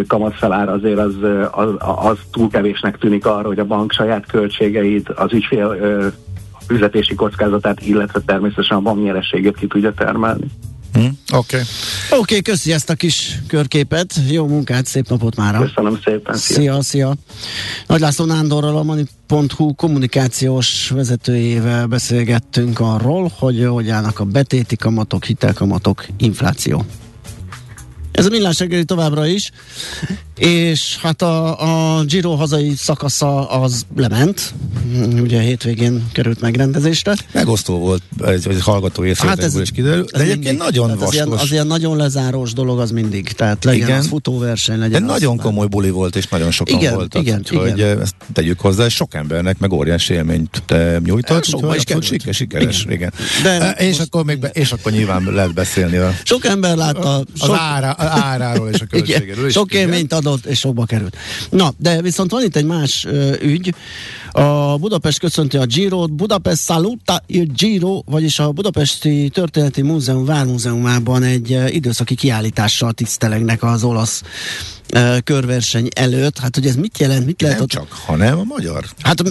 kamatfelár 0.07 0.69
azért 0.69 0.99
az, 0.99 1.15
az, 1.51 1.69
az 1.79 2.17
túl 2.31 2.49
kevésnek 2.49 2.97
tűnik 2.97 3.25
arra, 3.25 3.47
hogy 3.47 3.59
a 3.59 3.65
bank 3.65 3.91
saját 3.91 4.25
költségeit, 4.25 5.09
az 5.09 5.33
ügyfél 5.33 5.77
ö, 5.81 6.07
fizetési 6.67 7.15
kockázatát, 7.15 7.81
illetve 7.81 8.19
természetesen 8.25 8.77
a 8.77 8.81
bank 8.81 9.03
nyerességét 9.03 9.57
ki 9.57 9.67
tudja 9.67 9.93
termelni. 9.93 10.45
Hm? 10.93 10.99
Oké. 10.99 11.11
Okay. 11.27 11.61
Oké, 12.09 12.17
okay, 12.19 12.41
köszi 12.41 12.71
ezt 12.71 12.89
a 12.89 12.93
kis 12.93 13.39
körképet. 13.47 14.13
Jó 14.29 14.47
munkát, 14.47 14.85
szép 14.85 15.09
napot 15.09 15.35
mára. 15.35 15.59
Köszönöm 15.59 15.99
szépen. 16.03 16.35
Szia. 16.35 16.55
Szia, 16.55 16.81
szia. 16.81 17.15
Nagy 17.87 17.99
László 17.99 18.25
Nándorral, 18.25 18.77
a 18.77 18.83
Money.hu 18.83 19.75
kommunikációs 19.75 20.89
vezetőjével 20.89 21.87
beszélgettünk 21.87 22.79
arról, 22.79 23.31
hogy 23.39 23.65
hogy 23.65 23.89
állnak 23.89 24.19
a 24.19 24.23
betéti 24.23 24.75
kamatok, 24.75 25.23
hitelkamatok, 25.23 26.05
infláció. 26.17 26.85
Ez 28.11 28.25
a 28.25 28.29
millás 28.29 28.59
reggeli 28.59 28.85
továbbra 28.85 29.25
is, 29.25 29.51
és 30.39 30.97
hát 31.01 31.21
a, 31.21 31.97
a 31.99 32.03
Giro 32.03 32.35
hazai 32.35 32.73
szakasza 32.75 33.49
az 33.49 33.85
lement, 33.95 34.53
ugye 35.21 35.39
hétvégén 35.39 36.07
került 36.11 36.41
megrendezésre. 36.41 37.13
Megosztó 37.33 37.79
volt 37.79 38.01
egy, 38.25 38.47
egy 38.47 38.61
hallgató 38.61 39.03
hát 39.17 39.51
is 39.61 39.71
kiderül, 39.71 40.03
de 40.03 40.19
egyébként 40.19 40.43
mindig, 40.43 40.57
nagyon 40.57 40.87
tehát 40.87 41.07
az 41.07 41.13
ilyen, 41.13 41.29
vastos. 41.29 41.45
az 41.47 41.53
ilyen 41.53 41.67
nagyon 41.67 41.97
lezárós 41.97 42.53
dolog 42.53 42.79
az 42.79 42.91
mindig, 42.91 43.31
tehát 43.31 43.63
legyen 43.63 43.87
Igen. 43.87 43.99
az 43.99 44.07
futóverseny, 44.07 44.75
De 44.77 44.81
legyen 44.81 45.03
az 45.03 45.09
nagyon 45.09 45.37
komoly 45.37 45.67
buli 45.67 45.89
volt, 45.89 46.15
és 46.15 46.27
nagyon 46.27 46.51
sokan 46.51 46.75
Igen, 46.79 46.93
voltak. 46.93 47.21
igen, 47.21 47.37
úgyhogy 47.37 47.67
igen. 47.77 48.01
ezt 48.01 48.15
tegyük 48.33 48.59
hozzá, 48.59 48.85
és 48.85 48.93
sok 48.93 49.13
embernek 49.13 49.57
meg 49.59 49.71
óriási 49.73 50.13
élményt 50.13 50.63
te 50.65 50.99
nyújtott. 51.05 51.45
Sokba 51.45 51.75
is 51.75 51.83
került. 51.83 52.05
Siker, 52.05 52.33
sikeres, 52.33 52.83
igen. 52.83 52.93
igen. 52.93 53.11
De 53.43 53.71
és, 53.71 53.87
most- 53.97 54.01
akkor 54.01 54.25
még 54.25 54.39
be, 54.39 54.47
és 54.47 54.71
akkor 54.71 54.91
nyilván 54.91 55.23
lehet 55.23 55.53
beszélni 55.53 55.97
a, 55.97 56.13
Sok 56.23 56.45
ember 56.45 56.75
látta, 56.75 57.15
az 57.15 57.23
sok, 57.33 57.55
ára, 57.59 57.95
áráról 57.97 58.69
és 58.69 58.79
a 58.81 58.85
költségéről 58.91 59.37
igen, 59.37 59.49
sok 59.49 59.73
élményt 59.73 60.13
adott, 60.13 60.28
és 60.45 60.59
sokba 60.59 60.85
került. 60.85 61.17
Na, 61.49 61.73
de 61.77 62.01
viszont 62.01 62.31
van 62.31 62.43
itt 62.43 62.55
egy 62.55 62.65
más 62.65 63.05
ö, 63.05 63.33
ügy. 63.41 63.73
A 64.31 64.77
Budapest 64.77 65.19
köszönti 65.19 65.57
a 65.57 65.65
Giro-t, 65.65 66.13
Budapest 66.13 66.63
Saluta 66.63 67.23
il 67.25 67.45
Giro, 67.55 68.01
vagyis 68.05 68.39
a 68.39 68.51
Budapesti 68.51 69.29
Történeti 69.33 69.81
Múzeum 69.81 70.25
Vármúzeumában 70.25 71.23
egy 71.23 71.53
ö, 71.53 71.67
időszaki 71.67 72.15
kiállítással 72.15 72.93
tisztelegnek 72.93 73.63
az 73.63 73.83
olasz 73.83 74.23
körverseny 75.23 75.87
előtt. 75.95 76.37
Hát, 76.39 76.55
hogy 76.55 76.65
ez 76.67 76.75
mit 76.75 76.99
jelent, 76.99 77.25
mit 77.25 77.41
lehet 77.41 77.55
Nem 77.55 77.63
ott... 77.63 77.69
csak, 77.69 77.91
hanem 77.91 78.39
a 78.39 78.43
magyar. 78.43 78.85
Hát 79.01 79.21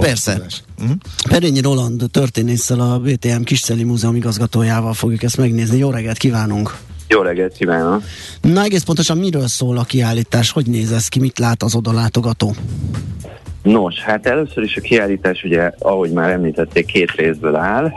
persze. 0.00 0.46
Mhm. 0.78 0.90
Perényi 1.28 1.60
Roland 1.60 2.04
történésszel 2.10 2.80
a 2.80 2.98
BTM 2.98 3.42
Kisszeli 3.42 3.84
Múzeum 3.84 4.16
igazgatójával 4.16 4.94
fogjuk 4.94 5.22
ezt 5.22 5.36
megnézni. 5.36 5.78
Jó 5.78 5.90
reggelt 5.90 6.18
kívánunk! 6.18 6.76
Jó 7.08 7.20
reggelt 7.20 7.52
kívánok! 7.52 8.02
Na 8.40 8.62
egész 8.62 8.82
pontosan 8.82 9.18
miről 9.18 9.46
szól 9.46 9.78
a 9.78 9.84
kiállítás? 9.84 10.50
Hogy 10.50 10.66
néz 10.66 10.92
ez 10.92 11.08
ki? 11.08 11.20
Mit 11.20 11.38
lát 11.38 11.62
az 11.62 11.74
odalátogató? 11.74 12.54
Nos, 13.62 14.00
hát 14.00 14.26
először 14.26 14.62
is 14.62 14.76
a 14.76 14.80
kiállítás 14.80 15.44
ugye, 15.44 15.70
ahogy 15.78 16.10
már 16.10 16.30
említették, 16.30 16.86
két 16.86 17.10
részből 17.10 17.54
áll. 17.54 17.92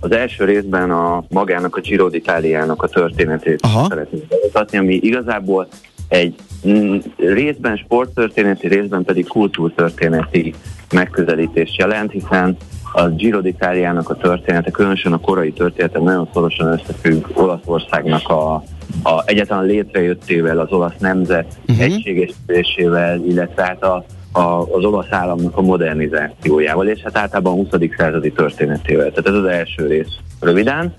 Az 0.00 0.10
első 0.10 0.44
részben 0.44 0.90
a 0.90 1.24
magának 1.28 1.76
a 1.76 1.80
Giro 1.80 2.08
d'Italiának 2.10 2.76
a 2.76 2.88
történetét 2.88 3.60
Aha. 3.62 3.86
szeretnénk 3.88 4.26
bemutatni, 4.26 4.78
ami 4.78 4.94
igazából 4.94 5.68
egy 6.08 6.34
mm, 6.68 6.96
részben 7.16 7.76
sporttörténeti, 7.76 8.68
részben 8.68 9.04
pedig 9.04 9.26
kultúrtörténeti 9.26 10.54
megközelítést 10.92 11.76
jelent, 11.76 12.12
hiszen 12.12 12.56
a 12.96 13.08
Giro 13.08 13.40
d'Italiának 13.40 14.08
a 14.08 14.16
története, 14.16 14.70
különösen 14.70 15.12
a 15.12 15.20
korai 15.20 15.52
története 15.52 15.98
nagyon 15.98 16.28
szorosan 16.32 16.66
összefügg 16.66 17.26
Olaszországnak 17.34 18.28
a, 18.28 18.54
a 19.02 19.22
egyáltalán 19.24 19.64
létrejöttével, 19.64 20.58
az 20.58 20.72
olasz 20.72 20.98
nemzet 20.98 21.46
Mhm. 21.66 21.78
uh-huh. 21.78 21.94
egységesítésével, 21.94 23.20
illetve 23.26 23.62
hát 23.62 23.82
a, 23.82 24.04
a, 24.32 24.62
az 24.72 24.84
olasz 24.84 25.10
államnak 25.10 25.56
a 25.56 25.60
modernizációjával, 25.60 26.86
és 26.86 27.00
hát 27.00 27.16
általában 27.16 27.52
a 27.52 27.56
20. 27.56 27.68
századi 27.96 28.32
történetével. 28.32 29.10
Tehát 29.10 29.26
ez 29.26 29.34
az 29.34 29.44
első 29.44 29.86
rész 29.86 30.16
röviden. 30.40 30.94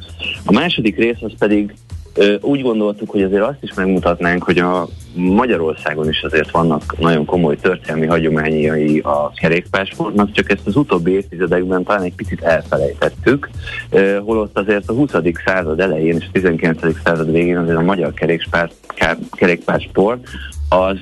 A 0.45 0.51
második 0.51 0.97
rész 0.97 1.21
az 1.21 1.31
pedig 1.39 1.73
úgy 2.41 2.61
gondoltuk, 2.61 3.09
hogy 3.09 3.21
azért 3.21 3.43
azt 3.43 3.57
is 3.63 3.73
megmutatnánk, 3.73 4.43
hogy 4.43 4.57
a 4.57 4.87
Magyarországon 5.13 6.09
is 6.09 6.23
azért 6.23 6.51
vannak 6.51 6.99
nagyon 6.99 7.25
komoly 7.25 7.55
történelmi 7.55 8.05
hagyományai 8.05 8.99
a 8.99 9.31
kerékpársportnak, 9.31 10.31
csak 10.31 10.51
ezt 10.51 10.67
az 10.67 10.75
utóbbi 10.75 11.11
évtizedekben 11.11 11.83
talán 11.83 12.01
egy 12.01 12.15
picit 12.15 12.41
elfelejtettük, 12.41 13.49
holott 14.23 14.57
azért 14.57 14.89
a 14.89 14.93
20. 14.93 15.11
század 15.45 15.79
elején 15.79 16.15
és 16.15 16.29
19. 16.31 17.01
század 17.03 17.31
végén 17.31 17.57
azért 17.57 17.77
a 17.77 17.81
magyar 17.81 18.13
kerékpár, 18.13 18.69
az 20.69 20.97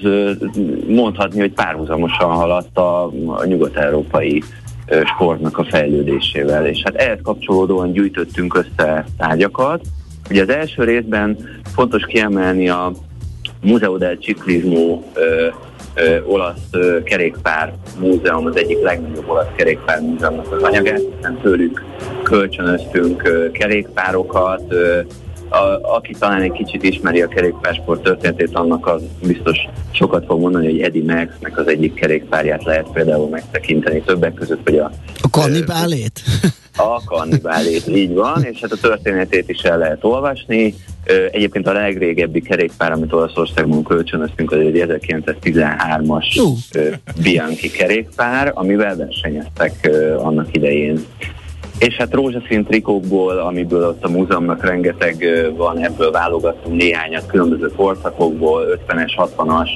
mondhatni, 0.87 1.39
hogy 1.39 1.51
párhuzamosan 1.51 2.29
haladt 2.29 2.77
a, 2.77 3.03
a 3.27 3.45
nyugat-európai 3.45 4.43
sportnak 5.05 5.57
a 5.57 5.63
fejlődésével, 5.63 6.67
és 6.67 6.81
hát 6.83 6.95
ehhez 6.95 7.19
kapcsolódóan 7.23 7.91
gyűjtöttünk 7.91 8.55
össze 8.55 9.05
tárgyakat. 9.17 9.81
Ugye 10.29 10.41
az 10.41 10.49
első 10.49 10.83
részben 10.83 11.37
fontos 11.75 12.05
kiemelni 12.05 12.69
a 12.69 12.91
Museo 13.61 13.97
del 13.97 14.15
Ciclismo 14.15 15.03
ö, 15.13 15.47
ö, 15.95 16.23
olasz 16.23 16.67
ö, 16.71 17.03
kerékpár 17.03 17.73
múzeum, 17.99 18.45
az 18.45 18.55
egyik 18.57 18.81
legnagyobb 18.81 19.29
olasz 19.29 19.47
kerékpár 19.55 20.01
múzeumnak 20.01 20.51
az 20.51 20.63
anyagát, 20.63 21.01
hiszen 21.15 21.39
tőlük 21.41 21.83
kölcsönöztünk 22.23 23.23
ö, 23.23 23.51
kerékpárokat, 23.51 24.63
ö, 24.67 24.99
a, 25.53 25.95
aki 25.95 26.13
talán 26.19 26.41
egy 26.41 26.51
kicsit 26.51 26.83
ismeri 26.83 27.21
a 27.21 27.27
kerékpársport 27.27 28.01
történetét, 28.01 28.55
annak 28.55 28.87
az 28.87 29.01
biztos 29.27 29.57
sokat 29.91 30.25
fog 30.25 30.39
mondani, 30.39 30.65
hogy 30.65 30.81
Eddie 30.81 31.03
Maxnek 31.15 31.57
az 31.57 31.67
egyik 31.67 31.93
kerékpárját 31.93 32.63
lehet 32.63 32.87
például 32.93 33.29
megtekinteni 33.29 34.01
többek 34.01 34.33
között, 34.33 34.61
hogy 34.63 34.77
a 34.77 34.91
A 35.21 35.29
kannibálét? 35.29 36.21
a 36.77 37.03
kannibálét, 37.05 37.87
így 37.87 38.13
van, 38.13 38.43
és 38.43 38.59
hát 38.61 38.71
a 38.71 38.77
történetét 38.81 39.49
is 39.49 39.61
el 39.61 39.77
lehet 39.77 40.03
olvasni. 40.03 40.75
Egyébként 41.31 41.67
a 41.67 41.73
legrégebbi 41.73 42.41
kerékpár, 42.41 42.91
amit 42.91 43.13
Olaszországban 43.13 43.83
kölcsönöztünk, 43.83 44.51
az 44.51 44.59
egy 44.59 44.85
1913-as 44.87 46.41
Ú. 46.43 46.53
ö, 46.73 46.89
Bianchi 47.21 47.71
kerékpár, 47.71 48.51
amivel 48.55 48.95
versenyeztek 48.95 49.89
annak 50.17 50.47
idején. 50.55 51.05
És 51.83 51.95
hát 51.95 52.13
rózsaszín 52.13 52.63
trikókból, 52.63 53.37
amiből 53.37 53.87
ott 53.87 54.03
a 54.03 54.09
múzeumnak 54.09 54.65
rengeteg 54.65 55.27
van, 55.55 55.77
ebből 55.77 56.11
válogattunk 56.11 56.75
néhányat 56.75 57.25
különböző 57.25 57.71
korszakokból, 57.75 58.79
50-es, 58.87 59.29
60-as 59.37 59.69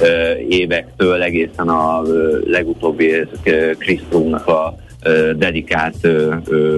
ö, 0.00 0.32
évektől 0.48 1.22
egészen 1.22 1.68
a 1.68 2.02
legutóbbi 2.46 3.26
Froome-nak 4.08 4.46
a 4.46 4.74
dedikált 5.36 6.08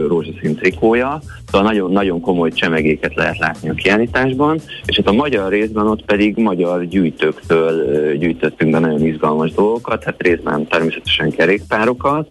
rózsaszín 0.08 0.56
trikója. 0.56 1.20
Szóval 1.46 1.66
nagyon, 1.66 1.92
nagyon 1.92 2.20
komoly 2.20 2.50
csemegéket 2.50 3.14
lehet 3.14 3.38
látni 3.38 3.68
a 3.68 3.74
kiállításban, 3.74 4.60
és 4.84 4.96
hát 4.96 5.06
a 5.06 5.12
magyar 5.12 5.50
részben 5.50 5.86
ott 5.86 6.04
pedig 6.04 6.36
magyar 6.36 6.84
gyűjtőktől 6.84 8.16
gyűjtöttünk 8.16 8.70
be 8.70 8.78
nagyon 8.78 9.06
izgalmas 9.06 9.52
dolgokat, 9.52 10.04
hát 10.04 10.22
részben 10.22 10.66
természetesen 10.66 11.30
kerékpárokat, 11.30 12.28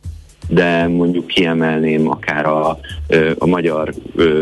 de 0.47 0.87
mondjuk 0.87 1.27
kiemelném 1.27 2.09
akár 2.09 2.45
a, 2.45 2.79
a 3.37 3.45
magyar 3.45 3.93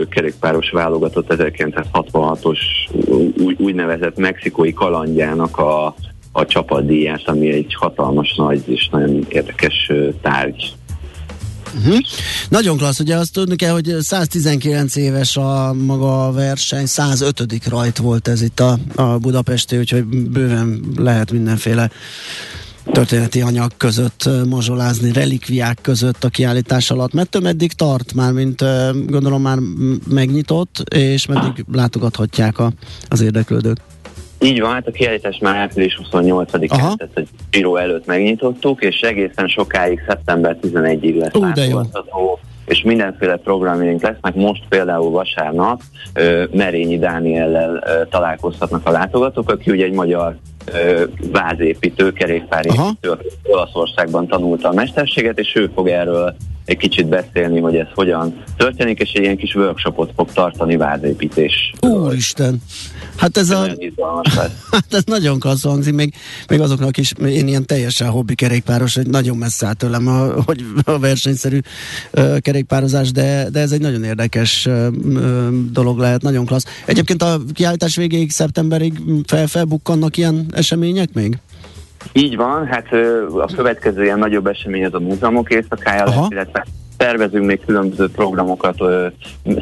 kerékpáros 0.09 0.69
válogatott 0.69 1.33
1966-os 1.37 2.59
úgy, 3.37 3.55
úgynevezett 3.59 4.17
mexikói 4.17 4.73
kalandjának 4.73 5.57
a, 5.57 5.95
a 6.31 6.45
csapatdíját, 6.45 7.21
ami 7.25 7.51
egy 7.51 7.75
hatalmas 7.79 8.35
nagy 8.35 8.63
és 8.65 8.89
nagyon 8.91 9.25
érdekes 9.29 9.91
tárgy. 10.21 10.73
Uh-huh. 11.77 11.97
Nagyon 12.49 12.77
klassz, 12.77 12.99
ugye 12.99 13.15
azt 13.15 13.33
tudni 13.33 13.55
kell, 13.55 13.71
hogy 13.71 13.95
119 13.99 14.95
éves 14.95 15.37
a 15.37 15.73
maga 15.73 16.27
a 16.27 16.31
verseny, 16.31 16.85
105. 16.85 17.67
rajt 17.69 17.97
volt 17.97 18.27
ez 18.27 18.41
itt 18.41 18.59
a, 18.59 18.77
a 18.95 19.17
Budapesti, 19.17 19.77
úgyhogy 19.77 20.05
bőven 20.05 20.79
lehet 20.97 21.31
mindenféle 21.31 21.89
történeti 22.91 23.41
anyag 23.41 23.71
között 23.77 24.29
mazsolázni, 24.49 25.11
relikviák 25.11 25.77
között 25.81 26.23
a 26.23 26.29
kiállítás 26.29 26.91
alatt. 26.91 27.13
Mert 27.13 27.39
meddig 27.39 27.71
tart 27.73 28.13
már, 28.13 28.31
mint 28.31 28.63
gondolom 29.05 29.41
már 29.41 29.57
megnyitott, 30.09 30.83
és 30.95 31.25
meddig 31.25 31.65
látogathatják 31.71 32.59
a, 32.59 32.71
az 33.07 33.21
érdeklődők? 33.21 33.77
Így 34.39 34.59
van, 34.59 34.71
hát 34.71 34.87
a 34.87 34.91
kiállítás 34.91 35.37
már 35.37 35.55
április 35.55 35.99
28-án, 36.03 36.67
tehát 36.69 37.11
a 37.15 37.21
Giro 37.49 37.75
előtt 37.75 38.05
megnyitottuk, 38.05 38.81
és 38.81 38.99
egészen 38.99 39.47
sokáig 39.47 40.03
szeptember 40.07 40.57
11-ig 40.61 41.17
lesz 41.17 41.33
Ú, 41.33 41.51
és 42.65 42.81
mindenféle 42.81 43.35
programjaink 43.35 44.01
lesznek. 44.01 44.35
Most 44.35 44.63
például 44.69 45.11
vasárnap 45.11 45.81
Merényi 46.51 46.99
Dániellel 46.99 47.83
találkozhatnak 48.09 48.87
a 48.87 48.91
látogatók, 48.91 49.49
aki 49.49 49.71
ugye 49.71 49.85
egy 49.85 49.93
magyar 49.93 50.37
vázépítő, 51.31 52.13
kerékpárépítő, 52.13 53.17
Olaszországban 53.43 54.27
tanulta 54.27 54.69
a 54.69 54.73
mesterséget, 54.73 55.39
és 55.39 55.55
ő 55.55 55.71
fog 55.75 55.87
erről 55.87 56.35
egy 56.65 56.77
kicsit 56.77 57.07
beszélni, 57.07 57.59
hogy 57.59 57.75
ez 57.75 57.87
hogyan 57.93 58.43
történik, 58.57 58.99
és 58.99 59.11
egy 59.11 59.21
ilyen 59.21 59.37
kis 59.37 59.55
workshopot 59.55 60.11
fog 60.15 60.31
tartani 60.31 60.77
vázépítés. 60.77 61.73
Úristen! 61.81 62.61
Hát 63.15 63.37
ez, 63.37 63.49
a, 63.49 63.59
hát 64.71 64.85
ez 64.89 65.03
nagyon 65.05 65.39
klassz 65.39 65.63
hangzik, 65.63 65.93
még, 65.93 66.13
még 66.47 66.59
azoknak 66.59 66.97
is, 66.97 67.11
én 67.25 67.47
ilyen 67.47 67.65
teljesen 67.65 68.09
hobbi 68.09 68.35
kerékpáros, 68.35 68.95
hogy 68.95 69.07
nagyon 69.07 69.37
messze 69.37 69.65
áll 69.65 69.73
tőlem 69.73 70.07
a, 70.07 70.33
hogy 70.45 70.63
a 70.83 70.99
versenyszerű 70.99 71.59
uh, 72.13 72.37
kerékpározás, 72.37 73.11
de, 73.11 73.49
de 73.49 73.59
ez 73.59 73.71
egy 73.71 73.81
nagyon 73.81 74.03
érdekes 74.03 74.65
uh, 74.65 74.87
dolog 75.71 75.97
lehet, 75.97 76.21
nagyon 76.21 76.45
klassz. 76.45 76.65
Egyébként 76.85 77.21
a 77.21 77.39
kiállítás 77.53 77.95
végéig, 77.95 78.31
szeptemberig 78.31 79.01
fel, 79.27 79.47
felbukkannak 79.47 80.17
ilyen 80.17 80.45
események 80.51 81.13
még? 81.13 81.37
Így 82.11 82.35
van, 82.35 82.65
hát 82.65 82.87
a 83.37 83.53
következő 83.55 84.03
ilyen 84.03 84.19
nagyobb 84.19 84.47
esemény 84.47 84.85
az 84.85 84.93
a 84.93 84.99
múzeumok 84.99 85.49
éjszakája 85.49 86.03
lesz, 86.05 86.27
illetve 86.29 86.65
tervezünk 86.97 87.45
még 87.45 87.59
különböző 87.65 88.09
programokat, 88.09 88.75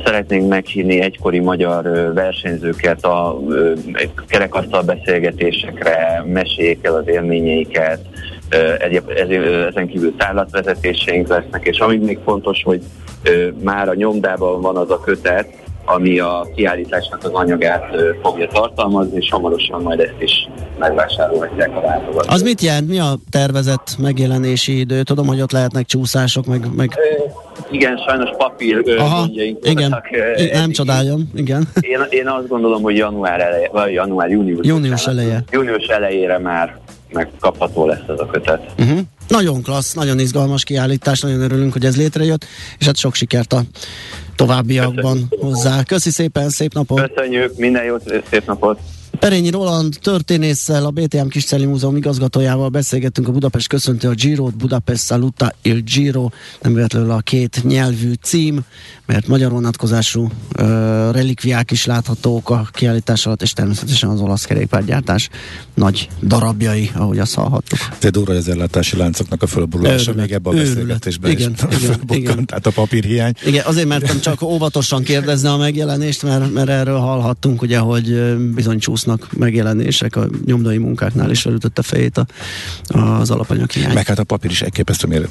szeretnénk 0.03 0.49
meghívni 0.49 1.01
egykori 1.01 1.39
magyar 1.39 2.11
versenyzőket 2.13 3.03
a 3.03 3.39
kerekasztal 4.27 4.81
beszélgetésekre, 4.81 6.23
mesékkel 6.33 6.95
az 6.95 7.07
élményeiket, 7.07 7.99
ezen 9.69 9.87
kívül 9.87 10.15
tárlatvezetéseink 10.15 11.27
lesznek, 11.27 11.67
és 11.67 11.79
ami 11.79 11.97
még 11.97 12.19
fontos, 12.25 12.63
hogy 12.63 12.81
már 13.63 13.89
a 13.89 13.93
nyomdában 13.93 14.61
van 14.61 14.77
az 14.77 14.91
a 14.91 14.99
kötet, 14.99 15.60
ami 15.85 16.19
a 16.19 16.47
kiállításnak 16.55 17.23
az 17.23 17.29
anyagát 17.33 17.95
fogja 18.21 18.47
tartalmazni, 18.47 19.17
és 19.17 19.29
hamarosan 19.31 19.81
majd 19.81 19.99
ezt 19.99 20.15
is 20.19 20.49
megvásárolhatják 20.79 21.69
a 21.69 21.81
látogatók. 21.81 22.31
Az 22.31 22.41
mit 22.41 22.61
jelent? 22.61 22.87
Mi 22.87 22.99
a 22.99 23.13
tervezett 23.29 23.95
megjelenési 23.99 24.79
idő? 24.79 25.03
Tudom, 25.03 25.27
hogy 25.27 25.41
ott 25.41 25.51
lehetnek 25.51 25.85
csúszások, 25.85 26.45
meg... 26.45 26.65
meg... 26.75 26.99
Igen, 27.71 27.97
sajnos 28.07 28.29
papír 28.37 28.83
Aha, 28.99 29.27
igen, 29.61 29.89
voltak, 29.89 30.09
nem 30.51 30.71
csodáljam, 30.71 31.29
igen. 31.35 31.67
Én, 31.79 31.99
én 32.09 32.27
azt 32.27 32.47
gondolom, 32.47 32.81
hogy 32.81 32.97
január 32.97 33.41
eleje, 33.41 33.69
vagy 33.71 33.93
január, 33.93 34.29
június, 34.29 34.67
június 34.67 35.07
eleje. 35.07 35.43
Június 35.51 35.85
elejére 35.85 36.37
már 36.37 36.79
megkapható 37.11 37.85
lesz 37.85 38.07
ez 38.07 38.19
a 38.19 38.25
kötet. 38.25 38.71
Uh-huh. 38.77 38.99
Nagyon 39.27 39.61
klassz, 39.61 39.93
nagyon 39.93 40.19
izgalmas 40.19 40.63
kiállítás, 40.63 41.19
nagyon 41.19 41.41
örülünk, 41.41 41.73
hogy 41.73 41.85
ez 41.85 41.97
létrejött, 41.97 42.45
és 42.77 42.85
hát 42.85 42.97
sok 42.97 43.15
sikert 43.15 43.53
a 43.53 43.61
továbbiakban 44.35 45.13
Köszönjük. 45.29 45.39
hozzá. 45.39 45.83
Köszi 45.83 46.09
szépen, 46.09 46.49
szép 46.49 46.73
napot! 46.73 47.11
Köszönjük, 47.13 47.57
minden 47.57 47.83
jót, 47.83 48.23
szép 48.29 48.45
napot! 48.45 48.79
Perényi 49.19 49.49
Roland 49.49 49.97
történésszel, 50.01 50.85
a 50.85 50.89
BTM 50.89 51.27
Kiscelli 51.27 51.65
Múzeum 51.65 51.95
igazgatójával 51.95 52.69
beszélgettünk 52.69 53.27
a 53.27 53.31
Budapest 53.31 53.67
köszönti 53.67 54.07
a 54.07 54.11
giro 54.11 54.45
Budapest 54.45 55.05
Saluta 55.05 55.53
il 55.61 55.81
Giro, 55.81 56.29
nem 56.61 56.73
véletlenül 56.73 57.11
a 57.11 57.19
két 57.19 57.63
nyelvű 57.63 58.13
cím, 58.21 58.59
mert 59.05 59.27
magyar 59.27 59.51
vonatkozású 59.51 60.21
uh, 60.23 60.31
relikviák 61.11 61.71
is 61.71 61.85
láthatók 61.85 62.49
a 62.49 62.67
kiállítás 62.71 63.25
alatt, 63.25 63.41
és 63.41 63.53
természetesen 63.53 64.09
az 64.09 64.19
olasz 64.19 64.45
kerékpárgyártás 64.45 65.29
nagy 65.73 66.09
darabjai, 66.23 66.91
ahogy 66.93 67.19
azt 67.19 67.33
hallhattuk. 67.33 67.79
Te 67.99 68.09
durva 68.09 68.33
az 68.33 68.47
ellátási 68.47 68.97
láncoknak 68.97 69.41
a 69.41 69.47
fölborulása 69.47 70.13
még 70.13 70.31
ebben 70.31 70.53
a 70.53 70.55
beszélgetésben 70.55 71.31
igen, 71.31 71.55
is 71.69 71.77
igen, 71.77 71.99
igen. 72.09 72.45
tehát 72.45 72.65
a 72.65 72.71
papírhiány. 72.71 73.33
Igen, 73.45 73.65
azért 73.65 73.87
mertem 73.87 74.19
csak 74.19 74.41
óvatosan 74.41 75.03
kérdezni 75.03 75.47
a 75.47 75.57
megjelenést, 75.57 76.23
mert, 76.23 76.53
mert 76.53 76.69
erről 76.69 76.97
hallhattunk, 76.97 77.61
ugye, 77.61 77.77
hogy 77.77 78.35
bizony 78.53 78.79
csúsznak 79.01 79.37
megjelenések, 79.37 80.15
a 80.15 80.27
nyomdai 80.45 80.77
munkáknál 80.77 81.29
is 81.31 81.41
felütötte 81.41 81.81
fejét 81.81 82.17
a, 82.17 82.25
az 82.97 83.31
alapanyag 83.31 83.69
hiány. 83.69 83.93
Meg 83.93 84.07
hát 84.07 84.19
a 84.19 84.23
papír 84.23 84.51
is 84.51 84.61
elképesztő 84.61 85.29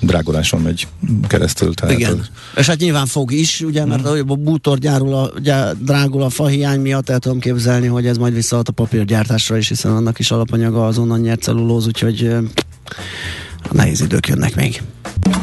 drágoláson 0.00 0.60
megy 0.60 0.86
keresztül. 1.26 1.74
Tehát 1.74 1.98
Igen, 1.98 2.18
az... 2.18 2.30
és 2.56 2.66
hát 2.66 2.78
nyilván 2.78 3.06
fog 3.06 3.32
is, 3.32 3.60
ugye, 3.60 3.84
mert 3.84 4.08
hmm. 4.08 4.30
a 4.30 4.34
bútor 4.34 4.78
gyárul 4.78 5.14
a, 5.14 5.32
gyár, 5.40 5.76
drágul 5.76 6.22
a 6.22 6.28
fahiány 6.28 6.80
miatt, 6.80 7.08
el 7.08 7.18
tudom 7.18 7.38
képzelni, 7.38 7.86
hogy 7.86 8.06
ez 8.06 8.16
majd 8.16 8.34
visszaad 8.34 8.68
a 8.68 8.72
papírgyártásra 8.72 9.56
is, 9.56 9.68
hiszen 9.68 9.92
annak 9.92 10.18
is 10.18 10.30
alapanyaga 10.30 10.86
azonnal 10.86 11.18
nyert 11.18 11.42
cellulóz, 11.42 11.86
úgyhogy 11.86 12.36
nehéz 13.72 14.00
idők 14.00 14.28
jönnek 14.28 14.56
még. 14.56 14.82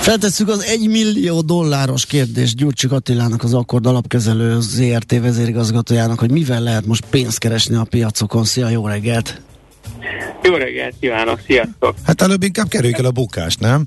Feltesszük 0.00 0.48
az 0.48 0.62
1 0.64 0.88
millió 0.88 1.40
dolláros 1.40 2.06
kérdést 2.06 2.56
Gyurcsik 2.56 2.92
Attilának, 2.92 3.42
az 3.42 3.54
Akkord 3.54 3.86
alapkezelő 3.86 4.60
ZRT 4.60 5.20
vezérigazgatójának, 5.20 6.18
hogy 6.18 6.30
mivel 6.30 6.60
lehet 6.60 6.86
most 6.86 7.04
pénzt 7.10 7.38
keresni 7.38 7.74
a 7.74 7.84
piacokon. 7.84 8.44
Szia, 8.44 8.68
jó 8.68 8.86
reggelt! 8.86 9.40
Jó 10.42 10.54
reggelt 10.54 10.94
kívánok, 11.00 11.40
sziasztok! 11.46 11.94
Hát 12.02 12.22
előbb 12.22 12.42
inkább 12.42 12.68
kerüljük 12.68 12.98
el 12.98 13.04
a 13.04 13.10
bukást, 13.10 13.60
nem? 13.60 13.86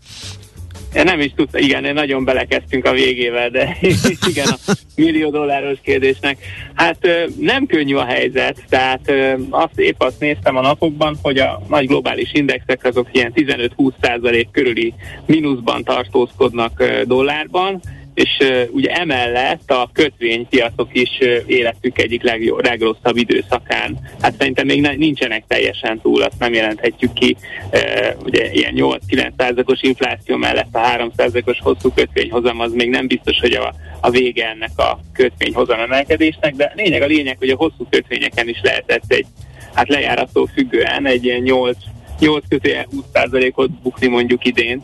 Nem 0.94 1.20
is 1.20 1.32
tudtam, 1.36 1.62
igen, 1.62 1.94
nagyon 1.94 2.24
belekezdtünk 2.24 2.86
a 2.86 2.92
végével, 2.92 3.50
de 3.50 3.78
igen, 4.30 4.48
a 4.48 4.74
millió 4.96 5.30
dolláros 5.30 5.78
kérdésnek. 5.82 6.38
Hát 6.74 7.08
nem 7.40 7.66
könnyű 7.66 7.96
a 7.96 8.06
helyzet, 8.06 8.64
tehát 8.70 9.12
azt 9.50 9.80
épp 9.80 10.02
azt 10.02 10.20
néztem 10.20 10.56
a 10.56 10.62
napokban, 10.62 11.18
hogy 11.22 11.38
a 11.38 11.62
nagy 11.70 11.88
globális 11.88 12.34
indexek 12.34 12.86
azok 12.86 13.08
ilyen 13.12 13.32
15-20 13.36 13.92
százalék 14.02 14.48
körüli 14.52 14.94
mínuszban 15.26 15.84
tartózkodnak 15.84 16.84
dollárban, 17.06 17.82
és 18.14 18.38
uh, 18.40 18.64
ugye 18.72 18.90
emellett 18.90 19.72
a 19.72 19.90
kötvénypiacok 19.94 20.90
is 20.92 21.10
uh, 21.22 21.38
életük 21.46 22.02
egyik 22.02 22.24
legjobb, 22.24 22.64
legrosszabb 22.64 23.18
időszakán. 23.18 23.98
Hát 24.22 24.36
szerintem 24.38 24.66
még 24.66 24.82
ne, 24.82 24.92
nincsenek 24.92 25.44
teljesen 25.48 26.00
túl, 26.02 26.22
azt 26.22 26.40
nem 26.40 26.54
jelenthetjük 26.54 27.14
ki. 27.14 27.36
Uh, 27.72 28.26
ugye 28.26 28.52
ilyen 28.52 28.74
8-9 28.76 29.70
os 29.70 29.82
infláció 29.82 30.36
mellett 30.36 30.76
a 30.76 30.80
3 30.80 31.12
os 31.46 31.60
hosszú 31.62 31.92
kötvényhozam 31.96 32.60
az 32.60 32.74
még 32.74 32.90
nem 32.90 33.08
biztos, 33.08 33.40
hogy 33.40 33.54
a, 33.54 33.74
a 34.02 34.10
vége 34.10 34.50
ennek 34.50 34.78
a 34.78 35.00
kötvényhozam 35.14 35.80
emelkedésnek, 35.80 36.56
de 36.56 36.72
lényeg 36.76 37.02
a 37.02 37.06
lényeg, 37.06 37.38
hogy 37.38 37.50
a 37.50 37.56
hosszú 37.56 37.88
kötvényeken 37.90 38.48
is 38.48 38.60
lehetett 38.62 39.04
egy 39.08 39.26
hát 39.74 39.90
lejárattól 39.90 40.50
függően 40.54 41.06
egy 41.06 41.26
ilyen 41.26 41.42
8 41.42 41.78
8 42.20 42.46
20%-ot 42.50 43.72
bukni 43.72 44.08
mondjuk 44.08 44.46
idén, 44.46 44.84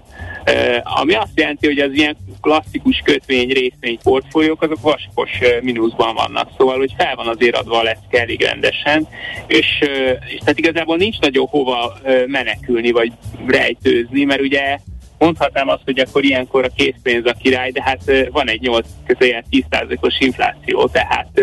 ami 0.83 1.13
azt 1.13 1.31
jelenti, 1.35 1.67
hogy 1.67 1.79
az 1.79 1.93
ilyen 1.93 2.17
klasszikus 2.41 3.01
kötvény 3.03 3.49
részvény 3.49 3.97
portfóliók 4.03 4.61
azok 4.61 4.81
vaskos 4.81 5.29
mínuszban 5.61 6.15
vannak, 6.15 6.49
szóval 6.57 6.77
hogy 6.77 6.93
fel 6.97 7.15
van 7.15 7.27
azért 7.27 7.55
adva 7.55 7.79
a 7.79 7.83
lecke 7.83 8.19
elég 8.19 8.41
rendesen, 8.41 9.07
és, 9.47 9.79
és 10.27 10.39
tehát 10.39 10.59
igazából 10.59 10.97
nincs 10.97 11.19
nagyon 11.19 11.45
hova 11.45 11.93
menekülni 12.27 12.91
vagy 12.91 13.11
rejtőzni, 13.47 14.23
mert 14.23 14.41
ugye 14.41 14.77
mondhatnám 15.17 15.67
azt, 15.67 15.83
hogy 15.85 15.99
akkor 15.99 16.23
ilyenkor 16.23 16.63
a 16.63 16.69
készpénz 16.75 17.25
a 17.25 17.33
király, 17.33 17.71
de 17.71 17.83
hát 17.83 18.01
van 18.31 18.49
egy 18.49 18.61
8 18.61 18.87
10%-os 19.07 20.19
infláció, 20.19 20.87
tehát 20.87 21.41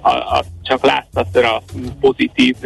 a, 0.00 0.10
a 0.10 0.44
csak 0.62 0.84
látszatra 0.84 1.62
pozitív, 2.00 2.56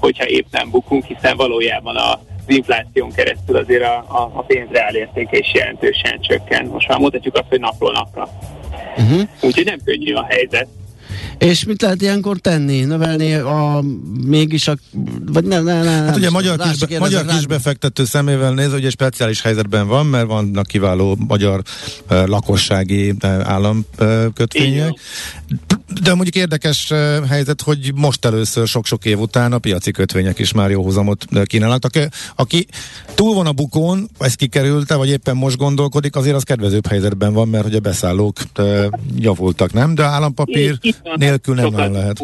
hogyha 0.00 0.26
épp 0.26 0.46
nem 0.50 0.70
bukunk, 0.70 1.04
hiszen 1.04 1.36
valójában 1.36 1.96
a 1.96 2.20
az 2.50 2.56
infláción 2.56 3.12
keresztül 3.12 3.56
azért 3.56 3.82
a, 3.82 3.96
a, 3.96 4.30
a 4.34 4.42
pénz 4.42 4.68
értéke 4.92 5.38
is 5.38 5.52
jelentősen 5.54 6.20
csökken. 6.20 6.66
Most 6.66 6.88
már 6.88 6.98
mondhatjuk 6.98 7.34
azt, 7.34 7.48
hogy 7.48 7.60
napról 7.60 7.92
napra. 7.92 8.28
Uh-huh. 8.96 9.28
Úgyhogy 9.40 9.64
nem 9.64 9.78
könnyű 9.84 10.12
a 10.12 10.26
helyzet. 10.28 10.66
És 11.38 11.64
mit 11.64 11.82
lehet 11.82 12.02
ilyenkor 12.02 12.38
tenni? 12.38 12.80
Növelni 12.80 13.34
a 13.34 13.84
mégis 14.26 14.68
a... 14.68 14.76
Vagy 15.32 15.44
ne, 15.44 15.60
ne, 15.60 15.82
ne, 15.82 15.90
hát 15.90 16.16
ugye 16.16 16.30
magyar, 16.30 16.58
kisbe, 16.58 16.98
magyar 16.98 17.24
kisbefektető 17.24 18.04
szemével 18.04 18.52
nézve, 18.52 18.76
ugye 18.76 18.90
speciális 18.90 19.42
helyzetben 19.42 19.86
van, 19.86 20.06
mert 20.06 20.26
vannak 20.26 20.66
kiváló 20.66 21.16
magyar 21.28 21.62
uh, 22.10 22.26
lakossági 22.26 23.10
uh, 23.10 23.48
államkötvények. 23.48 24.90
Uh, 24.90 25.79
de 26.02 26.14
mondjuk 26.14 26.34
érdekes 26.34 26.92
helyzet, 27.28 27.62
hogy 27.62 27.92
most 27.94 28.24
először 28.24 28.66
sok-sok 28.66 29.04
év 29.04 29.18
után 29.18 29.52
a 29.52 29.58
piaci 29.58 29.90
kötvények 29.90 30.38
is 30.38 30.52
már 30.52 30.70
jó 30.70 30.82
hozamot 30.82 31.24
kínálnak. 31.44 31.84
Aki, 31.84 32.08
aki 32.36 32.66
túl 33.14 33.34
van 33.34 33.46
a 33.46 33.52
bukón, 33.52 34.10
ez 34.18 34.34
kikerülte, 34.34 34.94
vagy 34.94 35.08
éppen 35.08 35.36
most 35.36 35.56
gondolkodik, 35.56 36.16
azért 36.16 36.36
az 36.36 36.42
kedvezőbb 36.42 36.86
helyzetben 36.86 37.32
van, 37.32 37.48
mert 37.48 37.64
hogy 37.64 37.74
a 37.74 37.80
beszállók 37.80 38.36
javultak, 39.16 39.72
nem? 39.72 39.94
De 39.94 40.04
állampapír 40.04 40.78
nélkül 41.14 41.54
nem 41.54 41.92
lehet 41.92 42.22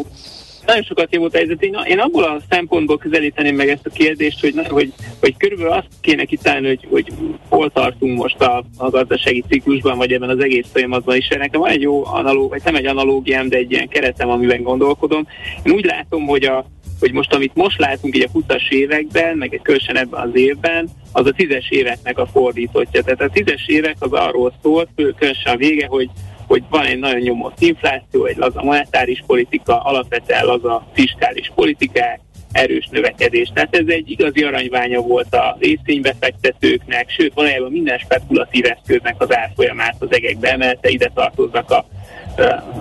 nagyon 0.67 0.83
sokat 0.83 1.13
javult 1.13 1.33
a 1.33 1.37
helyzet. 1.37 1.63
Én, 1.63 1.77
én 1.87 1.99
abból 1.99 2.23
a 2.23 2.41
szempontból 2.49 2.97
közelíteném 2.97 3.55
meg 3.55 3.69
ezt 3.69 3.85
a 3.85 3.89
kérdést, 3.89 4.39
hogy, 4.39 4.53
hogy, 4.67 4.93
hogy 5.19 5.37
körülbelül 5.37 5.71
azt 5.71 5.87
kéne 6.01 6.23
kitalálni, 6.23 6.67
hogy, 6.67 6.87
hogy 6.89 7.11
hol 7.49 7.69
tartunk 7.69 8.17
most 8.17 8.41
a, 8.41 8.63
a 8.77 8.89
gazdasági 8.89 9.43
ciklusban, 9.49 9.97
vagy 9.97 10.11
ebben 10.11 10.29
az 10.29 10.39
egész 10.39 10.67
folyamatban 10.71 11.15
is. 11.15 11.27
Nekem 11.27 11.61
van 11.61 11.69
egy 11.69 11.81
jó 11.81 12.05
analóg, 12.05 12.49
vagy 12.49 12.61
nem 12.63 12.75
egy 12.75 12.85
analógiám, 12.85 13.49
de 13.49 13.57
egy 13.57 13.71
ilyen 13.71 13.87
keretem, 13.87 14.29
amiben 14.29 14.63
gondolkodom. 14.63 15.27
Én 15.63 15.73
úgy 15.73 15.85
látom, 15.85 16.25
hogy 16.25 16.43
a, 16.43 16.65
hogy 16.99 17.11
most 17.11 17.33
amit 17.33 17.55
most 17.55 17.79
látunk 17.79 18.15
így 18.15 18.27
a 18.33 18.39
20-as 18.39 18.69
években, 18.69 19.37
meg 19.37 19.53
egy 19.53 19.61
különösen 19.61 19.97
ebben 19.97 20.27
az 20.27 20.35
évben, 20.35 20.89
az 21.11 21.25
a 21.25 21.31
tízes 21.31 21.69
éveknek 21.69 22.17
a 22.17 22.25
fordítottja. 22.25 23.03
Tehát 23.03 23.21
a 23.21 23.29
tízes 23.29 23.67
évek 23.67 23.95
az 23.99 24.11
arról 24.11 24.53
szólt, 24.61 24.89
különösen 24.95 25.53
a 25.53 25.57
vége, 25.57 25.85
hogy 25.87 26.09
hogy 26.47 26.63
van 26.69 26.85
egy 26.85 26.99
nagyon 26.99 27.19
nyomott 27.19 27.61
infláció, 27.61 28.25
egy 28.25 28.37
laza 28.37 28.63
monetáris 28.63 29.23
politika, 29.27 29.79
alapvetően 29.79 30.45
laza 30.45 30.87
fiskális 30.93 31.51
politikák, 31.55 32.19
erős 32.51 32.87
növekedés. 32.91 33.51
Tehát 33.53 33.75
ez 33.75 33.87
egy 33.87 34.11
igazi 34.11 34.43
aranyványa 34.43 35.01
volt 35.01 35.33
a 35.33 35.57
részvénybefektetőknek, 35.59 37.09
sőt 37.09 37.33
valójában 37.33 37.71
minden 37.71 37.97
spekulatív 37.97 38.65
eszköznek 38.65 39.15
az 39.17 39.35
árfolyamát 39.35 39.95
az 39.99 40.07
egekbe 40.09 40.51
emelte, 40.51 40.89
ide 40.89 41.11
tartoznak 41.13 41.71
a 41.71 41.85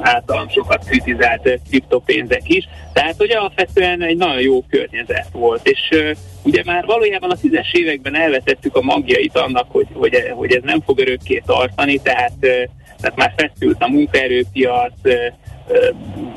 általam 0.01 0.49
sokat 0.49 0.85
kritizált 0.85 1.61
kriptopénzek 1.69 2.49
is. 2.49 2.69
Tehát, 2.93 3.15
hogy 3.17 3.31
alapvetően 3.31 4.03
egy 4.03 4.17
nagyon 4.17 4.41
jó 4.41 4.63
környezet 4.71 5.29
volt, 5.33 5.69
és 5.69 6.13
ugye 6.43 6.63
már 6.65 6.85
valójában 6.85 7.31
a 7.31 7.37
tízes 7.37 7.73
években 7.73 8.17
elvetettük 8.17 8.77
a 8.77 8.83
magjait 8.83 9.37
annak, 9.37 9.67
hogy, 9.69 9.87
hogy, 9.93 10.33
hogy 10.35 10.53
ez 10.53 10.63
nem 10.63 10.81
fog 10.81 10.99
örökké 10.99 11.43
tartani, 11.47 11.99
tehát 12.03 12.69
tehát 13.07 13.37
már 13.37 13.51
feszült 13.51 13.83
a 13.83 13.89
munkaerőpiac, 13.89 14.93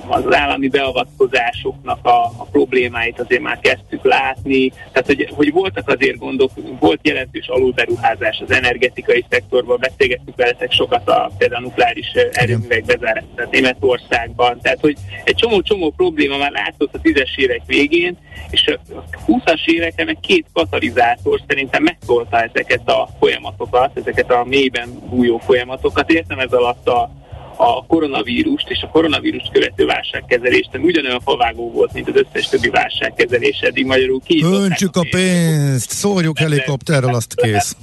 az 0.08 0.34
állami 0.36 0.68
beavatkozásoknak 0.68 2.06
a, 2.06 2.24
a 2.24 2.48
problémáit 2.52 3.20
azért 3.20 3.42
már 3.42 3.60
kezdtük 3.60 4.04
látni, 4.04 4.70
tehát 4.70 5.06
hogy, 5.06 5.30
hogy 5.32 5.52
voltak 5.52 5.90
azért 5.90 6.18
gondok, 6.18 6.52
volt 6.80 7.00
jelentős 7.04 7.48
alulberuházás 7.48 8.42
az 8.46 8.52
energetikai 8.52 9.26
szektorban, 9.30 9.78
beszélgettük 9.80 10.36
veletek 10.36 10.72
sokat 10.72 11.10
a 11.10 11.32
például 11.38 11.64
a 11.64 11.68
nukleáris 11.68 12.12
erőművek 12.32 12.86
bezárását 12.86 13.52
Németországban, 13.52 14.60
tehát 14.62 14.80
hogy 14.80 14.98
egy 15.24 15.36
csomó-csomó 15.36 15.90
probléma 15.90 16.38
már 16.38 16.52
látszott 16.52 16.96
a 16.96 17.00
tízes 17.02 17.38
évek 17.38 17.62
végén, 17.66 18.18
és 18.50 18.68
a 18.68 19.02
20-as 19.28 19.66
évekre 19.66 20.04
meg 20.04 20.18
két 20.20 20.46
katalizátor 20.54 21.42
szerintem 21.48 21.84
megtolta 21.84 22.42
ezeket 22.42 22.90
a 22.90 23.10
folyamatokat, 23.20 23.98
ezeket 23.98 24.32
a 24.32 24.44
mélyben 24.44 24.90
bújó 25.10 25.38
folyamatokat, 25.38 26.12
értem 26.12 26.40
ez 26.40 26.54
alatt 26.54 26.88
a 26.88 27.19
a 27.62 27.86
koronavírust 27.88 28.70
és 28.70 28.82
a 28.82 28.88
koronavírust 28.88 29.52
követő 29.52 29.86
válságkezelést 29.86 30.70
nem 30.72 30.84
ugyanolyan 30.84 31.20
favágó 31.20 31.72
volt, 31.72 31.94
mint 31.94 32.10
az 32.10 32.16
összes 32.16 32.48
többi 32.48 32.70
válságkezelés 32.70 33.60
eddig 33.60 33.86
magyarul 33.86 34.22
ki. 34.26 34.44
Öntsük 34.44 34.96
a 34.96 35.06
pénzt, 35.10 35.90
szórjuk 35.90 36.38
helikopterrel, 36.38 37.14
azt 37.14 37.36
kész. 37.36 37.76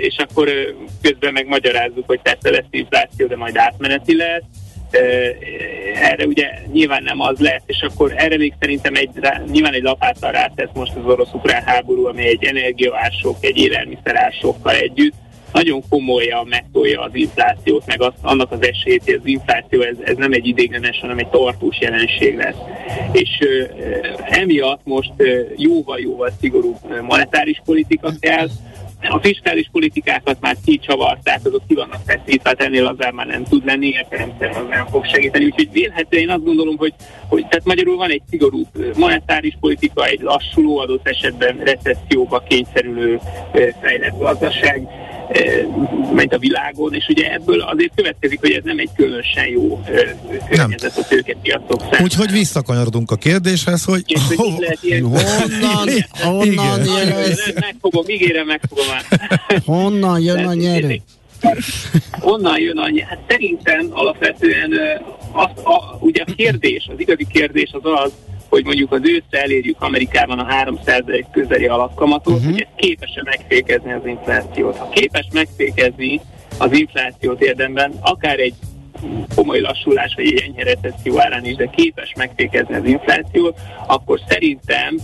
És 0.00 0.16
akkor 0.16 0.48
közben 1.02 1.32
megmagyarázzuk, 1.32 2.06
hogy 2.06 2.20
persze 2.22 2.50
lesz 2.50 2.70
infláció, 2.70 3.26
de 3.26 3.36
majd 3.36 3.56
átmeneti 3.56 4.16
lesz. 4.16 4.42
Erre 5.94 6.26
ugye 6.26 6.48
nyilván 6.72 7.02
nem 7.02 7.20
az 7.20 7.38
lesz, 7.38 7.62
és 7.66 7.86
akkor 7.88 8.12
erre 8.16 8.36
még 8.36 8.54
szerintem 8.60 8.94
egy, 8.94 9.10
nyilván 9.50 9.72
egy 9.72 9.82
lapáttal 9.82 10.32
rátesz 10.32 10.70
most 10.74 10.92
az 10.96 11.04
orosz-ukrán 11.04 11.62
háború, 11.62 12.06
ami 12.06 12.26
egy 12.26 12.44
energiaások, 12.44 13.36
egy 13.40 13.56
élelmiszerásokkal 13.56 14.74
együtt, 14.74 15.14
nagyon 15.54 15.82
komolyan 15.88 16.46
megtolja 16.46 17.00
az 17.00 17.14
inflációt, 17.14 17.86
meg 17.86 18.02
az, 18.02 18.12
annak 18.22 18.52
az 18.52 18.62
esélyét, 18.62 19.04
hogy 19.04 19.14
az 19.14 19.26
infláció 19.26 19.80
ez, 19.80 19.96
ez 20.04 20.16
nem 20.16 20.32
egy 20.32 20.46
idéglenes, 20.46 20.98
hanem 21.00 21.18
egy 21.18 21.28
tartós 21.28 21.80
jelenség 21.80 22.36
lesz. 22.36 22.56
És 23.12 23.38
ö, 23.40 23.64
emiatt 24.24 24.80
most 24.84 25.12
jóval-jóval 25.56 26.30
szigorúbb 26.40 26.76
monetáris 27.02 27.62
politika 27.64 28.12
kell, 28.20 28.48
a 29.08 29.18
fiskális 29.22 29.68
politikákat 29.72 30.36
már 30.40 30.56
kicsavarták, 30.64 31.40
azok 31.44 31.62
ki 31.68 31.74
vannak 31.74 32.00
feszítve, 32.06 32.48
hát 32.48 32.62
ennél 32.62 32.86
az 32.86 32.96
már 33.14 33.26
nem 33.26 33.44
tud 33.44 33.64
lenni, 33.64 33.86
értelemszerűen 33.86 34.56
az 34.56 34.68
nem 34.68 34.86
fog 34.86 35.04
segíteni. 35.04 35.44
Úgyhogy 35.44 35.72
vélhetően 35.72 36.22
én 36.22 36.30
azt 36.30 36.44
gondolom, 36.44 36.76
hogy, 36.76 36.94
hogy 37.28 37.46
tehát 37.46 37.64
magyarul 37.64 37.96
van 37.96 38.10
egy 38.10 38.22
szigorú 38.30 38.62
monetáris 38.96 39.56
politika, 39.60 40.06
egy 40.06 40.20
lassuló 40.20 40.78
adott 40.78 41.08
esetben 41.08 41.56
recesszióba 41.56 42.42
kényszerülő 42.48 43.20
fejlett 43.80 44.18
gazdaság, 44.18 44.88
ment 46.14 46.32
a 46.32 46.38
világon, 46.38 46.94
és 46.94 47.06
ugye 47.08 47.32
ebből 47.32 47.60
azért 47.60 47.92
következik, 47.94 48.40
hogy 48.40 48.52
ez 48.52 48.62
nem 48.64 48.78
egy 48.78 48.90
különösen 48.96 49.46
jó 49.46 49.84
környezet 50.48 50.96
a 50.96 51.04
tőkepiacok 51.08 51.80
számára. 51.80 52.02
Úgyhogy 52.02 52.30
visszakanyarodunk 52.30 53.10
a 53.10 53.16
kérdéshez, 53.16 53.84
hogy, 53.84 54.02
és, 54.06 54.20
hogy 54.26 54.36
ho- 54.36 54.78
ilyen... 54.82 55.02
honnan, 55.02 55.88
honnan 56.22 56.84
jön 56.84 57.12
ez? 57.12 57.52
Megfogom, 57.60 58.04
ígérem, 58.08 58.46
megfogom 58.46 58.86
át. 58.90 59.20
Honnan 59.64 60.20
jön 60.20 60.44
a 60.44 60.54
nyerő? 60.54 61.00
Honnan 62.12 62.60
jön 62.60 62.78
a 62.78 62.88
nyerő? 62.88 63.06
Hát 63.08 63.18
szerintem 63.28 63.86
alapvetően 63.90 64.72
az, 65.32 65.64
a, 65.64 65.96
ugye 66.00 66.22
a 66.26 66.32
kérdés, 66.36 66.88
az 66.92 67.00
igazi 67.00 67.26
kérdés 67.32 67.70
az 67.72 67.92
az, 68.04 68.12
hogy 68.48 68.64
mondjuk 68.64 68.92
az 68.92 69.00
ősszel 69.02 69.40
elérjük 69.40 69.80
Amerikában 69.80 70.38
a 70.38 70.46
3% 70.64 71.24
közeli 71.32 71.66
alapkamatot, 71.66 72.34
uh-huh. 72.34 72.50
hogy 72.50 72.60
ez 72.60 72.68
képes-e 72.76 73.22
megfékezni 73.24 73.92
az 73.92 74.06
inflációt. 74.06 74.76
Ha 74.76 74.88
képes 74.88 75.26
megfékezni 75.32 76.20
az 76.58 76.72
inflációt 76.72 77.40
érdemben, 77.40 77.92
akár 78.00 78.38
egy 78.38 78.54
komoly 79.34 79.60
lassulás 79.60 80.14
vagy 80.14 80.26
egy 80.26 80.42
enyhe 80.42 80.62
recesszió 80.62 81.20
árán 81.20 81.44
is, 81.44 81.54
de 81.54 81.66
képes 81.66 82.12
megfékezni 82.16 82.74
az 82.74 82.84
inflációt, 82.84 83.58
akkor 83.86 84.20
szerintem 84.28 84.96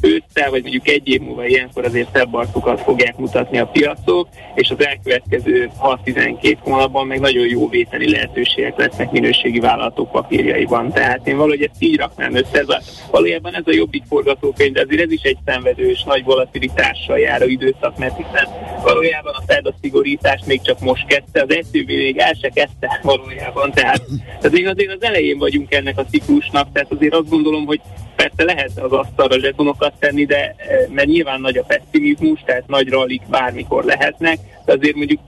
ősszel, 0.00 0.50
vagy 0.50 0.62
mondjuk 0.62 0.88
egy 0.88 1.08
év 1.08 1.20
múlva 1.20 1.46
ilyenkor 1.46 1.84
azért 1.84 2.08
szebb 2.12 2.34
arcokat 2.34 2.80
fogják 2.80 3.16
mutatni 3.16 3.58
a 3.58 3.66
piacok, 3.66 4.28
és 4.54 4.70
az 4.70 4.86
elkövetkező 4.86 5.70
6-12 5.80 6.56
hónapban 6.60 7.06
meg 7.06 7.20
nagyon 7.20 7.48
jó 7.48 7.68
vételi 7.68 8.10
lehetőségek 8.10 8.76
lesznek 8.76 9.10
minőségi 9.10 9.60
vállalatok 9.60 10.10
papírjaiban. 10.10 10.92
Tehát 10.92 11.26
én 11.26 11.36
valahogy 11.36 11.62
ezt 11.62 11.82
így 11.82 11.96
raknám 11.96 12.34
össze. 12.34 12.58
Ez 12.58 12.68
a, 12.68 12.80
valójában 13.10 13.54
ez 13.54 13.62
a 13.66 13.72
jobbik 13.72 14.02
forgatókönyv, 14.08 14.72
de 14.72 14.80
azért 14.80 15.02
ez 15.02 15.12
is 15.12 15.22
egy 15.22 15.38
szenvedős, 15.44 16.02
nagy 16.02 16.24
volatilitással 16.24 17.18
járó 17.18 17.46
időszak, 17.46 17.98
mert 17.98 18.16
hiszen 18.16 18.48
valójában 18.82 19.34
a 19.34 19.42
Fed 19.46 19.66
a 19.66 19.74
szigorítást 19.80 20.46
még 20.46 20.60
csak 20.60 20.80
most 20.80 21.06
kezdte, 21.06 21.42
az 21.42 21.54
ECB 21.54 21.86
még 21.86 22.18
el 22.18 22.34
se 22.40 22.48
kezdte 22.48 23.00
valójában. 23.02 23.70
Tehát, 23.72 24.02
még 24.50 24.66
azért 24.66 24.92
az 24.92 25.02
elején 25.02 25.38
vagyunk 25.38 25.74
ennek 25.74 25.98
a 25.98 26.04
ciklusnak, 26.04 26.72
tehát 26.72 26.92
azért 26.92 27.14
azt 27.14 27.28
gondolom, 27.28 27.66
hogy 27.66 27.80
persze 28.22 28.44
lehet 28.44 28.78
az 28.78 28.92
asztalra 28.92 29.38
zsetonokat 29.38 29.92
tenni, 29.98 30.24
de 30.24 30.36
eh, 30.36 30.86
mert 30.88 31.08
nyilván 31.08 31.40
nagy 31.40 31.56
a 31.56 31.64
pessimizmus, 31.66 32.42
tehát 32.44 32.66
nagy 32.66 32.88
rallik 32.88 33.22
bármikor 33.30 33.84
lehetnek, 33.84 34.38
de 34.64 34.72
azért 34.72 34.94
mondjuk 34.94 35.20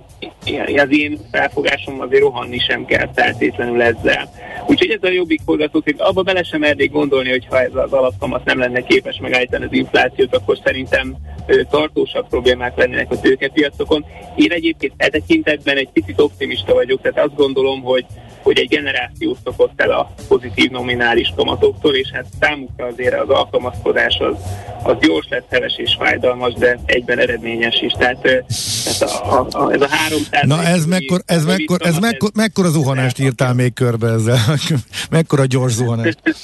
az 0.77 0.87
én 0.91 1.19
felfogásom 1.31 2.01
azért 2.01 2.23
rohanni 2.23 2.59
sem 2.59 2.85
kell 2.85 3.09
feltétlenül 3.15 3.83
ezzel. 3.83 4.31
Úgyhogy 4.67 4.91
ez 4.91 5.03
a 5.03 5.13
jobbik 5.13 5.41
forgatókönyv, 5.45 6.01
abba 6.01 6.23
bele 6.23 6.43
sem 6.43 6.61
mernék 6.61 6.91
gondolni, 6.91 7.31
hogy 7.31 7.47
ha 7.51 7.61
ez 7.61 7.75
az 7.75 7.93
alapkamat 7.93 8.45
nem 8.45 8.59
lenne 8.59 8.81
képes 8.81 9.19
megállítani 9.21 9.65
az 9.65 9.73
inflációt, 9.73 10.37
akkor 10.37 10.59
szerintem 10.65 11.17
tartósabb 11.71 12.29
problémák 12.29 12.77
lennének 12.77 13.11
a 13.11 13.21
tőkepiacokon. 13.21 14.05
Én 14.37 14.53
egyébként 14.53 14.93
e 14.97 15.09
tekintetben 15.09 15.77
egy 15.77 15.89
picit 15.93 16.21
optimista 16.21 16.75
vagyok, 16.75 17.01
tehát 17.01 17.19
azt 17.29 17.37
gondolom, 17.37 17.83
hogy 17.83 18.05
hogy 18.43 18.59
egy 18.59 18.69
generáció 18.69 19.37
szokott 19.45 19.81
el 19.81 19.91
a 19.91 20.15
pozitív 20.29 20.71
nominális 20.71 21.33
kamatoktól, 21.37 21.95
és 21.95 22.11
hát 22.13 22.27
számukra 22.41 22.87
azért 22.87 23.21
az 23.21 23.29
alkalmazkodás 23.29 24.19
az, 24.19 24.37
az 24.83 24.97
gyors 25.01 25.27
lesz, 25.29 25.43
heves 25.51 25.77
és 25.77 25.97
fájdalmas, 25.99 26.55
de 26.55 26.79
egyben 26.85 27.19
eredményes 27.19 27.81
is. 27.81 27.93
Tehát, 27.93 28.21
tehát 28.21 29.03
a, 29.03 29.39
a, 29.39 29.47
a, 29.51 29.73
ez 29.73 29.81
a 29.81 29.89
három 29.89 30.21
Na 30.43 30.63
ez 30.63 30.85
mekkor, 30.87 31.23
ez 31.27 31.45
mekkor, 31.45 31.79
ez 31.83 31.99
mekkor, 31.99 32.31
mekkora 32.35 32.69
zuhanást 32.69 33.19
írtál 33.19 33.55
még 33.55 33.73
körbe 33.73 34.09
ezzel? 34.09 34.39
mekkora 35.11 35.45
gyors 35.47 35.73
zuhanást? 35.73 36.19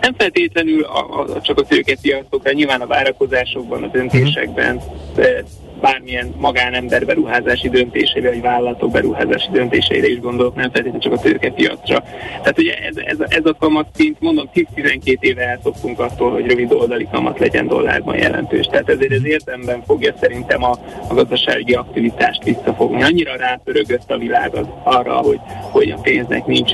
Nem 0.00 0.14
feltétlenül 0.16 0.82
a, 0.82 1.20
a, 1.20 1.40
csak 1.40 1.58
a 1.58 1.62
tőkepiacokra, 1.62 2.52
nyilván 2.52 2.80
a 2.80 2.86
várakozásokban, 2.86 3.82
a 3.82 3.86
döntésekben, 3.86 4.80
de 5.14 5.44
bármilyen 5.84 6.34
magánember 6.38 7.04
beruházási 7.06 7.68
döntéseire, 7.68 8.28
vagy 8.28 8.40
vállalatok 8.40 8.90
beruházási 8.90 9.48
döntéseire 9.52 10.06
is 10.06 10.20
gondolok, 10.20 10.54
nem 10.54 10.70
feltétlenül 10.70 11.00
csak 11.00 11.12
a 11.12 11.18
tőkepiacra. 11.18 12.02
Tehát 12.28 12.58
ugye 12.58 12.74
ez, 12.74 12.96
ez, 12.96 13.16
ez 13.28 13.46
a 13.46 13.56
kamatszint, 13.58 14.20
mondom, 14.20 14.50
10-12 14.54 15.20
éve 15.20 15.42
elszoktunk 15.42 15.98
attól, 16.00 16.30
hogy 16.30 16.46
rövid 16.46 16.72
oldali 16.72 17.08
kamat 17.10 17.38
legyen 17.38 17.66
dollárban 17.66 18.16
jelentős. 18.16 18.66
Tehát 18.66 18.88
ezért 18.88 19.12
ez 19.12 19.26
értemben 19.26 19.82
fogja 19.86 20.14
szerintem 20.20 20.64
a, 20.64 20.70
a 21.08 21.14
gazdasági 21.14 21.74
aktivitást 21.74 22.44
visszafogni. 22.44 23.02
Annyira 23.02 23.36
rápörögött 23.36 24.10
a 24.10 24.18
világ 24.18 24.54
az 24.54 24.66
arra, 24.82 25.14
hogy, 25.14 25.40
hogy 25.70 25.90
a 25.90 26.00
pénznek 26.02 26.46
nincs 26.46 26.72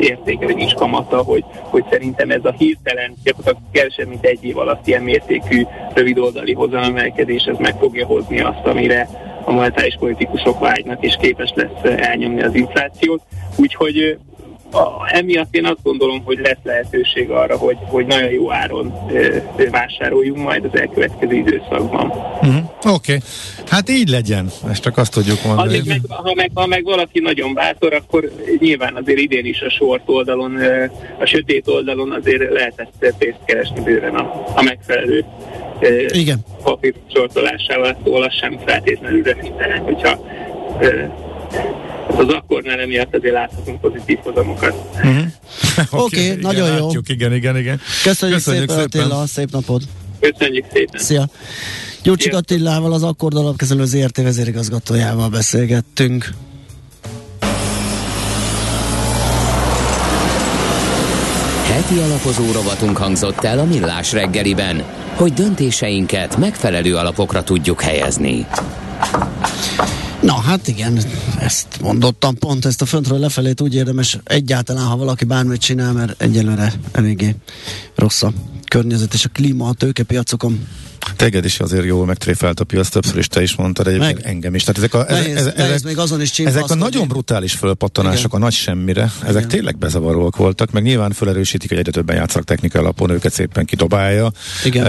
értéke, 0.00 0.44
vagy 0.44 0.56
nincs 0.56 0.74
kamata, 0.74 1.22
hogy, 1.22 1.44
hogy 1.62 1.84
szerintem 1.90 2.30
ez 2.30 2.44
a 2.44 2.54
hirtelen, 2.58 3.14
gyakorlatilag 3.24 3.70
kevesebb, 3.72 4.08
mint 4.08 4.24
egy 4.24 4.44
év 4.44 4.58
alatt 4.58 4.86
ilyen 4.86 5.02
mértékű 5.02 5.62
rövidoldali 5.94 6.52
hozamemelkedés, 6.52 7.42
ez 7.42 7.56
meg 7.58 7.74
fogja 7.78 8.06
hozni 8.06 8.25
hozni 8.26 8.40
azt, 8.40 8.66
amire 8.66 9.08
a 9.44 9.52
monetáris 9.52 9.96
politikusok 9.98 10.58
vágynak, 10.58 11.04
és 11.04 11.16
képes 11.20 11.52
lesz 11.54 11.98
elnyomni 11.98 12.42
az 12.42 12.54
inflációt. 12.54 13.22
Úgyhogy 13.56 14.18
a, 14.72 15.08
emiatt 15.12 15.54
én 15.54 15.64
azt 15.64 15.82
gondolom, 15.82 16.22
hogy 16.24 16.38
lesz 16.38 16.58
lehetőség 16.62 17.30
arra, 17.30 17.56
hogy, 17.56 17.76
hogy 17.80 18.06
nagyon 18.06 18.30
jó 18.30 18.52
áron 18.52 18.94
ö, 19.10 19.36
ö, 19.56 19.70
vásároljunk 19.70 20.42
majd 20.42 20.64
az 20.64 20.80
elkövetkező 20.80 21.34
időszakban. 21.34 22.06
Uh-huh. 22.06 22.54
Oké, 22.54 22.90
okay. 22.92 23.18
hát 23.66 23.88
így 23.88 24.08
legyen, 24.08 24.50
ezt 24.70 24.82
csak 24.82 24.96
azt 24.96 25.12
tudjuk 25.12 25.44
mondani. 25.44 25.82
Meg, 25.86 26.00
ha, 26.08 26.32
meg, 26.34 26.50
ha 26.54 26.66
meg 26.66 26.84
valaki 26.84 27.20
nagyon 27.20 27.54
bátor, 27.54 27.94
akkor 27.94 28.30
nyilván 28.58 28.96
azért 28.96 29.18
idén 29.18 29.46
is 29.46 29.60
a 29.60 29.70
sort 29.70 30.02
oldalon, 30.06 30.56
a 31.18 31.26
sötét 31.26 31.68
oldalon 31.68 32.12
azért 32.12 32.52
lehetett 32.52 33.14
pénzt 33.18 33.40
keresni 33.44 33.80
bőven 33.80 34.14
a, 34.14 34.44
a 34.54 34.62
megfelelő 34.62 35.24
igen. 36.08 36.44
papír 36.62 36.94
sortolásával, 37.12 37.96
szóval 38.04 38.22
az 38.22 38.34
sem 38.40 38.58
feltétlenül 38.66 39.22
rövidítenek, 39.22 39.80
hogyha 39.80 40.20
az 42.06 42.28
akkornál 42.28 42.80
emiatt 42.80 43.14
azért 43.14 43.34
láthatunk 43.34 43.80
pozitív 43.80 44.18
hozamokat. 44.22 44.74
Uh-huh. 44.94 45.16
Oké, 46.04 46.20
okay, 46.20 46.30
okay, 46.30 46.42
nagyon 46.42 46.76
jó. 46.76 46.84
Látjuk, 46.84 47.08
igen, 47.08 47.34
igen, 47.34 47.56
igen. 47.56 47.80
Köszönjük, 48.02 48.38
Köszönjük 48.38 48.70
szépen, 48.70 48.88
szépen. 48.90 49.06
Attila, 49.06 49.26
szép 49.26 49.50
napot. 49.50 49.82
Köszönjük 50.20 50.64
szépen. 50.72 51.00
Szia. 51.00 51.28
Gyurcsik 52.02 52.34
Attilával, 52.34 52.92
az 52.92 53.02
Akkord 53.02 53.36
alapkezelő 53.36 53.84
ZRT 53.84 54.16
vezérigazgatójával 54.16 55.28
beszélgettünk. 55.28 56.30
Heti 61.76 61.98
alapozó 61.98 62.52
rovatunk 62.52 62.96
hangzott 62.96 63.44
el 63.44 63.58
a 63.58 63.64
Millás 63.64 64.12
reggeliben, 64.12 64.82
hogy 65.14 65.32
döntéseinket 65.32 66.36
megfelelő 66.36 66.96
alapokra 66.96 67.42
tudjuk 67.42 67.82
helyezni. 67.82 68.46
Na 70.20 70.40
hát 70.40 70.68
igen, 70.68 70.98
ezt 71.40 71.66
mondottam 71.80 72.38
pont, 72.38 72.64
ezt 72.64 72.82
a 72.82 72.86
föntről 72.86 73.18
lefelét 73.18 73.60
úgy 73.60 73.74
érdemes 73.74 74.18
egyáltalán, 74.24 74.86
ha 74.86 74.96
valaki 74.96 75.24
bármit 75.24 75.60
csinál, 75.60 75.92
mert 75.92 76.22
egyelőre 76.22 76.72
eléggé 76.92 77.34
rossz 77.94 78.22
a 78.22 78.32
környezet 78.68 79.14
és 79.14 79.24
a 79.24 79.30
klíma 79.32 79.68
a 79.68 79.74
tőkepiacokon. 79.74 80.66
Teged 81.16 81.44
is 81.44 81.60
azért 81.60 81.84
jól 81.84 82.06
megtréfelt 82.06 82.60
a 82.60 82.64
piac, 82.64 82.88
többször 82.88 83.18
is 83.18 83.26
te 83.26 83.42
is 83.42 83.56
mondtad, 83.56 83.86
egyébként 83.86 84.14
Meg. 84.14 84.26
engem 84.26 84.54
is. 84.54 84.64
Tehát 84.64 84.78
ezek 84.78 84.94
a, 84.94 85.12
nehéz, 85.12 85.36
ezek, 85.36 85.56
nehéz 85.56 85.82
még 85.82 85.98
azon 85.98 86.20
is 86.20 86.38
ezek 86.38 86.70
a 86.70 86.74
nagyon 86.74 87.08
brutális 87.08 87.52
fölpattanások 87.52 88.24
Igen. 88.26 88.40
a 88.40 88.44
nagy 88.44 88.52
semmire, 88.52 89.12
ezek 89.20 89.36
Igen. 89.36 89.48
tényleg 89.48 89.78
bezavaróak 89.78 90.36
voltak, 90.36 90.70
meg 90.70 90.82
nyilván 90.82 91.12
felerősítik, 91.12 91.68
hogy 91.68 91.78
egyre 91.78 91.90
többen 91.90 92.16
játszanak 92.16 92.46
technikai 92.46 92.80
alapon, 92.80 93.10
őket 93.10 93.32
szépen 93.32 93.64
kidobálja. 93.64 94.32
Igen. 94.64 94.84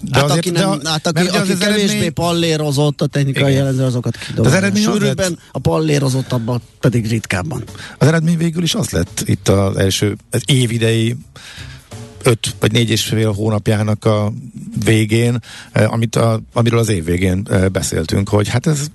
De 0.00 0.18
hát, 0.18 0.24
azért, 0.24 0.38
aki, 0.38 0.50
nem, 0.50 0.78
de, 0.78 0.88
hát 0.88 1.06
aki, 1.06 1.26
aki 1.26 1.52
az 1.52 1.58
kevésbé 1.58 1.82
eredmény... 1.82 2.12
pallérozott 2.12 3.00
a 3.00 3.06
technikai 3.06 3.52
jelenző, 3.52 3.84
azokat 3.84 4.16
kidobálja. 4.16 4.50
Az 4.50 4.62
eredmény 4.62 4.82
Sűrűbben, 4.82 5.30
lett... 5.30 5.38
a 5.52 5.58
pallérozottabbak 5.58 6.62
pedig 6.80 7.08
ritkábban. 7.08 7.64
Az 7.98 8.06
eredmény 8.06 8.36
végül 8.36 8.62
is 8.62 8.74
az 8.74 8.90
lett 8.90 9.22
itt 9.24 9.48
az 9.48 9.76
első 9.76 10.16
az 10.30 10.42
évidei 10.46 11.16
öt 12.22 12.54
vagy 12.60 12.72
négy 12.72 12.90
és 12.90 13.04
fél 13.04 13.32
hónapjának 13.32 14.04
a 14.04 14.32
végén, 14.84 15.38
eh, 15.72 15.92
amit 15.92 16.16
a, 16.16 16.40
amiről 16.52 16.78
az 16.78 16.88
év 16.88 17.04
végén 17.04 17.46
eh, 17.50 17.68
beszéltünk, 17.68 18.28
hogy 18.28 18.48
hát 18.48 18.66
ez 18.66 18.86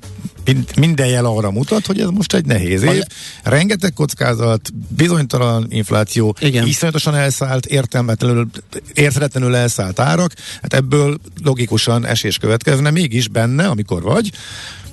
minden 0.76 1.08
jel 1.08 1.26
arra 1.26 1.52
mutat, 1.52 1.86
hogy 1.86 2.00
ez 2.00 2.08
most 2.08 2.34
egy 2.34 2.46
nehéz 2.46 2.82
év. 2.82 3.02
Rengeteg 3.44 3.94
kockázat, 3.94 4.70
bizonytalan 4.96 5.66
infláció, 5.70 6.36
Igen. 6.40 6.68
iszonyatosan 6.68 7.16
elszállt, 7.16 7.66
értelmetlenül, 7.66 8.48
érthetetlenül 8.94 9.56
elszállt 9.56 10.00
árak, 10.00 10.34
hát 10.62 10.74
ebből 10.74 11.18
logikusan 11.44 12.06
esés 12.06 12.38
következne, 12.38 12.90
mégis 12.90 13.28
benne, 13.28 13.68
amikor 13.68 14.02
vagy, 14.02 14.32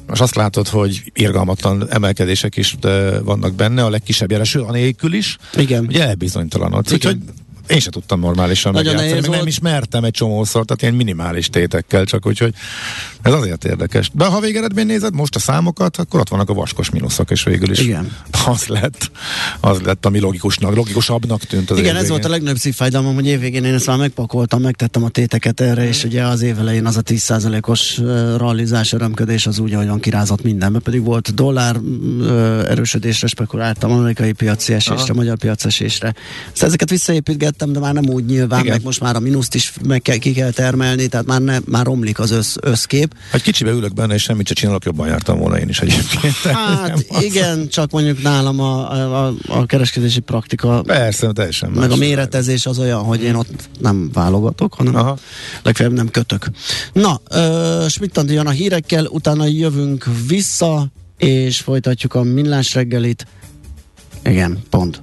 most 0.06 0.22
azt 0.22 0.34
látod, 0.34 0.68
hogy 0.68 1.12
irgalmatlan 1.14 1.86
emelkedések 1.90 2.56
is 2.56 2.76
eh, 2.80 3.18
vannak 3.22 3.54
benne, 3.54 3.84
a 3.84 3.90
legkisebb 3.90 4.30
jeleső, 4.30 4.60
anélkül 4.60 5.12
is. 5.12 5.36
Igen. 5.56 5.84
Ugye 5.86 6.06
elbizonytalanodsz. 6.06 6.92
Úgyhogy 6.92 7.18
én 7.68 7.78
sem 7.78 7.92
tudtam 7.92 8.20
normálisan 8.20 8.72
Nagyon 8.72 8.94
megjátszani, 8.94 9.28
meg 9.28 9.38
nem 9.38 9.46
is 9.46 9.58
mertem 9.58 10.04
egy 10.04 10.12
csomószor, 10.12 10.64
tehát 10.64 10.82
ilyen 10.82 10.94
minimális 10.94 11.48
tétekkel, 11.48 12.04
csak 12.04 12.26
úgyhogy 12.26 12.54
ez 13.22 13.32
azért 13.32 13.64
érdekes. 13.64 14.10
De 14.12 14.24
ha 14.24 14.40
végeredmény 14.40 14.86
nézed 14.86 15.14
most 15.14 15.34
a 15.34 15.38
számokat, 15.38 15.96
akkor 15.96 16.20
ott 16.20 16.28
vannak 16.28 16.48
a 16.48 16.54
vaskos 16.54 16.90
mínuszok, 16.90 17.30
és 17.30 17.42
végül 17.42 17.70
is 17.70 17.78
Igen. 17.78 18.16
az 18.46 18.66
lett, 18.66 19.10
az 19.60 19.80
lett, 19.80 20.06
ami 20.06 20.20
logikusnak, 20.20 20.74
logikusabbnak 20.74 21.42
tűnt 21.44 21.70
az 21.70 21.78
Igen, 21.78 21.96
ez 21.96 22.08
volt 22.08 22.24
a 22.24 22.28
legnagyobb 22.28 22.56
szívfájdalmam, 22.56 23.14
hogy 23.14 23.26
évvégén 23.26 23.64
én 23.64 23.74
ezt 23.74 23.86
már 23.86 23.98
megpakoltam, 23.98 24.60
megtettem 24.62 25.04
a 25.04 25.08
téteket 25.08 25.60
erre, 25.60 25.88
és 25.88 26.04
ugye 26.04 26.24
az 26.24 26.42
év 26.42 26.58
elején 26.58 26.86
az 26.86 26.96
a 26.96 27.02
10%-os 27.02 28.00
rallizás, 28.36 28.92
örömködés 28.92 29.46
az 29.46 29.58
úgy, 29.58 29.74
ahogy 29.74 29.86
van 29.86 30.00
kirázott 30.00 30.42
mindenbe, 30.42 30.78
pedig 30.78 31.04
volt 31.04 31.34
dollár 31.34 31.76
erősödésre 32.68 33.26
spekuláltam, 33.26 33.90
amerikai 33.90 34.32
piaci 34.32 34.72
esésre, 34.72 35.02
Aha. 35.02 35.14
magyar 35.14 35.36
piaci 35.36 35.66
esésre. 35.66 36.14
Szóval 36.52 36.68
ezeket 36.68 36.90
visszaépítgettem, 37.60 37.72
de 37.72 37.78
már 37.78 37.94
nem 37.94 38.14
úgy 38.14 38.24
nyilván, 38.24 38.60
Igen. 38.60 38.72
meg 38.72 38.84
most 38.84 39.00
már 39.00 39.16
a 39.16 39.20
mínuszt 39.20 39.54
is 39.54 39.72
meg 39.86 40.02
kell, 40.02 40.16
ki 40.16 40.32
kell 40.32 40.50
termelni, 40.50 41.06
tehát 41.06 41.26
már, 41.26 41.40
ne, 41.40 41.58
már 41.66 41.84
romlik 41.84 42.18
az 42.18 42.30
össz, 42.30 42.56
összkép. 42.60 43.14
Hát 43.30 43.42
kicsibe 43.42 43.70
ülök 43.70 43.94
benne, 43.94 44.14
és 44.14 44.22
semmit 44.22 44.46
sem 44.46 44.56
csinálok, 44.56 44.84
jobban 44.84 45.08
jártam 45.08 45.38
volna 45.38 45.58
én 45.58 45.68
is 45.68 45.80
egyébként. 45.80 46.34
Hát 46.60 47.06
igen, 47.20 47.68
csak 47.68 47.90
mondjuk 47.90 48.22
nálam 48.22 48.60
a, 48.60 48.90
a, 49.26 49.34
a 49.48 49.66
kereskedési 49.66 50.20
praktika. 50.20 50.82
Persze, 50.82 51.32
teljesen 51.32 51.70
Meg 51.70 51.90
a 51.90 51.96
méretezés 51.96 52.66
az 52.66 52.78
olyan, 52.78 53.02
hogy 53.02 53.22
én 53.22 53.34
ott 53.34 53.68
nem 53.80 54.10
válogatok, 54.12 54.74
hanem 54.74 54.94
Aha. 54.94 55.18
legfeljebb 55.62 55.94
nem 55.94 56.08
kötök. 56.08 56.50
Na, 56.92 57.20
uh, 57.30 57.88
Schmidt 57.88 58.22
jön 58.26 58.46
a 58.46 58.50
hírekkel, 58.50 59.06
utána 59.06 59.44
jövünk 59.44 60.06
vissza, 60.26 60.86
és 61.18 61.58
folytatjuk 61.58 62.14
a 62.14 62.22
millás 62.22 62.74
reggelit. 62.74 63.26
Igen, 64.24 64.58
pont. 64.70 65.02